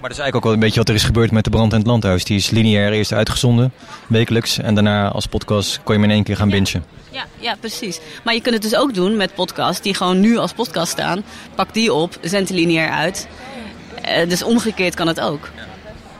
Maar 0.00 0.08
dat 0.08 0.18
is 0.18 0.24
eigenlijk 0.24 0.36
ook 0.36 0.42
wel 0.44 0.52
een 0.52 0.58
beetje 0.58 0.78
wat 0.78 0.88
er 0.88 0.94
is 0.94 1.02
gebeurd 1.02 1.30
met 1.30 1.44
de 1.44 1.50
Brand 1.50 1.72
in 1.72 1.78
het 1.78 1.86
Landhuis. 1.86 2.24
Die 2.24 2.36
is 2.36 2.50
lineair 2.50 2.92
eerst 2.92 3.12
uitgezonden, 3.12 3.72
wekelijks. 4.06 4.58
En 4.58 4.74
daarna 4.74 5.08
als 5.08 5.26
podcast 5.26 5.80
kon 5.82 5.94
je 5.94 6.00
hem 6.00 6.10
in 6.10 6.16
één 6.16 6.24
keer 6.24 6.36
gaan 6.36 6.50
bingen. 6.50 6.84
Ja, 7.10 7.26
ja, 7.38 7.56
precies. 7.60 8.00
Maar 8.24 8.34
je 8.34 8.40
kunt 8.40 8.54
het 8.54 8.62
dus 8.62 8.76
ook 8.76 8.94
doen 8.94 9.16
met 9.16 9.34
podcasts 9.34 9.82
die 9.82 9.94
gewoon 9.94 10.20
nu 10.20 10.36
als 10.36 10.52
podcast 10.52 10.92
staan. 10.92 11.24
Pak 11.54 11.74
die 11.74 11.92
op, 11.92 12.18
zend 12.20 12.48
die 12.48 12.56
lineair 12.56 12.90
uit. 12.90 13.28
Eh, 14.02 14.28
dus 14.28 14.42
omgekeerd 14.42 14.94
kan 14.94 15.06
het 15.06 15.20
ook. 15.20 15.50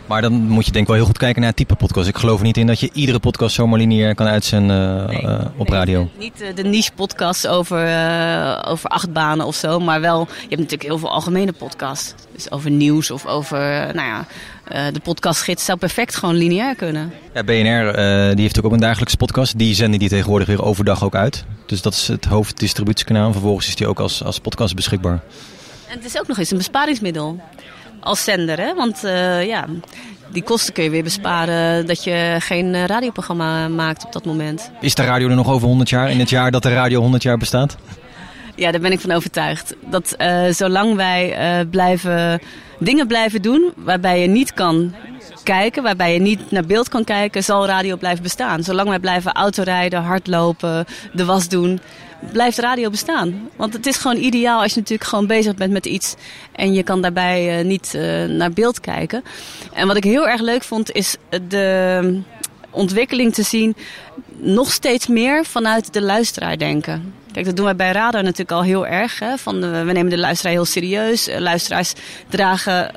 Maar 0.06 0.22
dan 0.22 0.32
moet 0.32 0.66
je 0.66 0.70
denk 0.72 0.82
ik 0.82 0.88
wel 0.88 0.96
heel 0.96 1.06
goed 1.06 1.18
kijken 1.18 1.40
naar 1.40 1.50
het 1.50 1.58
type 1.58 1.74
podcast. 1.74 2.08
Ik 2.08 2.16
geloof 2.16 2.38
er 2.38 2.44
niet 2.44 2.56
in 2.56 2.66
dat 2.66 2.80
je 2.80 2.90
iedere 2.92 3.18
podcast 3.18 3.54
zomaar 3.54 3.78
lineair 3.78 4.14
kan 4.14 4.26
uitzenden 4.26 5.08
eh, 5.08 5.44
op 5.56 5.68
radio. 5.68 6.08
Niet 6.18 6.40
eh, 6.40 6.54
de 6.54 6.62
niche 6.62 6.92
podcasts 6.92 7.46
over, 7.46 7.78
over 8.66 8.90
achtbanen 8.90 9.46
of 9.46 9.54
zo, 9.54 9.80
maar 9.80 10.00
wel, 10.00 10.18
je 10.18 10.34
hebt 10.38 10.50
natuurlijk 10.50 10.82
heel 10.82 10.98
veel 10.98 11.10
algemene 11.10 11.52
podcasts. 11.52 12.14
Dus 12.32 12.50
over 12.50 12.70
nieuws 12.70 13.10
of 13.10 13.26
over, 13.26 13.58
nou 13.94 14.08
ja, 14.08 14.26
de 14.90 15.00
podcastgids 15.00 15.64
zou 15.64 15.78
perfect 15.78 16.16
gewoon 16.16 16.34
lineair 16.34 16.74
kunnen. 16.74 17.12
Ja, 17.34 17.44
BNR 17.44 17.52
die 17.52 17.64
heeft 17.64 18.36
natuurlijk 18.36 18.66
ook 18.66 18.72
een 18.72 18.80
dagelijkse 18.80 19.16
podcast. 19.16 19.58
Die 19.58 19.74
zenden 19.74 19.98
die 19.98 20.08
tegenwoordig 20.08 20.48
weer 20.48 20.62
overdag 20.62 21.04
ook 21.04 21.14
uit. 21.14 21.44
Dus 21.66 21.82
dat 21.82 21.92
is 21.92 22.08
het 22.08 22.24
hoofddistributiekanaal. 22.24 23.32
Vervolgens 23.32 23.68
is 23.68 23.76
die 23.76 23.86
ook 23.86 24.00
als, 24.00 24.24
als 24.24 24.38
podcast 24.38 24.74
beschikbaar. 24.74 25.20
En 25.88 25.96
het 25.96 26.04
is 26.04 26.18
ook 26.18 26.26
nog 26.26 26.38
eens 26.38 26.50
een 26.50 26.56
besparingsmiddel 26.56 27.40
als 28.06 28.24
zender, 28.24 28.58
hè? 28.58 28.74
Want 28.74 29.04
eh, 29.04 29.46
ja, 29.46 29.64
die 30.32 30.42
kosten 30.42 30.72
kun 30.72 30.84
je 30.84 30.90
weer 30.90 31.02
besparen 31.02 31.86
dat 31.86 32.04
je 32.04 32.36
geen 32.38 32.74
eh, 32.74 32.84
radioprogramma 32.84 33.68
maakt 33.68 34.04
op 34.04 34.12
dat 34.12 34.24
moment. 34.24 34.70
Is 34.80 34.94
de 34.94 35.04
radio 35.04 35.28
er 35.28 35.34
nog 35.34 35.50
over 35.50 35.68
100 35.68 35.88
jaar? 35.88 36.10
In 36.10 36.18
het 36.18 36.30
jaar 36.30 36.50
dat 36.50 36.62
de 36.62 36.74
radio 36.74 37.00
100 37.00 37.22
jaar 37.22 37.38
bestaat? 37.38 37.76
Ja, 38.54 38.70
daar 38.70 38.80
ben 38.80 38.92
ik 38.92 39.00
van 39.00 39.12
overtuigd. 39.12 39.74
Dat 39.90 40.12
eh, 40.12 40.44
zolang 40.50 40.94
wij 40.94 41.36
blijven, 41.70 42.40
dingen 42.78 43.06
blijven 43.06 43.42
doen 43.42 43.72
waarbij 43.76 44.20
je 44.20 44.28
niet 44.28 44.54
kan 44.54 44.94
kijken, 45.42 45.82
waarbij 45.82 46.12
je 46.12 46.20
niet 46.20 46.50
naar 46.50 46.66
beeld 46.66 46.88
kan 46.88 47.04
kijken, 47.04 47.44
zal 47.44 47.66
radio 47.66 47.96
blijven 47.96 48.22
bestaan. 48.22 48.62
Zolang 48.62 48.88
wij 48.88 48.98
blijven 48.98 49.32
autorijden, 49.32 50.02
hardlopen, 50.02 50.84
de 51.12 51.24
was 51.24 51.48
doen, 51.48 51.80
blijft 52.32 52.58
radio 52.58 52.90
bestaan. 52.90 53.48
Want 53.56 53.72
het 53.72 53.86
is 53.86 53.96
gewoon 53.96 54.16
ideaal 54.16 54.62
als 54.62 54.74
je 54.74 54.80
natuurlijk 54.80 55.08
gewoon 55.08 55.26
bezig 55.26 55.54
bent 55.54 55.72
met 55.72 55.86
iets 55.86 56.14
en 56.52 56.72
je 56.72 56.82
kan 56.82 57.02
daarbij 57.02 57.58
eh, 57.58 57.64
niet 57.64 57.94
eh, 57.94 58.24
naar 58.24 58.50
beeld 58.50 58.80
kijken. 58.80 59.22
En 59.72 59.86
wat 59.86 59.96
ik 59.96 60.04
heel 60.04 60.28
erg 60.28 60.40
leuk 60.40 60.62
vond 60.62 60.92
is 60.92 61.16
de 61.48 62.20
ontwikkeling 62.70 63.34
te 63.34 63.42
zien 63.42 63.76
nog 64.38 64.72
steeds 64.72 65.06
meer 65.06 65.44
vanuit 65.44 65.92
de 65.92 66.02
luisteraar 66.02 66.58
denken. 66.58 67.14
Kijk, 67.32 67.46
dat 67.46 67.56
doen 67.56 67.64
wij 67.64 67.76
bij 67.76 67.92
Radar 67.92 68.22
natuurlijk 68.22 68.52
al 68.52 68.62
heel 68.62 68.86
erg. 68.86 69.18
Hè? 69.18 69.36
Van, 69.38 69.64
eh, 69.64 69.84
we 69.84 69.92
nemen 69.92 70.10
de 70.10 70.18
luisteraar 70.18 70.52
heel 70.52 70.64
serieus. 70.64 71.28
Luisteraars 71.38 71.92
dragen 72.28 72.92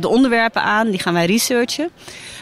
de 0.00 0.08
onderwerpen 0.08 0.62
aan, 0.62 0.90
die 0.90 1.00
gaan 1.00 1.14
wij 1.14 1.26
researchen. 1.26 1.90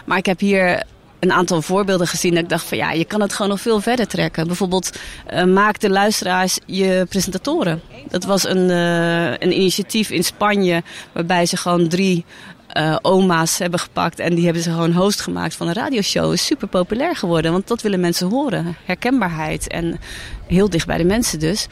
Maar 0.05 0.19
ik 0.19 0.27
heb 0.27 0.41
hier 0.41 0.83
een 1.23 1.33
aantal 1.33 1.63
voorbeelden 1.63 2.07
gezien 2.07 2.35
dat 2.35 2.43
ik 2.43 2.49
dacht 2.49 2.65
van 2.65 2.79
ja, 2.79 2.93
je 2.93 3.05
kan 3.05 3.21
het 3.21 3.33
gewoon 3.33 3.51
nog 3.51 3.61
veel 3.61 3.81
verder 3.81 4.07
trekken. 4.07 4.47
Bijvoorbeeld 4.47 4.99
eh, 5.27 5.45
maak 5.45 5.81
de 5.81 5.91
luisteraars 5.91 6.59
je 6.67 7.07
presentatoren. 7.09 7.81
Dat 8.09 8.25
was 8.25 8.49
een, 8.49 8.71
eh, 8.71 9.31
een 9.31 9.53
initiatief 9.53 10.11
in 10.11 10.25
Spanje 10.25 10.83
waarbij 11.13 11.47
ze 11.47 11.57
gewoon 11.57 11.89
drie 11.89 12.25
eh, 12.69 12.97
oma's 13.03 13.59
hebben 13.59 13.79
gepakt 13.79 14.19
en 14.19 14.35
die 14.35 14.45
hebben 14.45 14.63
ze 14.63 14.71
gewoon 14.71 14.93
host 14.93 15.21
gemaakt 15.21 15.55
van 15.55 15.69
een 15.69 15.75
radioshow. 15.75 16.33
Is 16.33 16.47
super 16.47 16.69
populair 16.69 17.17
geworden, 17.17 17.53
want 17.53 17.69
dat 17.69 17.83
willen 17.83 18.01
mensen 18.01 18.29
horen. 18.29 18.77
Herkenbaarheid 18.85 19.69
en 19.69 20.01
heel 20.47 20.71
dicht 20.71 20.87
bij 20.87 20.99
de 20.99 21.05
mensen 21.05 21.39
dus. 21.39 21.67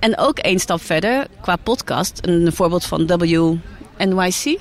En 0.00 0.18
ook 0.18 0.38
één 0.38 0.58
stap 0.58 0.82
verder 0.82 1.26
qua 1.40 1.56
podcast, 1.56 2.18
een 2.20 2.52
voorbeeld 2.52 2.84
van 2.84 3.06
WNYC. 3.06 4.58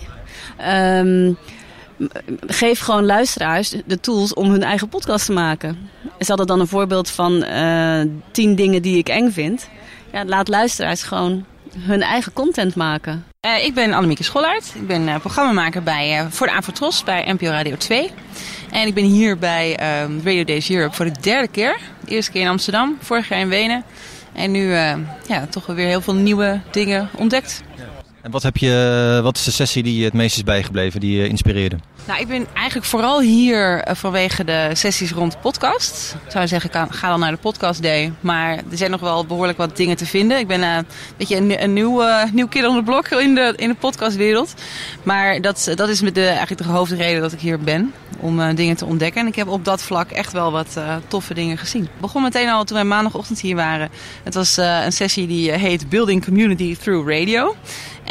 Ehm, 0.58 1.34
geef 2.48 2.80
gewoon 2.80 3.06
luisteraars 3.06 3.76
de 3.86 4.00
tools 4.00 4.34
om 4.34 4.52
hun 4.52 4.64
eigen 4.64 4.90
podcast 4.90 5.26
te 5.26 5.32
maken. 5.32 5.90
Ze 6.20 6.28
hadden 6.28 6.48
dan 6.48 6.60
een 6.60 6.68
voorbeeld 6.68 7.10
van 7.10 7.44
eh, 7.44 8.02
tien 8.32 8.56
dingen 8.56 8.82
die 8.82 8.98
ik 8.98 9.10
eng 9.10 9.32
vind. 9.32 9.70
Ja, 10.12 10.26
laat 10.26 10.48
luisteraars 10.48 11.04
gewoon 11.04 11.46
hun 11.78 12.02
eigen 12.02 12.34
content 12.34 12.76
maken. 12.76 13.26
Eh, 13.40 13.66
ik 13.66 13.74
ben 13.74 13.94
Annemieke 13.94 14.24
Schollaert. 14.24 14.72
Ik 14.76 14.88
ben 14.88 15.08
eh, 15.08 15.20
programmamaker 15.20 15.84
bij, 15.84 16.20
eh, 16.20 16.26
voor 16.30 16.48
de 16.48 16.54
Avotros 16.54 17.04
bij 17.04 17.32
NPO 17.32 17.46
Radio 17.46 17.76
2. 17.76 18.12
En 18.72 18.88
ik 18.88 18.94
ben 18.94 19.04
hier 19.04 19.38
bij 19.38 19.76
ehm, 19.76 20.18
Radio 20.24 20.44
Days 20.44 20.72
Europe 20.72 20.96
voor 20.96 21.06
de 21.06 21.20
derde 21.22 21.48
keer. 21.48 21.80
De 22.06 22.12
eerste 22.12 22.32
keer 22.32 22.42
in 22.42 22.48
Amsterdam, 22.48 22.98
vorig 23.00 23.30
jaar 23.30 23.40
in 23.40 23.50
Wenen. 23.50 23.84
En 24.34 24.52
nu 24.52 24.74
eh, 24.74 24.94
ja, 25.28 25.46
toch 25.50 25.66
weer 25.66 25.88
heel 25.88 26.02
veel 26.02 26.16
nieuwe 26.16 26.60
dingen 26.72 27.10
ontdekt. 27.16 27.64
En 28.22 28.32
wat, 28.32 28.44
heb 28.44 28.58
je, 28.58 29.20
wat 29.24 29.38
is 29.38 29.44
de 29.44 29.52
sessie 29.52 29.84
die 29.84 29.98
je 29.98 30.04
het 30.06 30.14
meest 30.14 30.36
is 30.36 30.44
bijgebleven, 30.44 31.00
die 31.00 31.18
je 31.18 31.28
inspireerde? 31.28 31.76
Nou, 32.08 32.20
ik 32.20 32.28
ben 32.28 32.48
eigenlijk 32.54 32.88
vooral 32.88 33.22
hier 33.22 33.82
eh, 33.82 33.96
vanwege 33.96 34.44
de 34.44 34.70
sessies 34.74 35.12
rond 35.12 35.42
podcast. 35.42 36.16
Ik 36.26 36.32
zou 36.32 36.48
zeggen, 36.48 36.70
ga- 36.90 37.10
dan 37.10 37.20
naar 37.20 37.32
de 37.32 37.38
podcast 37.38 37.82
day. 37.82 38.12
Maar 38.20 38.52
er 38.56 38.78
zijn 38.78 38.92
nog 38.92 39.00
wel 39.00 39.26
behoorlijk 39.26 39.58
wat 39.58 39.78
dingen 39.78 39.98
te 39.98 40.06
vinden. 40.06 40.38
Ik 40.40 40.48
ben 40.48 40.64
eh, 40.64 40.76
een 40.76 40.86
beetje 41.18 41.36
een, 41.36 41.64
een 41.64 41.74
nieuw, 41.74 42.02
eh, 42.04 42.32
nieuw 42.32 42.48
kid 42.48 42.66
on 42.68 42.76
the 42.76 42.84
block 42.84 43.08
in 43.08 43.36
de, 43.36 43.54
in 43.56 43.70
de 43.70 43.76
podcastwereld. 43.76 44.54
Maar 45.04 45.42
dat, 45.42 45.72
dat 45.76 45.90
is 45.90 46.02
met 46.02 46.16
de, 46.16 46.26
eigenlijk 46.26 46.62
de 46.62 46.68
hoofdreden 46.70 47.22
dat 47.22 47.32
ik 47.32 47.40
hier 47.40 47.60
ben. 47.60 47.94
Om 48.20 48.56
dingen 48.56 48.76
te 48.76 48.86
ontdekken. 48.86 49.22
En 49.22 49.28
ik 49.28 49.36
heb 49.36 49.48
op 49.48 49.66
dat 49.66 49.82
vlak 49.82 50.12
echt 50.12 50.32
wel 50.34 50.52
wat 50.52 50.78
toffe 51.08 51.34
dingen 51.34 51.58
gezien. 51.58 51.82
Het 51.82 52.00
begon 52.02 52.22
meteen 52.22 52.50
al 52.50 52.64
toen 52.64 52.76
wij 52.76 52.86
maandagochtend 52.86 53.42
hier 53.42 53.56
waren. 53.56 53.90
Het 54.24 54.34
was 54.34 54.58
een 54.58 54.92
sessie 54.92 55.28
die 55.28 55.52
heet 55.52 55.90
Building 55.90 56.26
Community 56.26 56.78
Through 56.78 57.10
Radio. 57.10 57.56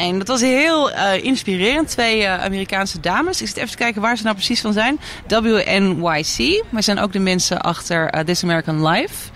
En 0.01 0.19
dat 0.19 0.29
was 0.29 0.41
heel 0.41 0.91
eh, 0.91 1.25
inspirerend. 1.25 1.89
Twee 1.89 2.25
eh, 2.25 2.45
Amerikaanse 2.45 3.01
dames. 3.01 3.41
Ik 3.41 3.47
zit 3.47 3.57
even 3.57 3.71
te 3.71 3.77
kijken 3.77 4.01
waar 4.01 4.17
ze 4.17 4.23
nou 4.23 4.35
precies 4.35 4.61
van 4.61 4.73
zijn. 4.73 5.01
WNYC. 5.29 6.65
Maar 6.69 6.83
zijn 6.83 6.99
ook 6.99 7.13
de 7.13 7.19
mensen 7.19 7.61
achter 7.61 8.09
eh, 8.09 8.25
This 8.25 8.43
American 8.43 8.87
Life. 8.87 9.31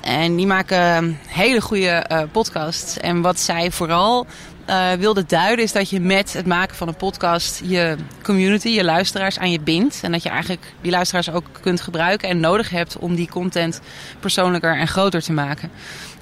En 0.00 0.36
die 0.36 0.46
maken 0.46 1.18
hele 1.26 1.60
goede 1.60 2.06
podcasts. 2.32 2.98
En 2.98 3.20
wat 3.20 3.40
zij 3.40 3.70
vooral 3.70 4.26
eh 4.66 4.92
wilde 4.92 5.24
duiden 5.26 5.64
is 5.64 5.72
dat 5.72 5.90
je 5.90 6.00
met 6.00 6.32
het 6.32 6.46
maken 6.46 6.76
van 6.76 6.88
een 6.88 6.96
podcast 6.96 7.60
je 7.64 7.96
community, 8.22 8.68
je 8.68 8.84
luisteraars 8.84 9.38
aan 9.38 9.50
je 9.50 9.60
bindt. 9.60 10.00
En 10.02 10.12
dat 10.12 10.22
je 10.22 10.28
eigenlijk 10.28 10.72
die 10.80 10.90
luisteraars 10.90 11.30
ook 11.30 11.46
kunt 11.60 11.80
gebruiken 11.80 12.28
en 12.28 12.40
nodig 12.40 12.70
hebt 12.70 12.96
om 12.98 13.14
die 13.14 13.28
content 13.28 13.80
persoonlijker 14.20 14.76
en 14.76 14.88
groter 14.88 15.22
te 15.22 15.32
maken. 15.32 15.70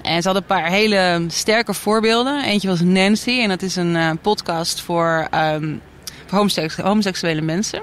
En 0.03 0.23
ze 0.23 0.29
hadden 0.29 0.43
een 0.49 0.57
paar 0.61 0.71
hele 0.71 1.25
sterke 1.29 1.75
voorbeelden. 1.75 2.45
Eentje 2.45 2.69
was 2.69 2.81
Nancy 2.81 3.41
en 3.41 3.49
dat 3.49 3.63
is 3.63 3.77
een 3.77 3.97
eh, 3.97 4.11
podcast 4.23 4.81
voor, 4.81 5.27
ehm, 5.31 5.75
voor 6.27 6.39
homoseks- 6.39 6.77
homoseksuele 6.77 7.41
mensen. 7.41 7.81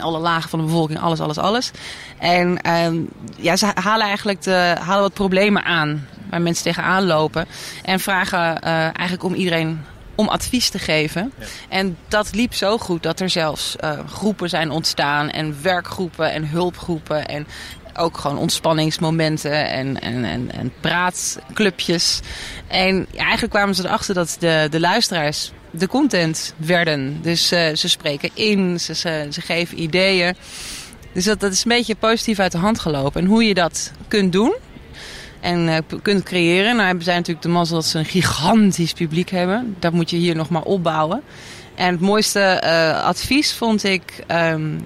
Alle 0.00 0.18
lagen 0.18 0.50
van 0.50 0.58
de 0.58 0.64
bevolking, 0.64 1.00
alles, 1.00 1.20
alles, 1.20 1.38
alles. 1.38 1.70
En 2.18 2.62
ehm, 2.62 2.96
ja, 3.36 3.56
ze 3.56 3.66
halen 3.74 4.06
eigenlijk 4.06 4.42
de, 4.42 4.76
halen 4.80 5.02
wat 5.02 5.14
problemen 5.14 5.64
aan 5.64 6.06
waar 6.30 6.42
mensen 6.42 6.64
tegenaan 6.64 7.06
lopen. 7.06 7.46
En 7.82 8.00
vragen 8.00 8.62
eh, 8.62 8.72
eigenlijk 8.72 9.22
om 9.22 9.34
iedereen 9.34 9.84
om 10.14 10.28
advies 10.28 10.70
te 10.70 10.78
geven. 10.78 11.32
En 11.68 11.96
dat 12.08 12.34
liep 12.34 12.54
zo 12.54 12.78
goed 12.78 13.02
dat 13.02 13.20
er 13.20 13.30
zelfs 13.30 13.76
eh, 13.76 13.98
groepen 14.06 14.48
zijn 14.48 14.70
ontstaan. 14.70 15.30
En 15.30 15.56
werkgroepen 15.62 16.32
en 16.32 16.48
hulpgroepen. 16.48 17.26
En 17.26 17.46
ook 17.96 18.18
gewoon 18.18 18.38
ontspanningsmomenten 18.38 19.68
en, 19.68 20.00
en, 20.00 20.24
en, 20.24 20.52
en 20.52 20.72
praatclubjes. 20.80 22.20
En 22.66 23.06
eigenlijk 23.16 23.52
kwamen 23.52 23.74
ze 23.74 23.84
erachter 23.84 24.14
dat 24.14 24.36
de, 24.38 24.66
de 24.70 24.80
luisteraars 24.80 25.52
de 25.70 25.86
content 25.86 26.54
werden. 26.56 27.18
Dus 27.22 27.52
eh, 27.52 27.74
ze 27.74 27.88
spreken 27.88 28.30
in, 28.34 28.80
ze, 28.80 28.94
ze, 29.30 29.40
geven 29.40 29.82
ideeën. 29.82 30.34
Dus 31.12 31.24
dat, 31.24 31.40
dat 31.40 31.52
is 31.52 31.64
een 31.64 31.70
beetje 31.70 31.94
positief 31.94 32.38
uit 32.38 32.52
de 32.52 32.58
hand 32.58 32.78
gelopen. 32.78 33.20
En 33.20 33.26
hoe 33.26 33.44
je 33.44 33.54
dat 33.54 33.92
kunt 34.08 34.32
doen 34.32 34.54
en 35.40 35.68
eh, 35.68 35.98
kunt 36.02 36.22
creëren. 36.22 36.74
Nou 36.74 36.86
hebben 36.86 37.04
zij 37.04 37.14
natuurlijk 37.14 37.42
de 37.42 37.52
mazzel 37.52 37.76
dat 37.76 37.86
ze 37.86 37.98
een 37.98 38.04
gigantisch 38.04 38.92
publiek 38.92 39.30
hebben. 39.30 39.76
Dat 39.78 39.92
moet 39.92 40.10
je 40.10 40.16
hier 40.16 40.36
nog 40.36 40.48
maar 40.48 40.62
opbouwen. 40.62 41.22
En 41.74 41.92
het 41.92 42.00
mooiste 42.00 42.40
eh, 42.40 43.04
advies 43.04 43.52
vond 43.52 43.84
ik... 43.84 44.24
ehm, 44.26 44.78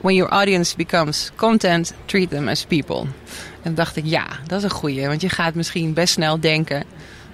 when 0.00 0.14
your 0.14 0.32
audience 0.32 0.76
becomes 0.76 1.30
content, 1.36 1.94
treat 2.04 2.30
them 2.30 2.48
as 2.48 2.64
people. 2.64 3.06
En 3.62 3.74
dacht 3.74 3.96
ik, 3.96 4.04
ja, 4.06 4.26
dat 4.46 4.58
is 4.58 4.64
een 4.64 4.70
goeie. 4.70 5.06
Want 5.06 5.20
je 5.20 5.28
gaat 5.28 5.54
misschien 5.54 5.92
best 5.92 6.12
snel 6.12 6.40
denken... 6.40 6.84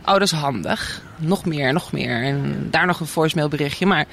Oh, 0.07 0.13
dat 0.13 0.23
is 0.23 0.31
handig. 0.31 1.03
Nog 1.17 1.45
meer, 1.45 1.73
nog 1.73 1.93
meer. 1.93 2.23
En 2.23 2.69
daar 2.71 2.87
nog 2.87 3.01
een 3.01 3.07
voicemailberichtje. 3.07 3.87
Maar 3.87 4.07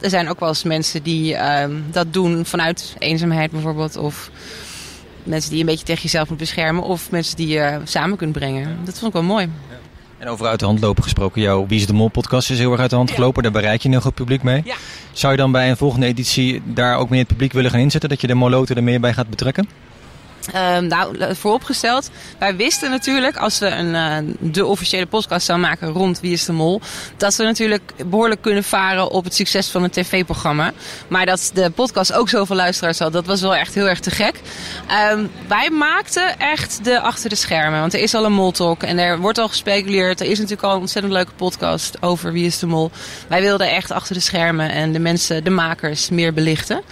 er 0.00 0.10
zijn 0.10 0.28
ook 0.28 0.40
wel 0.40 0.48
eens 0.48 0.62
mensen 0.62 1.02
die 1.02 1.34
ehm, 1.34 1.72
dat 1.90 2.12
doen 2.12 2.44
vanuit 2.44 2.94
eenzaamheid 2.98 3.50
bijvoorbeeld. 3.50 3.96
Of 3.96 4.30
mensen 5.22 5.50
die 5.50 5.58
je 5.58 5.64
een 5.64 5.70
beetje 5.70 5.84
tegen 5.86 6.02
jezelf 6.02 6.28
moet 6.28 6.38
beschermen. 6.38 6.82
Of 6.82 7.10
mensen 7.10 7.36
die 7.36 7.48
je 7.48 7.80
samen 7.84 8.16
kunt 8.16 8.32
brengen. 8.32 8.78
Dat 8.84 8.98
vond 8.98 9.06
ik 9.06 9.20
wel 9.20 9.28
mooi. 9.28 9.48
En 10.18 10.28
over 10.28 10.46
uit 10.46 10.58
de 10.58 10.64
hand 10.64 10.80
lopen 10.80 11.02
gesproken, 11.02 11.42
jouw 11.42 11.66
Wie 11.66 11.80
is 11.80 11.86
de 11.86 11.92
Mol 11.92 12.08
podcast 12.08 12.50
is 12.50 12.58
heel 12.58 12.72
erg 12.72 12.80
uit 12.80 12.90
de 12.90 12.96
hand 12.96 13.10
gelopen. 13.10 13.42
Daar 13.42 13.52
bereik 13.52 13.82
je 13.82 13.88
een 13.88 14.02
goed 14.02 14.14
publiek 14.14 14.42
mee. 14.42 14.62
Ja. 14.64 14.74
Zou 15.12 15.32
je 15.32 15.38
dan 15.38 15.52
bij 15.52 15.70
een 15.70 15.76
volgende 15.76 16.06
editie 16.06 16.62
daar 16.64 16.96
ook 16.96 17.08
meer 17.08 17.18
het 17.18 17.28
publiek 17.28 17.52
willen 17.52 17.70
gaan 17.70 17.80
inzetten? 17.80 18.08
Dat 18.10 18.20
je 18.20 18.26
de 18.26 18.34
moloten 18.34 18.76
er 18.76 18.82
meer 18.82 19.00
bij 19.00 19.12
gaat 19.12 19.28
betrekken? 19.28 19.68
Ehm, 20.52 20.86
nou, 20.86 21.34
vooropgesteld, 21.34 22.10
wij 22.38 22.56
wisten 22.56 22.90
natuurlijk 22.90 23.36
als 23.36 23.58
we 23.58 23.66
een, 23.66 23.94
eh, 23.94 24.34
de 24.40 24.66
officiële 24.66 25.06
podcast 25.06 25.46
zouden 25.46 25.68
maken 25.68 25.88
rond 25.88 26.20
Wie 26.20 26.32
is 26.32 26.44
de 26.44 26.52
Mol, 26.52 26.80
dat 27.16 27.36
we 27.36 27.44
natuurlijk 27.44 27.92
behoorlijk 28.06 28.42
kunnen 28.42 28.64
varen 28.64 29.10
op 29.10 29.24
het 29.24 29.34
succes 29.34 29.68
van 29.68 29.82
een 29.82 29.90
tv-programma. 29.90 30.72
Maar 31.08 31.26
dat 31.26 31.50
de 31.54 31.70
podcast 31.70 32.12
ook 32.12 32.28
zoveel 32.28 32.56
luisteraars 32.56 32.98
had, 32.98 33.12
dat 33.12 33.26
was 33.26 33.40
wel 33.40 33.54
echt 33.54 33.74
heel 33.74 33.88
erg 33.88 34.00
te 34.00 34.10
gek. 34.10 34.40
Ehm, 34.88 35.26
wij 35.48 35.70
maakten 35.70 36.38
echt 36.38 36.84
de 36.84 37.00
achter 37.00 37.28
de 37.28 37.36
schermen, 37.36 37.80
want 37.80 37.94
er 37.94 38.00
is 38.00 38.14
al 38.14 38.24
een 38.24 38.32
moltalk 38.32 38.82
en 38.82 38.98
er 38.98 39.18
wordt 39.18 39.38
al 39.38 39.48
gespeculeerd. 39.48 40.20
Er 40.20 40.26
is 40.26 40.38
natuurlijk 40.38 40.62
al 40.62 40.74
een 40.74 40.80
ontzettend 40.80 41.12
leuke 41.12 41.32
podcast 41.36 42.02
over 42.02 42.32
Wie 42.32 42.46
is 42.46 42.58
de 42.58 42.66
Mol. 42.66 42.90
Wij 43.28 43.40
wilden 43.40 43.70
echt 43.70 43.90
achter 43.90 44.14
de 44.14 44.20
schermen 44.20 44.70
en 44.70 44.92
de 44.92 44.98
mensen, 44.98 45.44
de 45.44 45.50
makers, 45.50 46.08
meer 46.08 46.32
belichten. 46.32 46.82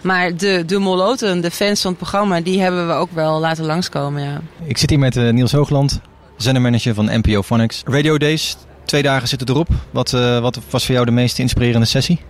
Maar 0.00 0.36
de, 0.36 0.64
de 0.66 0.78
moloten, 0.78 1.40
de 1.40 1.50
fans 1.50 1.80
van 1.80 1.90
het 1.90 2.00
programma, 2.00 2.40
die 2.40 2.60
hebben 2.60 2.86
we 2.86 2.93
ook 2.96 3.10
wel 3.10 3.40
laten 3.40 3.64
langskomen, 3.64 4.22
ja. 4.22 4.40
Ik 4.64 4.78
zit 4.78 4.90
hier 4.90 4.98
met 4.98 5.16
eh, 5.16 5.30
Niels 5.30 5.52
Hoogland, 5.52 6.00
zendermanager 6.36 6.94
van 6.94 7.04
NPO 7.04 7.42
Phonics. 7.42 7.82
Radio 7.84 8.18
Days, 8.18 8.56
twee 8.84 9.02
dagen 9.02 9.28
zitten 9.28 9.48
erop. 9.48 9.68
Wat, 9.90 10.12
eh, 10.12 10.38
wat 10.38 10.60
was 10.70 10.84
voor 10.84 10.94
jou 10.94 11.06
de 11.06 11.12
meest 11.12 11.38
inspirerende 11.38 11.86
sessie? 11.86 12.20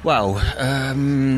Wauw. 0.00 0.36
ehm, 0.58 1.34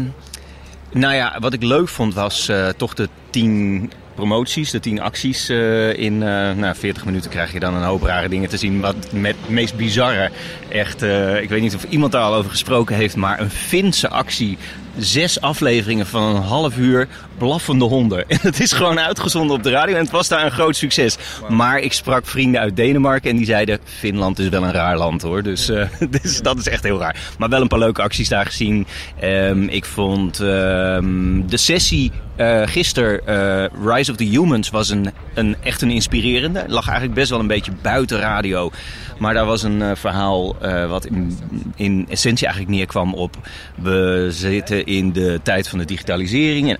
nou 0.92 1.14
ja, 1.14 1.36
wat 1.40 1.52
ik 1.52 1.62
leuk 1.62 1.88
vond 1.88 2.14
was 2.14 2.48
eh, 2.48 2.68
toch 2.68 2.94
de 2.94 3.08
tien 3.30 3.90
promoties, 4.14 4.70
de 4.70 4.80
tien 4.80 5.00
acties. 5.00 5.48
eh, 5.48 5.96
in 5.98 6.22
eh, 6.22 6.52
nou, 6.52 6.74
40 6.76 7.04
minuten 7.04 7.30
krijg 7.30 7.52
je 7.52 7.60
dan 7.60 7.74
een 7.74 7.82
hoop 7.82 8.02
rare 8.02 8.28
dingen 8.28 8.48
te 8.48 8.56
zien. 8.56 8.80
Wat 8.80 9.12
met 9.12 9.36
het 9.40 9.50
meest 9.50 9.76
bizarre, 9.76 10.30
echt, 10.68 11.02
eh, 11.02 11.42
ik 11.42 11.48
weet 11.48 11.60
niet 11.62 11.74
of 11.74 11.84
iemand 11.88 12.12
daar 12.12 12.22
al 12.22 12.34
over 12.34 12.50
gesproken 12.50 12.96
heeft, 12.96 13.16
maar 13.16 13.40
een 13.40 13.50
Finse 13.50 14.08
actie. 14.08 14.58
Zes 14.98 15.40
afleveringen 15.40 16.06
van 16.06 16.22
een 16.36 16.42
half 16.42 16.76
uur 16.76 17.08
blaffende 17.42 17.84
honden. 17.84 18.28
En 18.32 18.38
het 18.42 18.60
is 18.60 18.72
gewoon 18.72 19.00
uitgezonden 19.00 19.56
op 19.56 19.62
de 19.62 19.70
radio 19.70 19.94
en 19.94 20.02
het 20.02 20.10
was 20.10 20.28
daar 20.28 20.44
een 20.44 20.50
groot 20.50 20.76
succes. 20.76 21.16
Maar 21.48 21.78
ik 21.78 21.92
sprak 21.92 22.26
vrienden 22.26 22.60
uit 22.60 22.76
Denemarken 22.76 23.30
en 23.30 23.36
die 23.36 23.46
zeiden... 23.46 23.78
Finland 23.84 24.38
is 24.38 24.48
wel 24.48 24.62
een 24.62 24.72
raar 24.72 24.96
land 24.96 25.22
hoor, 25.22 25.42
dus, 25.42 25.68
eh, 25.68 25.86
dus 26.22 26.40
dat 26.40 26.58
is 26.58 26.68
echt 26.68 26.82
heel 26.82 26.98
raar. 26.98 27.16
Maar 27.38 27.48
wel 27.48 27.60
een 27.60 27.68
paar 27.68 27.78
leuke 27.78 28.02
acties 28.02 28.28
daar 28.28 28.46
gezien. 28.46 28.86
Ehm, 29.20 29.62
ik 29.62 29.84
vond 29.84 30.40
ehm, 30.40 31.46
de 31.46 31.56
sessie 31.56 32.12
eh 32.36 32.62
gisteren, 32.64 33.26
eh, 33.26 33.94
Rise 33.94 34.10
of 34.10 34.16
the 34.16 34.24
Humans, 34.24 34.70
was 34.70 34.90
een, 34.90 35.10
een, 35.34 35.56
echt 35.62 35.82
een 35.82 35.90
inspirerende. 35.90 36.64
Lag 36.66 36.84
eigenlijk 36.86 37.14
best 37.14 37.30
wel 37.30 37.40
een 37.40 37.46
beetje 37.46 37.72
buiten 37.82 38.18
radio. 38.18 38.70
Maar 39.18 39.34
daar 39.34 39.46
was 39.46 39.62
een 39.62 39.96
verhaal 39.96 40.56
wat 40.88 41.06
in, 41.06 41.38
in 41.76 42.06
essentie 42.08 42.46
eigenlijk 42.46 42.76
neerkwam 42.76 43.14
op... 43.14 43.36
we 43.74 44.28
zitten 44.30 44.86
in 44.86 45.12
de 45.12 45.40
tijd 45.42 45.68
van 45.68 45.78
de 45.78 45.84
digitalisering 45.84 46.68
en 46.70 46.76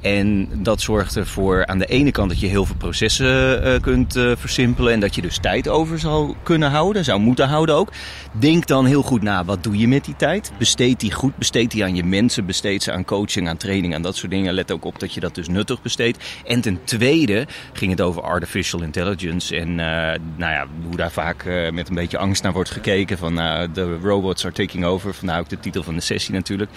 En 0.00 0.48
dat 0.52 0.80
zorgt 0.80 1.16
ervoor 1.16 1.66
aan 1.66 1.78
de 1.78 1.86
ene 1.86 2.10
kant 2.10 2.28
dat 2.28 2.40
je 2.40 2.46
heel 2.46 2.64
veel 2.64 2.76
processen 2.76 3.62
eh, 3.62 3.80
kunt 3.80 4.16
eh, 4.16 4.32
versimpelen... 4.36 4.92
en 4.92 5.00
dat 5.00 5.14
je 5.14 5.22
dus 5.22 5.38
tijd 5.38 5.68
over 5.68 5.98
zou 5.98 6.34
kunnen 6.42 6.70
houden, 6.70 7.04
zou 7.04 7.20
moeten 7.20 7.48
houden 7.48 7.74
ook. 7.74 7.92
Denk 8.38 8.66
dan 8.66 8.86
heel 8.86 9.02
goed 9.02 9.22
na, 9.22 9.44
wat 9.44 9.62
doe 9.62 9.78
je 9.78 9.88
met 9.88 10.04
die 10.04 10.16
tijd? 10.16 10.52
Besteed 10.58 11.00
die 11.00 11.12
goed, 11.12 11.36
besteed 11.36 11.70
die 11.70 11.84
aan 11.84 11.94
je 11.94 12.04
mensen, 12.04 12.46
besteed 12.46 12.82
ze 12.82 12.92
aan 12.92 13.04
coaching, 13.04 13.48
aan 13.48 13.56
training, 13.56 13.94
aan 13.94 14.02
dat 14.02 14.16
soort 14.16 14.30
dingen. 14.30 14.54
Let 14.54 14.72
ook 14.72 14.84
op 14.84 14.98
dat 14.98 15.14
je 15.14 15.20
dat 15.20 15.34
dus 15.34 15.48
nuttig 15.48 15.82
besteedt. 15.82 16.24
En 16.46 16.60
ten 16.60 16.80
tweede 16.84 17.46
ging 17.72 17.90
het 17.90 18.00
over 18.00 18.22
artificial 18.22 18.82
intelligence 18.82 19.56
en 19.56 19.68
eh, 19.68 20.20
nou 20.36 20.52
ja, 20.52 20.66
hoe 20.86 20.96
daar 20.96 21.10
vaak 21.10 21.42
eh, 21.42 21.70
met 21.70 21.88
een 21.88 21.94
beetje 21.94 22.18
angst 22.18 22.42
naar 22.42 22.52
wordt 22.52 22.70
gekeken. 22.70 23.18
Van 23.18 23.34
nou, 23.34 23.72
de 23.72 23.98
robots 23.98 24.44
are 24.44 24.54
taking 24.54 24.84
over, 24.84 25.14
vandaar 25.14 25.40
ook 25.40 25.48
de 25.48 25.60
titel 25.60 25.82
van 25.82 25.94
de 25.94 26.00
sessie 26.00 26.34
natuurlijk. 26.34 26.70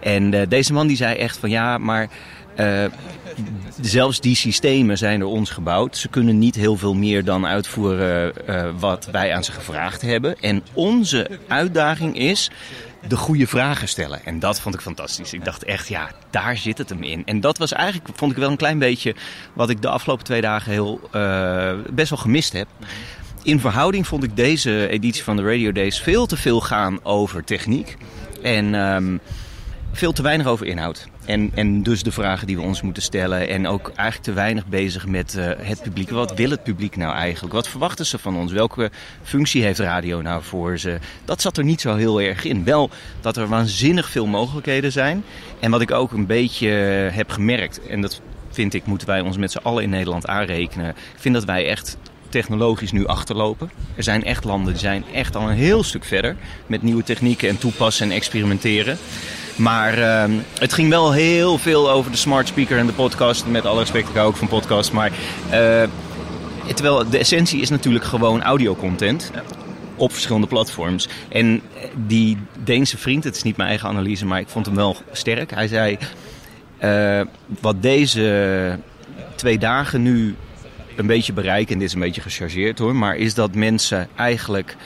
En 0.00 0.34
eh, 0.34 0.48
deze 0.48 0.72
man 0.72 0.86
die 0.86 0.96
zei 0.96 1.16
echt 1.16 1.36
van 1.36 1.50
ja, 1.50 1.78
maar... 1.78 2.08
eh, 2.56 2.84
zelfs 3.80 4.20
die 4.20 4.36
systemen 4.36 4.98
zijn 4.98 5.20
door 5.20 5.30
ons 5.30 5.50
gebouwd. 5.50 5.96
Ze 5.96 6.08
kunnen 6.08 6.38
niet 6.38 6.54
heel 6.54 6.76
veel 6.76 6.94
meer 6.94 7.24
dan 7.24 7.46
uitvoeren 7.46 8.46
eh, 8.46 8.70
wat 8.78 9.08
wij 9.12 9.34
aan 9.34 9.44
ze 9.44 9.52
gevraagd 9.52 10.02
hebben. 10.02 10.40
En 10.40 10.62
onze 10.72 11.30
uitdaging 11.48 12.18
is 12.18 12.50
de 13.08 13.16
goede 13.16 13.46
vragen 13.46 13.88
stellen. 13.88 14.24
En 14.24 14.38
dat 14.38 14.60
vond 14.60 14.74
ik 14.74 14.80
fantastisch. 14.80 15.32
Ik 15.32 15.44
dacht 15.44 15.64
echt, 15.64 15.88
ja, 15.88 16.10
daar 16.30 16.56
zit 16.56 16.78
het 16.78 16.88
hem 16.88 17.02
in. 17.02 17.22
En 17.24 17.40
dat 17.40 17.58
was 17.58 17.72
eigenlijk, 17.72 18.08
vond 18.18 18.32
ik 18.32 18.38
wel 18.38 18.50
een 18.50 18.56
klein 18.56 18.78
beetje 18.78 19.14
wat 19.52 19.70
ik 19.70 19.82
de 19.82 19.88
afgelopen 19.88 20.24
twee 20.24 20.40
dagen 20.40 20.72
heel, 20.72 21.00
eh, 21.12 21.72
best 21.90 22.10
wel 22.10 22.18
gemist 22.18 22.52
heb. 22.52 22.68
In 23.42 23.60
verhouding 23.60 24.06
vond 24.06 24.24
ik 24.24 24.36
deze 24.36 24.88
editie 24.88 25.22
van 25.22 25.36
de 25.36 25.42
Radio 25.42 25.72
Days 25.72 26.00
veel 26.00 26.26
te 26.26 26.36
veel 26.36 26.60
gaan 26.60 27.04
over 27.04 27.44
techniek. 27.44 27.96
En 28.42 28.74
ehm, 28.74 29.16
veel 29.96 30.12
te 30.12 30.22
weinig 30.22 30.46
over 30.46 30.66
inhoud. 30.66 31.08
En, 31.24 31.50
en 31.54 31.82
dus 31.82 32.02
de 32.02 32.12
vragen 32.12 32.46
die 32.46 32.56
we 32.56 32.62
ons 32.62 32.82
moeten 32.82 33.02
stellen. 33.02 33.48
En 33.48 33.66
ook 33.66 33.88
eigenlijk 33.88 34.22
te 34.22 34.32
weinig 34.32 34.66
bezig 34.66 35.06
met 35.06 35.36
eh, 35.36 35.50
het 35.58 35.82
publiek. 35.82 36.10
Wat 36.10 36.34
wil 36.34 36.50
het 36.50 36.62
publiek 36.62 36.96
nou 36.96 37.14
eigenlijk? 37.14 37.54
Wat 37.54 37.68
verwachten 37.68 38.06
ze 38.06 38.18
van 38.18 38.36
ons? 38.36 38.52
Welke 38.52 38.90
functie 39.22 39.62
heeft 39.62 39.78
radio 39.78 40.22
nou 40.22 40.42
voor 40.42 40.78
ze? 40.78 40.98
Dat 41.24 41.40
zat 41.40 41.56
er 41.56 41.64
niet 41.64 41.80
zo 41.80 41.94
heel 41.94 42.20
erg 42.20 42.44
in. 42.44 42.64
Wel 42.64 42.90
dat 43.20 43.36
er 43.36 43.48
waanzinnig 43.48 44.10
veel 44.10 44.26
mogelijkheden 44.26 44.92
zijn. 44.92 45.24
En 45.60 45.70
wat 45.70 45.80
ik 45.80 45.90
ook 45.90 46.12
een 46.12 46.26
beetje 46.26 46.68
heb 47.12 47.30
gemerkt. 47.30 47.86
En 47.86 48.00
dat 48.00 48.20
vind 48.50 48.74
ik 48.74 48.86
moeten 48.86 49.08
wij 49.08 49.20
ons 49.20 49.36
met 49.36 49.52
z'n 49.52 49.60
allen 49.62 49.82
in 49.82 49.90
Nederland 49.90 50.26
aanrekenen. 50.26 50.88
Ik 50.88 51.20
vind 51.20 51.34
dat 51.34 51.44
wij 51.44 51.66
echt 51.68 51.96
technologisch 52.28 52.92
nu 52.92 53.06
achterlopen. 53.06 53.70
Er 53.96 54.02
zijn 54.02 54.24
echt 54.24 54.44
landen 54.44 54.72
die 54.72 54.80
zijn 54.80 55.04
echt 55.12 55.36
al 55.36 55.48
een 55.48 55.56
heel 55.56 55.82
stuk 55.82 56.04
verder 56.04 56.36
met 56.66 56.82
nieuwe 56.82 57.02
technieken 57.02 57.48
en 57.48 57.58
toepassen 57.58 58.10
en 58.10 58.16
experimenteren. 58.16 58.98
Maar 59.56 59.98
ehm, 59.98 60.32
het 60.58 60.72
ging 60.72 60.88
wel 60.88 61.12
heel 61.12 61.58
veel 61.58 61.90
over 61.90 62.10
de 62.10 62.16
smart 62.16 62.48
speaker 62.48 62.78
en 62.78 62.86
de 62.86 62.92
podcast. 62.92 63.46
Met 63.46 63.66
alle 63.66 63.78
respect, 63.78 64.08
ik 64.08 64.14
hou 64.14 64.28
ook 64.28 64.36
van 64.36 64.48
podcast. 64.48 64.92
Maar 64.92 65.12
eh, 65.50 65.82
terwijl 66.74 67.10
de 67.10 67.18
essentie 67.18 67.60
is 67.60 67.70
natuurlijk 67.70 68.04
gewoon 68.04 68.42
audiocontent. 68.42 69.30
Op 69.96 70.12
verschillende 70.12 70.46
platforms. 70.46 71.08
En 71.28 71.60
die 72.06 72.38
Deense 72.64 72.98
vriend, 72.98 73.24
het 73.24 73.36
is 73.36 73.42
niet 73.42 73.56
mijn 73.56 73.68
eigen 73.68 73.88
analyse, 73.88 74.26
maar 74.26 74.40
ik 74.40 74.48
vond 74.48 74.66
hem 74.66 74.74
wel 74.74 74.96
sterk. 75.12 75.50
Hij 75.50 75.68
zei: 75.68 75.98
eh, 76.78 77.20
Wat 77.60 77.82
deze 77.82 78.78
twee 79.34 79.58
dagen 79.58 80.02
nu 80.02 80.34
een 80.96 81.06
beetje 81.06 81.32
bereiken, 81.32 81.72
en 81.72 81.78
dit 81.78 81.88
is 81.88 81.94
een 81.94 82.00
beetje 82.00 82.20
gechargeerd 82.20 82.78
hoor, 82.78 82.96
maar 82.96 83.16
is 83.16 83.34
dat 83.34 83.54
mensen 83.54 84.08
eigenlijk 84.14 84.76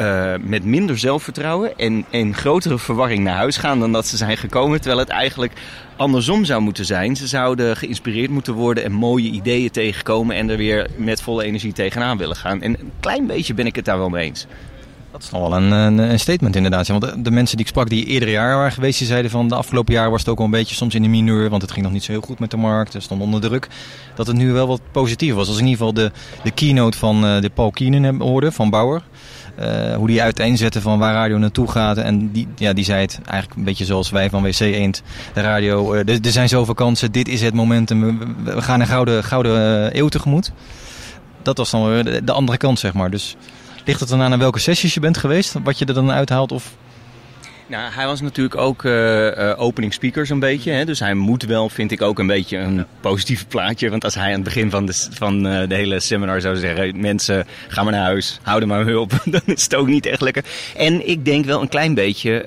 eh, 0.00 0.32
met 0.42 0.64
minder 0.64 0.98
zelfvertrouwen 0.98 1.78
en, 1.78 2.04
en 2.10 2.34
grotere 2.34 2.78
verwarring 2.78 3.24
naar 3.24 3.36
huis 3.36 3.56
gaan 3.56 3.80
dan 3.80 3.92
dat 3.92 4.06
ze 4.06 4.16
zijn 4.16 4.36
gekomen. 4.36 4.78
Terwijl 4.80 5.00
het 5.00 5.08
eigenlijk 5.08 5.52
andersom 5.96 6.44
zou 6.44 6.60
moeten 6.60 6.84
zijn. 6.84 7.16
Ze 7.16 7.26
zouden 7.26 7.76
geïnspireerd 7.76 8.30
moeten 8.30 8.54
worden 8.54 8.84
en 8.84 8.92
mooie 8.92 9.30
ideeën 9.30 9.70
tegenkomen 9.70 10.36
en 10.36 10.50
er 10.50 10.56
weer 10.56 10.88
met 10.96 11.22
volle 11.22 11.44
energie 11.44 11.72
tegenaan 11.72 12.18
willen 12.18 12.36
gaan. 12.36 12.62
En 12.62 12.80
een 12.80 12.92
klein 13.00 13.26
beetje 13.26 13.54
ben 13.54 13.66
ik 13.66 13.76
het 13.76 13.84
daar 13.84 13.98
wel 13.98 14.08
mee 14.08 14.24
eens. 14.24 14.46
Dat 15.10 15.22
is 15.22 15.30
nog 15.30 15.40
wel 15.40 15.56
een, 15.56 15.98
een, 15.98 16.20
statement 16.20 16.56
inderdaad. 16.56 16.88
Want 16.88 17.24
de, 17.24 17.30
mensen 17.30 17.56
die 17.56 17.66
ik 17.66 17.72
sprak 17.72 17.88
die 17.88 18.04
eerder 18.04 18.30
jaar 18.30 18.56
waren 18.56 18.72
geweest, 18.72 18.98
die 18.98 19.06
zeiden 19.06 19.30
van 19.30 19.48
de 19.48 19.54
afgelopen 19.54 19.94
jaar 19.94 20.10
was 20.10 20.20
het 20.20 20.28
ook 20.28 20.36
wel 20.36 20.46
een 20.46 20.52
beetje 20.52 20.74
soms 20.74 20.94
in 20.94 21.02
de 21.02 21.08
mineur. 21.08 21.50
Want 21.50 21.62
het 21.62 21.70
ging 21.70 21.84
nog 21.84 21.92
niet 21.92 22.04
zo 22.04 22.12
heel 22.12 22.20
goed 22.20 22.38
met 22.38 22.50
de 22.50 22.56
markt. 22.56 22.92
Het 22.92 23.02
stond 23.02 23.22
onder 23.22 23.40
druk. 23.40 23.68
Dat 24.14 24.26
het 24.26 24.36
nu 24.36 24.52
wel 24.52 24.66
wat 24.66 24.80
positiever 24.92 25.36
was. 25.36 25.48
Als 25.48 25.58
in 25.58 25.66
ieder 25.66 25.78
geval 25.78 25.94
de, 25.94 26.12
de 26.42 26.50
keynote 26.50 26.98
van 26.98 27.24
eh, 27.24 27.40
de 27.40 27.50
Paul 27.50 27.70
Keenan 27.70 28.02
heb- 28.02 28.20
hoorde, 28.20 28.52
van 28.52 28.70
Bauer. 28.70 29.02
Eh, 29.60 29.94
hoe 29.94 30.06
die 30.06 30.22
uiteenzette 30.22 30.80
van 30.80 30.98
waar 30.98 31.12
radio 31.12 31.38
naartoe 31.38 31.70
gaat. 31.70 31.96
En 31.96 32.32
die, 32.32 32.48
ja, 32.56 32.72
die 32.72 32.84
zei 32.84 33.00
het 33.00 33.20
eigenlijk 33.24 33.58
een 33.58 33.64
beetje 33.64 33.84
zoals 33.84 34.10
wij 34.10 34.30
van 34.30 34.42
WC 34.42 34.60
Eend. 34.60 35.02
De 35.34 35.40
radio, 35.40 35.92
eh, 35.92 36.24
er, 36.24 36.32
zijn 36.32 36.48
zoveel 36.48 36.74
kansen. 36.74 37.12
Dit 37.12 37.28
is 37.28 37.42
het 37.42 37.54
momentum. 37.54 38.18
We, 38.18 38.52
we 38.54 38.62
gaan 38.62 38.80
een 38.80 38.86
gouden, 38.86 39.24
gouden 39.24 39.90
eh, 39.92 39.98
eeuw 40.00 40.08
tegemoet. 40.08 40.52
Dat 41.42 41.56
was 41.56 41.70
dan 41.70 41.88
weer 41.88 42.04
de, 42.04 42.24
de 42.24 42.32
andere 42.32 42.58
kant, 42.58 42.78
zeg 42.78 42.92
maar. 42.92 43.10
Dus 43.10 43.36
ligt 43.84 44.00
het 44.00 44.08
dan 44.08 44.22
aan 44.22 44.32
aan 44.32 44.38
welke 44.38 44.58
sessies 44.58 44.94
je 44.94 45.00
bent 45.00 45.16
geweest? 45.16 45.54
Wat 45.64 45.78
je 45.78 45.84
er 45.84 45.94
dan 45.94 46.10
uithaalt? 46.10 46.52
Of 46.52 46.76
Nou, 47.70 47.92
hij 47.92 48.06
was 48.06 48.20
natuurlijk 48.20 48.56
ook 48.56 48.82
uh, 48.82 49.52
opening 49.56 49.92
speaker 49.92 50.26
zo'n 50.26 50.38
beetje. 50.38 50.70
Hè? 50.70 50.84
Dus 50.84 50.98
hij 51.00 51.14
moet 51.14 51.42
wel, 51.42 51.68
vind 51.68 51.90
ik, 51.90 52.02
ook 52.02 52.18
een 52.18 52.26
beetje 52.26 52.56
een 52.56 52.86
positief 53.00 53.48
plaatje. 53.48 53.90
Want 53.90 54.04
als 54.04 54.14
hij 54.14 54.26
aan 54.26 54.32
het 54.32 54.42
begin 54.42 54.70
van 54.70 54.86
de, 54.86 55.06
van, 55.10 55.46
uh, 55.46 55.68
de 55.68 55.74
hele 55.74 56.00
seminar 56.00 56.40
zou 56.40 56.56
zeggen... 56.56 57.00
mensen, 57.00 57.46
ga 57.68 57.82
maar 57.82 57.92
naar 57.92 58.04
huis, 58.04 58.38
hou 58.42 58.60
er 58.60 58.66
maar 58.66 58.84
hulp. 58.84 59.12
dan 59.24 59.40
is 59.44 59.62
het 59.62 59.74
ook 59.74 59.86
niet 59.86 60.06
echt 60.06 60.20
lekker. 60.20 60.44
En 60.76 61.08
ik 61.08 61.24
denk 61.24 61.44
wel 61.44 61.60
een 61.60 61.68
klein 61.68 61.94
beetje... 61.94 62.42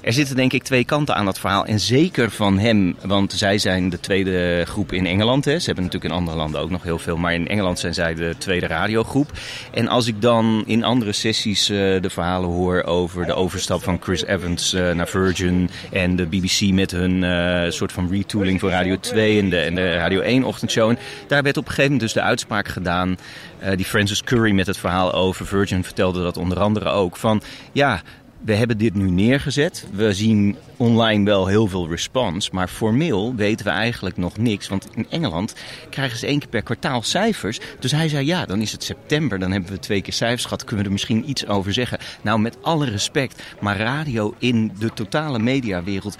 er 0.00 0.12
zitten 0.12 0.36
denk 0.36 0.52
ik 0.52 0.62
twee 0.62 0.84
kanten 0.84 1.14
aan 1.14 1.24
dat 1.24 1.38
verhaal. 1.38 1.66
En 1.66 1.80
zeker 1.80 2.30
van 2.30 2.58
hem, 2.58 2.96
want 3.02 3.32
zij 3.32 3.58
zijn 3.58 3.90
de 3.90 4.00
tweede 4.00 4.64
groep 4.66 4.92
in 4.92 5.06
Engeland. 5.06 5.44
Hè? 5.44 5.58
Ze 5.58 5.66
hebben 5.66 5.84
natuurlijk 5.84 6.12
in 6.12 6.18
andere 6.18 6.36
landen 6.36 6.60
ook 6.60 6.70
nog 6.70 6.82
heel 6.82 6.98
veel. 6.98 7.16
Maar 7.16 7.34
in 7.34 7.48
Engeland 7.48 7.78
zijn 7.78 7.94
zij 7.94 8.14
de 8.14 8.34
tweede 8.38 8.66
radiogroep. 8.66 9.30
En 9.70 9.88
als 9.88 10.06
ik 10.06 10.22
dan 10.22 10.62
in 10.66 10.84
andere 10.84 11.12
sessies 11.12 11.66
de 11.66 12.10
verhalen 12.10 12.50
hoor 12.50 12.82
over 12.82 13.26
de 13.26 13.34
overstap 13.34 13.82
van 13.82 13.98
Chris 14.00 14.24
Evans 14.24 14.46
uh, 14.56 14.92
naar 14.92 15.08
Virgin 15.08 15.70
en 15.92 16.16
de 16.16 16.26
BBC 16.26 16.72
met 16.72 16.90
hun 16.90 17.22
uh, 17.22 17.70
soort 17.70 17.92
van 17.92 18.10
retooling 18.10 18.60
voor 18.60 18.70
Radio 18.70 18.98
2 19.00 19.40
en 19.40 19.50
de, 19.50 19.56
en 19.56 19.74
de 19.74 19.94
Radio 19.94 20.20
1 20.20 20.44
ochtendshow. 20.44 20.90
En 20.90 20.98
daar 21.26 21.42
werd 21.42 21.56
op 21.56 21.62
een 21.62 21.68
gegeven 21.68 21.92
moment 21.92 22.12
dus 22.12 22.22
de 22.22 22.28
uitspraak 22.28 22.68
gedaan, 22.68 23.16
uh, 23.62 23.70
die 23.76 23.84
Francis 23.84 24.22
Curry 24.22 24.52
met 24.52 24.66
het 24.66 24.78
verhaal 24.78 25.12
over 25.12 25.46
Virgin 25.46 25.84
vertelde 25.84 26.22
dat 26.22 26.36
onder 26.36 26.60
andere 26.60 26.88
ook, 26.88 27.16
van 27.16 27.42
ja, 27.72 28.02
we 28.40 28.54
hebben 28.54 28.78
dit 28.78 28.94
nu 28.94 29.10
neergezet. 29.10 29.86
We 29.92 30.12
zien 30.12 30.56
online 30.76 31.24
wel 31.24 31.46
heel 31.46 31.66
veel 31.66 31.88
response, 31.88 32.50
maar 32.52 32.68
formeel 32.68 33.34
weten 33.34 33.66
we 33.66 33.72
eigenlijk 33.72 34.16
nog 34.16 34.36
niks. 34.36 34.68
Want 34.68 34.88
in 34.94 35.06
Engeland 35.10 35.54
krijgen 35.90 36.18
ze 36.18 36.26
één 36.26 36.38
keer 36.38 36.48
per 36.48 36.62
kwartaal 36.62 37.02
cijfers. 37.02 37.60
Dus 37.78 37.90
hij 37.90 38.08
zei 38.08 38.26
ja, 38.26 38.46
dan 38.46 38.60
is 38.60 38.72
het 38.72 38.84
september, 38.84 39.38
dan 39.38 39.52
hebben 39.52 39.70
we 39.70 39.78
twee 39.78 40.02
keer 40.02 40.12
cijfers 40.12 40.42
gehad. 40.42 40.64
Kunnen 40.64 40.78
we 40.78 40.84
er 40.84 40.92
misschien 40.92 41.28
iets 41.30 41.46
over 41.46 41.72
zeggen? 41.72 41.98
Nou, 42.22 42.40
met 42.40 42.56
alle 42.62 42.86
respect, 42.86 43.42
maar 43.60 43.78
radio 43.78 44.34
in 44.38 44.72
de 44.78 44.92
totale 44.92 45.38
mediawereld 45.38 46.16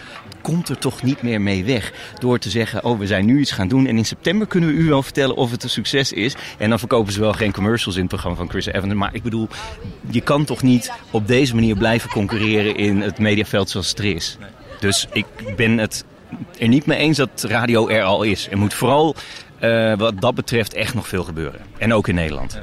komt 0.48 0.68
er 0.68 0.78
toch 0.78 1.02
niet 1.02 1.22
meer 1.22 1.40
mee 1.40 1.64
weg. 1.64 1.92
Door 2.18 2.38
te 2.38 2.50
zeggen, 2.50 2.84
oh 2.84 2.98
we 2.98 3.06
zijn 3.06 3.24
nu 3.24 3.40
iets 3.40 3.50
gaan 3.50 3.68
doen 3.68 3.86
en 3.86 3.96
in 3.96 4.04
september 4.04 4.46
kunnen 4.46 4.68
we 4.68 4.74
u 4.74 4.88
wel 4.88 5.02
vertellen 5.02 5.36
of 5.36 5.50
het 5.50 5.62
een 5.62 5.70
succes 5.70 6.12
is. 6.12 6.36
En 6.58 6.68
dan 6.68 6.78
verkopen 6.78 7.12
ze 7.12 7.20
wel 7.20 7.32
geen 7.32 7.52
commercials 7.52 7.94
in 7.94 8.00
het 8.00 8.10
programma 8.10 8.36
van 8.36 8.48
Chris 8.48 8.66
Evans. 8.66 8.94
Maar 8.94 9.14
ik 9.14 9.22
bedoel, 9.22 9.48
je 10.10 10.20
kan 10.20 10.44
toch 10.44 10.62
niet 10.62 10.92
op 11.10 11.26
deze 11.26 11.54
manier 11.54 11.76
blijven 11.76 12.10
concurreren 12.10 12.76
in 12.76 13.00
het 13.00 13.18
mediaveld 13.18 13.70
zoals 13.70 13.88
het 13.88 13.98
er 13.98 14.04
is. 14.04 14.38
Dus 14.80 15.06
ik 15.12 15.26
ben 15.56 15.78
het 15.78 16.04
er 16.58 16.68
niet 16.68 16.86
mee 16.86 16.98
eens 16.98 17.16
dat 17.16 17.44
radio 17.48 17.88
er 17.88 18.02
al 18.02 18.22
is. 18.22 18.48
Er 18.50 18.58
moet 18.58 18.74
vooral 18.74 19.14
uh, 19.60 19.96
wat 19.96 20.20
dat 20.20 20.34
betreft 20.34 20.74
echt 20.74 20.94
nog 20.94 21.08
veel 21.08 21.24
gebeuren. 21.24 21.60
En 21.78 21.94
ook 21.94 22.08
in 22.08 22.14
Nederland. 22.14 22.60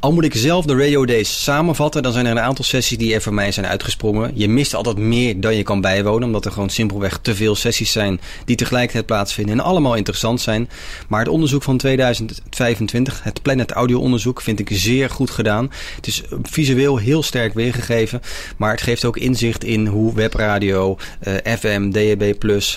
Al 0.00 0.12
moet 0.12 0.24
ik 0.24 0.34
zelf 0.34 0.64
de 0.64 0.76
Radio 0.76 1.06
Days 1.06 1.42
samenvatten, 1.42 2.02
dan 2.02 2.12
zijn 2.12 2.26
er 2.26 2.30
een 2.30 2.40
aantal 2.40 2.64
sessies 2.64 2.98
die 2.98 3.14
er 3.14 3.22
voor 3.22 3.34
mij 3.34 3.52
zijn 3.52 3.66
uitgesprongen. 3.66 4.30
Je 4.34 4.48
mist 4.48 4.74
altijd 4.74 4.98
meer 4.98 5.40
dan 5.40 5.56
je 5.56 5.62
kan 5.62 5.80
bijwonen, 5.80 6.26
omdat 6.26 6.44
er 6.44 6.52
gewoon 6.52 6.70
simpelweg 6.70 7.18
te 7.22 7.34
veel 7.34 7.54
sessies 7.54 7.92
zijn 7.92 8.20
die 8.44 8.56
tegelijkertijd 8.56 9.06
plaatsvinden 9.06 9.58
en 9.58 9.64
allemaal 9.64 9.94
interessant 9.94 10.40
zijn. 10.40 10.68
Maar 11.08 11.20
het 11.20 11.28
onderzoek 11.28 11.62
van 11.62 11.76
2025, 11.76 13.22
het 13.22 13.42
Planet 13.42 13.70
Audio 13.70 14.00
onderzoek, 14.00 14.40
vind 14.40 14.58
ik 14.58 14.68
zeer 14.72 15.10
goed 15.10 15.30
gedaan. 15.30 15.70
Het 15.96 16.06
is 16.06 16.22
visueel 16.42 16.96
heel 16.96 17.22
sterk 17.22 17.54
weergegeven, 17.54 18.20
maar 18.56 18.70
het 18.70 18.82
geeft 18.82 19.04
ook 19.04 19.16
inzicht 19.16 19.64
in 19.64 19.86
hoe 19.86 20.14
webradio, 20.14 20.96
eh, 21.20 21.34
FM, 21.58 21.90
DAB+, 21.90 22.34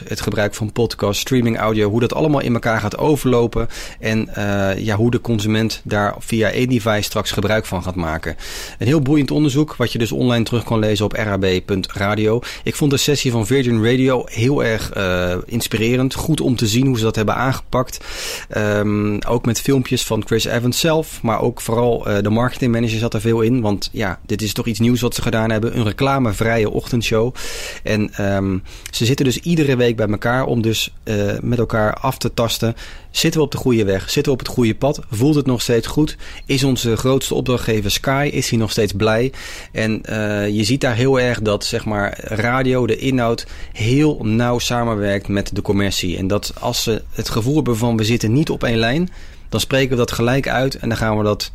het 0.08 0.22
gebruik 0.22 0.56
van 0.56 0.72
podcast, 0.72 1.20
streaming 1.20 1.58
audio, 1.58 1.90
hoe 1.90 2.00
dat 2.00 2.14
allemaal 2.14 2.42
in 2.42 2.54
elkaar 2.54 2.80
gaat 2.80 2.98
overlopen 2.98 3.68
en 4.00 4.30
uh, 4.38 4.78
ja, 4.78 4.96
hoe 4.96 5.12
de 5.12 5.22
consument 5.22 5.82
daar 5.84 6.16
via 6.20 6.50
één 6.50 6.70
device 6.70 7.12
straks 7.14 7.32
gebruik 7.32 7.66
van 7.66 7.84
gaat 7.84 7.96
maken. 7.96 8.36
Een 8.80 8.88
heel 8.88 9.02
boeiend 9.02 9.32
onderzoek, 9.32 9.76
wat 9.76 9.92
je 9.92 9.98
dus 9.98 10.12
online 10.12 10.44
terug 10.44 10.64
kan 10.64 10.80
lezen 10.80 11.06
op 11.06 11.14
rab.radio. 11.14 12.42
Ik 12.64 12.76
vond 12.76 12.92
de 12.92 12.98
sessie 12.98 13.32
van 13.32 13.46
Virgin 13.46 13.86
Radio 13.86 14.24
heel 14.26 14.64
erg 14.64 14.98
uh, 14.98 15.36
inspirerend. 15.46 16.14
Goed 16.14 16.42
om 16.42 16.56
te 16.56 16.68
zien 16.68 16.88
hoe 16.88 16.98
ze 16.98 17.04
dat 17.04 17.16
hebben 17.16 17.36
aangepakt. 17.36 18.06
Um, 18.58 19.22
ook 19.22 19.46
met 19.46 19.62
filmpjes 19.62 20.04
van 20.04 20.24
Chris 20.26 20.46
Evans 20.46 20.80
zelf, 20.80 21.22
maar 21.22 21.42
ook 21.42 21.62
vooral 21.62 22.10
uh, 22.10 22.18
de 22.22 22.30
marketingmanager 22.30 23.00
zat 23.00 23.14
er 23.14 23.22
veel 23.22 23.42
in. 23.42 23.62
Want 23.62 23.90
ja, 23.92 24.20
dit 24.26 24.42
is 24.42 24.54
toch 24.54 24.66
iets 24.66 24.80
nieuws 24.80 25.02
wat 25.02 25.16
ze 25.16 25.22
gedaan 25.22 25.50
hebben. 25.50 25.78
Een 25.78 25.84
reclamevrije 25.84 26.70
ochtendshow. 26.70 27.36
En 27.84 28.34
um, 28.36 28.64
ze 28.92 29.06
zitten 29.06 29.26
dus 29.26 29.38
iedere 29.38 29.76
week 29.76 29.96
bij 29.96 30.08
elkaar 30.08 30.46
om 30.46 30.62
dus 30.62 30.94
uh, 31.04 31.16
met 31.42 31.60
elkaar 31.60 31.94
af 31.94 32.18
te 32.18 32.34
tasten. 32.34 32.76
Zitten 33.14 33.40
we 33.40 33.46
op 33.46 33.52
de 33.52 33.58
goede 33.58 33.84
weg? 33.84 34.10
Zitten 34.10 34.24
we 34.24 34.40
op 34.40 34.46
het 34.46 34.56
goede 34.56 34.76
pad? 34.76 35.00
Voelt 35.10 35.36
het 35.36 35.46
nog 35.46 35.62
steeds 35.62 35.88
goed? 35.88 36.18
Is 36.46 36.64
onze 36.64 36.98
grootste 36.98 37.34
opdrachtgever 37.34 37.92
Sky, 37.92 38.30
is 38.34 38.50
hij 38.50 38.60
nog 38.60 38.72
steeds 38.72 38.94
blij? 38.94 39.32
En 39.72 40.02
uh, 40.10 40.50
je 40.50 40.64
ziet 40.64 40.82
daar 40.82 40.96
heel 40.96 41.20
erg 41.20 41.42
dat 41.42 41.66
zeg 41.66 41.86
maar, 41.86 42.20
radio, 42.24 42.88
de 42.88 42.98
inhoud, 42.98 43.48
heel 43.74 44.20
nauw 44.24 44.60
samenwerkt 44.60 45.28
met 45.28 45.56
de 45.56 45.62
commercie. 45.62 46.18
En 46.18 46.28
dat 46.28 46.54
als 46.60 46.84
ze 46.84 47.04
het 47.12 47.30
gevoel 47.30 47.56
hebben 47.56 47.78
van 47.78 47.98
we 47.98 48.04
zitten 48.04 48.34
niet 48.34 48.50
op 48.50 48.64
één 48.64 48.78
lijn, 48.78 49.10
dan 49.50 49.60
spreken 49.60 49.90
we 49.90 49.96
dat 49.96 50.12
gelijk 50.12 50.48
uit 50.48 50.76
en 50.76 50.90
dan 50.90 50.98
gaan 50.98 51.18
we 51.18 51.24
dat 51.24 51.52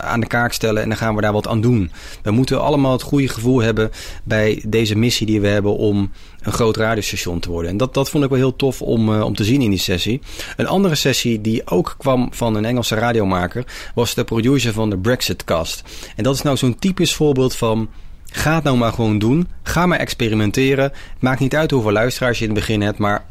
aan 0.00 0.20
de 0.20 0.26
kaak 0.26 0.52
stellen 0.52 0.82
en 0.82 0.88
dan 0.88 0.98
gaan 0.98 1.14
we 1.14 1.20
daar 1.20 1.32
wat 1.32 1.48
aan 1.48 1.60
doen. 1.60 1.90
We 2.22 2.30
moeten 2.30 2.60
allemaal 2.60 2.92
het 2.92 3.02
goede 3.02 3.28
gevoel 3.28 3.60
hebben 3.60 3.90
bij 4.24 4.62
deze 4.66 4.96
missie 4.96 5.26
die 5.26 5.40
we 5.40 5.48
hebben 5.48 5.76
om 5.76 6.10
een 6.40 6.52
groot 6.52 6.76
radiostation 6.76 7.40
te 7.40 7.50
worden. 7.50 7.70
En 7.70 7.76
dat, 7.76 7.94
dat 7.94 8.10
vond 8.10 8.24
ik 8.24 8.30
wel 8.30 8.38
heel 8.38 8.56
tof 8.56 8.82
om, 8.82 9.08
uh, 9.08 9.24
om 9.24 9.34
te 9.34 9.44
zien 9.44 9.62
in 9.62 9.70
die 9.70 9.78
sessie. 9.78 10.20
Een 10.56 10.66
andere 10.66 10.94
sessie 10.94 11.40
die 11.40 11.66
ook 11.66 11.94
kwam 11.98 12.28
van 12.30 12.54
een 12.54 12.64
Engelse 12.64 12.94
radiomaker 12.94 13.64
was 13.94 14.14
de 14.14 14.24
producer 14.24 14.72
van 14.72 14.90
de 14.90 14.98
Brexitcast. 14.98 15.82
En 16.16 16.24
dat 16.24 16.34
is 16.34 16.42
nou 16.42 16.56
zo'n 16.56 16.78
typisch 16.78 17.14
voorbeeld 17.14 17.56
van 17.56 17.88
Ga 18.30 18.54
het 18.54 18.64
nou 18.64 18.76
maar 18.76 18.92
gewoon 18.92 19.18
doen. 19.18 19.48
Ga 19.62 19.86
maar 19.86 19.98
experimenteren. 19.98 20.92
Maakt 21.18 21.40
niet 21.40 21.56
uit 21.56 21.70
hoeveel 21.70 21.92
luisteraars 21.92 22.38
je 22.38 22.44
in 22.44 22.50
het 22.50 22.58
begin 22.58 22.80
hebt, 22.80 22.98
maar 22.98 23.27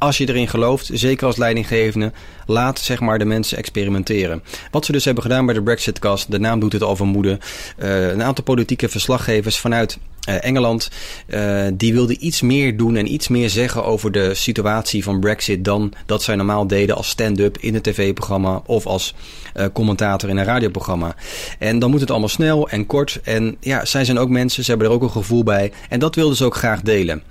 als 0.00 0.18
je 0.18 0.28
erin 0.28 0.48
gelooft, 0.48 0.90
zeker 0.92 1.26
als 1.26 1.36
leidinggevende, 1.36 2.12
laat 2.46 2.78
zeg 2.78 3.00
maar 3.00 3.18
de 3.18 3.24
mensen 3.24 3.58
experimenteren. 3.58 4.42
Wat 4.70 4.84
ze 4.84 4.92
dus 4.92 5.04
hebben 5.04 5.22
gedaan 5.22 5.46
bij 5.46 5.54
de 5.54 5.62
Brexitcast, 5.62 6.30
de 6.30 6.38
naam 6.38 6.60
doet 6.60 6.72
het 6.72 6.82
al 6.82 6.96
vermoeden. 6.96 7.38
Uh, 7.78 8.08
een 8.08 8.22
aantal 8.22 8.44
politieke 8.44 8.88
verslaggevers 8.88 9.58
vanuit 9.58 9.98
uh, 10.28 10.44
Engeland, 10.44 10.90
uh, 11.28 11.66
die 11.74 11.92
wilden 11.92 12.26
iets 12.26 12.40
meer 12.40 12.76
doen 12.76 12.96
en 12.96 13.12
iets 13.12 13.28
meer 13.28 13.50
zeggen 13.50 13.84
over 13.84 14.12
de 14.12 14.34
situatie 14.34 15.02
van 15.02 15.20
Brexit 15.20 15.64
dan 15.64 15.92
dat 16.06 16.22
zij 16.22 16.34
normaal 16.34 16.66
deden 16.66 16.96
als 16.96 17.08
stand-up 17.08 17.58
in 17.58 17.74
een 17.74 17.82
tv-programma 17.82 18.62
of 18.66 18.86
als 18.86 19.14
commentator 19.72 20.28
in 20.28 20.36
een 20.36 20.44
radioprogramma. 20.44 21.14
En 21.58 21.78
dan 21.78 21.90
moet 21.90 22.00
het 22.00 22.10
allemaal 22.10 22.28
snel 22.28 22.68
en 22.68 22.86
kort. 22.86 23.20
En 23.22 23.56
ja, 23.60 23.84
zij 23.84 24.04
zijn 24.04 24.18
ook 24.18 24.28
mensen, 24.28 24.64
ze 24.64 24.70
hebben 24.70 24.88
er 24.88 24.94
ook 24.94 25.02
een 25.02 25.10
gevoel 25.10 25.44
bij. 25.44 25.72
En 25.88 25.98
dat 25.98 26.14
wilden 26.14 26.36
ze 26.36 26.44
ook 26.44 26.56
graag 26.56 26.80
delen. 26.80 27.22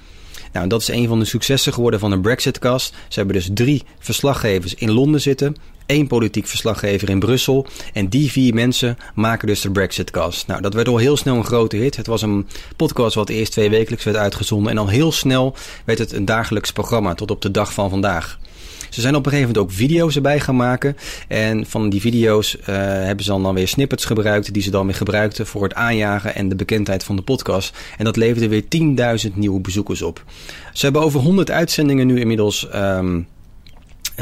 Nou, 0.52 0.68
dat 0.68 0.82
is 0.82 0.88
een 0.88 1.08
van 1.08 1.20
de 1.20 1.26
successen 1.26 1.74
geworden 1.74 2.00
van 2.00 2.10
de 2.10 2.20
Brexitcast. 2.20 2.94
Ze 3.08 3.20
hebben 3.20 3.36
dus 3.36 3.50
drie 3.54 3.84
verslaggevers 4.00 4.74
in 4.74 4.92
Londen 4.92 5.22
zitten. 5.22 5.56
één 5.86 6.08
politiek 6.08 6.48
verslaggever 6.48 7.10
in 7.10 7.20
Brussel. 7.20 7.66
En 7.94 8.08
die 8.08 8.32
vier 8.32 8.54
mensen 8.54 8.98
maken 9.16 9.48
dus 9.48 9.62
de 9.62 9.72
Brexitcast. 9.72 10.48
Nou, 10.48 10.62
dat 10.62 10.74
werd 10.74 10.88
al 10.88 10.98
heel 10.98 11.18
snel 11.18 11.36
een 11.36 11.46
grote 11.46 11.76
hit. 11.76 11.96
Het 11.96 12.08
was 12.08 12.22
een 12.22 12.48
podcast 12.76 13.16
wat 13.16 13.30
eerst 13.30 13.52
twee 13.52 13.70
wekelijks 13.70 14.04
werd 14.04 14.18
uitgezonden. 14.18 14.70
En 14.70 14.76
dan 14.76 14.90
heel 14.90 15.12
snel 15.12 15.56
werd 15.86 16.00
het 16.00 16.12
een 16.12 16.26
dagelijks 16.26 16.72
programma 16.72 17.14
tot 17.14 17.32
op 17.32 17.42
de 17.42 17.52
dag 17.52 17.74
van 17.74 17.90
vandaag. 17.90 18.40
Ze 18.90 19.02
zijn 19.02 19.16
op 19.16 19.26
een 19.26 19.32
gegeven 19.32 19.54
moment 19.54 19.72
ook 19.72 19.78
video's 19.78 20.16
erbij 20.16 20.40
gaan 20.40 20.56
maken. 20.56 20.98
En 21.28 21.66
van 21.66 21.90
die 21.90 22.02
video's 22.02 22.58
uh, 22.60 22.66
hebben 22.76 23.24
ze 23.24 23.32
dan, 23.32 23.44
dan 23.44 23.54
weer 23.54 23.68
snippets 23.68 24.06
gebruikt. 24.06 24.54
Die 24.54 24.64
ze 24.64 24.72
dan 24.72 24.86
weer 24.86 24.96
gebruikten 24.96 25.48
voor 25.48 25.64
het 25.64 25.74
aanjagen 25.74 26.36
en 26.36 26.50
de 26.50 26.56
bekendheid 26.56 27.04
van 27.04 27.16
de 27.16 27.22
podcast. 27.22 27.78
En 27.98 28.06
dat 28.06 28.16
leverde 28.16 28.48
weer 28.48 28.64
10.000 29.30 29.34
nieuwe 29.34 29.60
bezoekers 29.60 30.02
op. 30.02 30.24
Ze 30.74 30.84
hebben 30.84 31.02
over 31.02 31.20
100 31.20 31.52
uitzendingen 31.52 32.08
nu 32.08 32.20
inmiddels. 32.20 32.68
Um, 32.76 33.28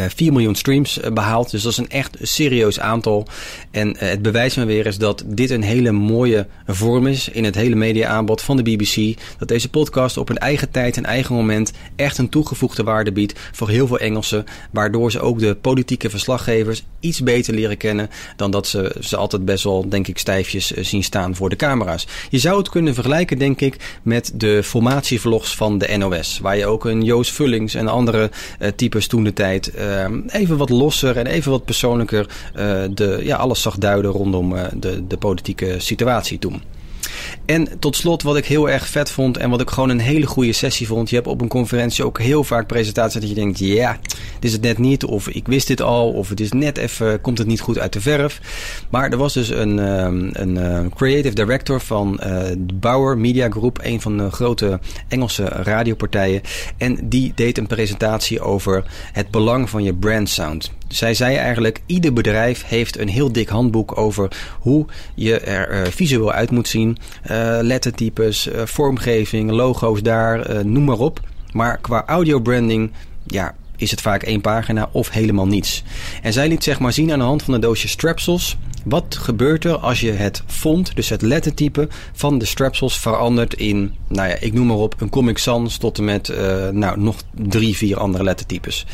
4 0.07 0.31
miljoen 0.31 0.55
streams 0.55 0.99
behaald. 1.13 1.51
Dus 1.51 1.61
dat 1.61 1.71
is 1.71 1.77
een 1.77 1.89
echt 1.89 2.17
serieus 2.21 2.79
aantal. 2.79 3.27
En 3.71 3.95
het 3.97 4.21
bewijst 4.21 4.57
me 4.57 4.65
weer 4.65 4.85
eens 4.85 4.97
dat 4.97 5.23
dit 5.25 5.49
een 5.49 5.63
hele 5.63 5.91
mooie 5.91 6.47
vorm 6.65 7.07
is 7.07 7.29
in 7.29 7.43
het 7.43 7.55
hele 7.55 7.75
media-aanbod 7.75 8.41
van 8.41 8.57
de 8.57 8.63
BBC. 8.63 9.19
Dat 9.37 9.47
deze 9.47 9.69
podcast 9.69 10.17
op 10.17 10.29
een 10.29 10.37
eigen 10.37 10.71
tijd 10.71 10.97
en 10.97 11.05
eigen 11.05 11.35
moment 11.35 11.71
echt 11.95 12.17
een 12.17 12.29
toegevoegde 12.29 12.83
waarde 12.83 13.11
biedt 13.11 13.39
voor 13.51 13.69
heel 13.69 13.87
veel 13.87 13.99
Engelsen. 13.99 14.45
Waardoor 14.71 15.11
ze 15.11 15.19
ook 15.19 15.39
de 15.39 15.55
politieke 15.55 16.09
verslaggevers 16.09 16.83
iets 16.99 17.23
beter 17.23 17.53
leren 17.53 17.77
kennen 17.77 18.09
dan 18.35 18.51
dat 18.51 18.67
ze 18.67 18.95
ze 18.99 19.17
altijd 19.17 19.45
best 19.45 19.63
wel, 19.63 19.89
denk 19.89 20.07
ik, 20.07 20.17
stijfjes 20.17 20.71
zien 20.71 21.03
staan 21.03 21.35
voor 21.35 21.49
de 21.49 21.55
camera's. 21.55 22.07
Je 22.29 22.39
zou 22.39 22.57
het 22.57 22.69
kunnen 22.69 22.93
vergelijken, 22.93 23.37
denk 23.37 23.61
ik, 23.61 23.99
met 24.01 24.31
de 24.35 24.63
formatievlogs 24.63 25.55
van 25.55 25.77
de 25.77 25.97
NOS. 25.97 26.39
Waar 26.41 26.57
je 26.57 26.65
ook 26.65 26.85
een 26.85 27.03
Joost 27.03 27.31
Vullings 27.31 27.73
en 27.73 27.87
andere 27.87 28.29
types 28.75 29.07
toen 29.07 29.23
de 29.23 29.33
tijd 29.33 29.71
even 30.31 30.57
wat 30.57 30.69
losser 30.69 31.17
en 31.17 31.25
even 31.25 31.51
wat 31.51 31.65
persoonlijker 31.65 32.27
uh, 32.55 32.83
de, 32.89 33.19
ja, 33.21 33.35
alles 33.35 33.61
zag 33.61 33.77
duiden 33.77 34.11
rondom 34.11 34.53
uh, 34.53 34.63
de, 34.73 35.07
de 35.07 35.17
politieke 35.17 35.75
situatie 35.77 36.39
toen. 36.39 36.61
En 37.47 37.79
tot 37.79 37.95
slot, 37.95 38.23
wat 38.23 38.37
ik 38.37 38.45
heel 38.45 38.69
erg 38.69 38.87
vet 38.87 39.11
vond 39.11 39.37
en 39.37 39.49
wat 39.49 39.61
ik 39.61 39.69
gewoon 39.69 39.89
een 39.89 39.99
hele 39.99 40.25
goede 40.25 40.53
sessie 40.53 40.87
vond. 40.87 41.09
Je 41.09 41.15
hebt 41.15 41.27
op 41.27 41.41
een 41.41 41.47
conferentie 41.47 42.05
ook 42.05 42.19
heel 42.19 42.43
vaak 42.43 42.67
presentaties 42.67 43.19
dat 43.19 43.29
je 43.29 43.35
denkt: 43.35 43.59
ja, 43.59 43.97
dit 44.01 44.43
is 44.43 44.51
het 44.51 44.61
net 44.61 44.77
niet. 44.77 45.05
Of 45.05 45.27
ik 45.27 45.47
wist 45.47 45.67
dit 45.67 45.81
al. 45.81 46.11
Of 46.11 46.29
het 46.29 46.39
is 46.39 46.51
net 46.51 46.77
even, 46.77 47.21
komt 47.21 47.37
het 47.37 47.47
niet 47.47 47.59
goed 47.59 47.79
uit 47.79 47.93
de 47.93 48.01
verf. 48.01 48.41
Maar 48.89 49.11
er 49.11 49.17
was 49.17 49.33
dus 49.33 49.49
een, 49.49 49.79
ehm, 49.79 50.29
een 50.31 50.57
eh, 50.57 50.85
creative 50.95 51.35
director 51.35 51.81
van 51.81 52.19
eh, 52.19 52.41
Bauer 52.73 53.17
Media 53.17 53.49
Group, 53.49 53.79
een 53.81 54.01
van 54.01 54.17
de 54.17 54.31
grote 54.31 54.79
Engelse 55.07 55.43
radiopartijen. 55.43 56.41
En 56.77 57.09
die 57.09 57.31
deed 57.35 57.57
een 57.57 57.67
presentatie 57.67 58.41
over 58.41 58.83
het 59.11 59.31
belang 59.31 59.69
van 59.69 59.83
je 59.83 59.93
brand 59.93 60.29
sound. 60.29 60.71
Zij 60.87 61.13
zei 61.13 61.35
eigenlijk: 61.35 61.81
ieder 61.85 62.13
bedrijf 62.13 62.63
heeft 62.65 62.97
een 62.97 63.07
heel 63.07 63.31
dik 63.31 63.49
handboek 63.49 63.97
over 63.97 64.31
hoe 64.59 64.85
je 65.15 65.39
er 65.39 65.69
eh, 65.69 65.91
visueel 65.91 66.31
uit 66.31 66.51
moet 66.51 66.67
zien. 66.67 66.97
Eh, 67.21 67.57
lettertypes, 67.61 68.47
eh, 68.47 68.65
vormgeving, 68.65 69.51
logo's 69.51 70.01
daar, 70.01 70.65
noem 70.65 70.83
maar 70.83 70.99
op. 70.99 71.19
Maar 71.53 71.77
qua 71.77 72.03
audio 72.05 72.39
branding, 72.39 72.91
ja, 73.25 73.55
is 73.75 73.91
het 73.91 74.01
vaak 74.01 74.23
één 74.23 74.41
pagina 74.41 74.89
of 74.91 75.09
helemaal 75.09 75.47
niets. 75.47 75.83
En 76.21 76.33
zij 76.33 76.47
liet 76.47 76.63
zeg 76.63 76.79
maar 76.79 76.93
zien 76.93 77.11
aan 77.11 77.19
de 77.19 77.25
hand 77.25 77.43
van 77.43 77.53
een 77.53 77.61
doosje 77.61 77.87
strapsels. 77.87 78.57
Wat 78.83 79.17
gebeurt 79.21 79.65
er 79.65 79.77
als 79.77 79.99
je 79.99 80.11
het 80.11 80.43
font, 80.45 80.95
dus 80.95 81.09
het 81.09 81.21
lettertype 81.21 81.87
van 82.13 82.37
de 82.37 82.45
strapsels 82.45 82.99
verandert 82.99 83.53
in, 83.53 83.95
nou 84.07 84.29
ja, 84.29 84.35
ik 84.39 84.53
noem 84.53 84.67
maar 84.67 84.77
op, 84.77 85.01
een 85.01 85.09
Comic 85.09 85.37
Sans 85.37 85.77
tot 85.77 85.97
en 85.97 86.03
met, 86.03 86.29
eh, 86.29 86.69
nou, 86.69 86.99
nog 86.99 87.15
drie, 87.31 87.77
vier 87.77 87.99
andere 87.99 88.23
lettertypes. 88.23 88.85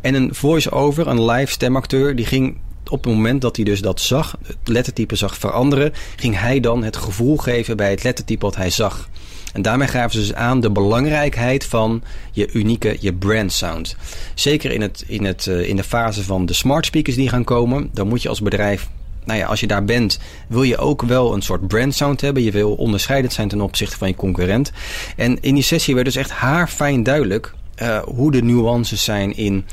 En 0.00 0.14
een 0.14 0.34
voice-over, 0.34 1.06
een 1.06 1.24
live 1.24 1.52
stemacteur, 1.52 2.16
die 2.16 2.26
ging 2.26 2.56
op 2.90 3.04
het 3.04 3.14
moment 3.14 3.40
dat 3.40 3.56
hij 3.56 3.64
dus 3.64 3.80
dat 3.80 4.00
zag, 4.00 4.36
het 4.42 4.56
lettertype 4.64 5.16
zag 5.16 5.36
veranderen, 5.36 5.92
ging 6.16 6.38
hij 6.38 6.60
dan 6.60 6.82
het 6.82 6.96
gevoel 6.96 7.36
geven 7.36 7.76
bij 7.76 7.90
het 7.90 8.02
lettertype 8.02 8.44
wat 8.44 8.56
hij 8.56 8.70
zag. 8.70 9.08
En 9.52 9.62
daarmee 9.62 9.88
gaven 9.88 10.10
ze 10.10 10.18
dus 10.18 10.34
aan 10.34 10.60
de 10.60 10.70
belangrijkheid 10.70 11.64
van 11.64 12.02
je 12.32 12.52
unieke, 12.52 12.96
je 13.00 13.12
brand 13.12 13.52
sound. 13.52 13.96
Zeker 14.34 14.72
in, 14.72 14.80
het, 14.80 15.04
in, 15.06 15.24
het, 15.24 15.46
eh, 15.46 15.68
in 15.68 15.76
de 15.76 15.84
fase 15.84 16.24
van 16.24 16.46
de 16.46 16.52
smart 16.52 16.86
speakers 16.86 17.16
die 17.16 17.28
gaan 17.28 17.44
komen, 17.44 17.90
dan 17.92 18.08
moet 18.08 18.22
je 18.22 18.28
als 18.28 18.40
bedrijf 18.40 18.88
nou 19.24 19.38
ja, 19.38 19.46
als 19.46 19.60
je 19.60 19.66
daar 19.66 19.84
bent, 19.84 20.18
wil 20.48 20.62
je 20.62 20.76
ook 20.76 21.02
wel 21.02 21.34
een 21.34 21.42
soort 21.42 21.68
brand 21.68 21.94
sound 21.94 22.20
hebben. 22.20 22.42
Je 22.42 22.50
wil 22.50 22.72
onderscheidend 22.72 23.32
zijn 23.32 23.48
ten 23.48 23.60
opzichte 23.60 23.96
van 23.96 24.08
je 24.08 24.14
concurrent. 24.14 24.72
En 25.16 25.40
in 25.40 25.54
die 25.54 25.62
sessie 25.62 25.94
werd 25.94 26.06
dus 26.06 26.16
echt 26.16 26.30
haarfijn 26.30 27.02
duidelijk 27.02 27.54
uh, 27.82 27.98
hoe 27.98 28.32
de 28.32 28.42
nuances 28.42 29.04
zijn 29.04 29.36
in 29.36 29.64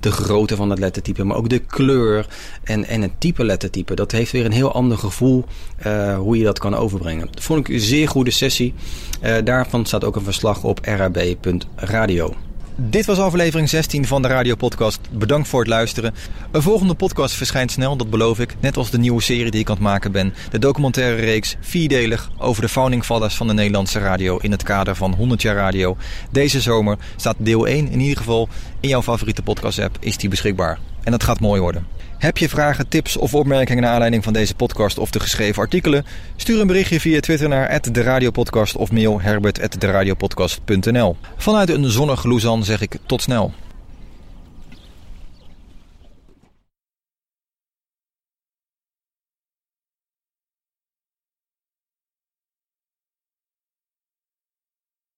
de 0.00 0.12
grootte 0.12 0.56
van 0.56 0.70
het 0.70 0.78
lettertype, 0.78 1.24
maar 1.24 1.36
ook 1.36 1.48
de 1.48 1.58
kleur 1.58 2.26
en, 2.64 2.84
en 2.84 3.02
het 3.02 3.12
type 3.18 3.44
lettertype. 3.44 3.94
Dat 3.94 4.12
heeft 4.12 4.32
weer 4.32 4.44
een 4.44 4.52
heel 4.52 4.72
ander 4.72 4.98
gevoel 4.98 5.44
uh, 5.86 6.16
hoe 6.18 6.38
je 6.38 6.44
dat 6.44 6.58
kan 6.58 6.74
overbrengen. 6.74 7.28
Dat 7.30 7.42
vond 7.42 7.60
ik 7.60 7.74
een 7.74 7.80
zeer 7.80 8.08
goede 8.08 8.30
sessie. 8.30 8.74
Uh, 9.22 9.36
daarvan 9.44 9.86
staat 9.86 10.04
ook 10.04 10.16
een 10.16 10.22
verslag 10.22 10.64
op 10.64 10.80
rab.radio. 10.82 12.34
Dit 12.80 13.06
was 13.06 13.18
aflevering 13.18 13.68
16 13.68 14.06
van 14.06 14.22
de 14.22 14.28
Radiopodcast. 14.28 15.00
Bedankt 15.10 15.48
voor 15.48 15.60
het 15.60 15.68
luisteren. 15.68 16.14
Een 16.50 16.62
volgende 16.62 16.94
podcast 16.94 17.34
verschijnt 17.34 17.70
snel, 17.70 17.96
dat 17.96 18.10
beloof 18.10 18.38
ik. 18.38 18.56
Net 18.60 18.76
als 18.76 18.90
de 18.90 18.98
nieuwe 18.98 19.22
serie 19.22 19.50
die 19.50 19.60
ik 19.60 19.68
aan 19.68 19.74
het 19.74 19.84
maken 19.84 20.12
ben. 20.12 20.34
De 20.50 20.58
documentaire 20.58 21.20
reeks, 21.22 21.56
vierdelig, 21.60 22.30
over 22.38 22.62
de 22.62 22.68
founding 22.68 23.04
fathers 23.04 23.34
van 23.34 23.46
de 23.46 23.52
Nederlandse 23.52 23.98
radio... 23.98 24.36
in 24.36 24.50
het 24.50 24.62
kader 24.62 24.94
van 24.94 25.14
100 25.14 25.42
jaar 25.42 25.54
radio. 25.54 25.96
Deze 26.30 26.60
zomer 26.60 26.98
staat 27.16 27.36
deel 27.38 27.66
1 27.66 27.88
in 27.90 28.00
ieder 28.00 28.16
geval 28.16 28.48
in 28.80 28.88
jouw 28.88 29.02
favoriete 29.02 29.42
podcast-app. 29.42 29.96
Is 30.00 30.16
die 30.16 30.28
beschikbaar. 30.28 30.78
En 31.04 31.10
dat 31.10 31.22
gaat 31.22 31.40
mooi 31.40 31.60
worden. 31.60 31.86
Heb 32.18 32.38
je 32.38 32.48
vragen, 32.48 32.88
tips 32.88 33.16
of 33.16 33.34
opmerkingen 33.34 33.82
naar 33.82 33.92
aanleiding 33.92 34.24
van 34.24 34.32
deze 34.32 34.54
podcast 34.54 34.98
of 34.98 35.10
de 35.10 35.20
geschreven 35.20 35.62
artikelen? 35.62 36.04
Stuur 36.36 36.60
een 36.60 36.66
berichtje 36.66 37.00
via 37.00 37.20
Twitter 37.20 37.48
naar 37.48 37.80
de 37.90 38.02
Radiopodcast 38.02 38.76
of 38.76 38.92
mail 38.92 39.20
herbert@deradiopodcast.nl. 39.20 41.16
Vanuit 41.36 41.70
een 41.70 41.90
zonnig 41.90 42.24
Luzan 42.24 42.64
zeg 42.64 42.80
ik 42.80 42.96
tot 43.06 43.22
snel. 43.22 43.52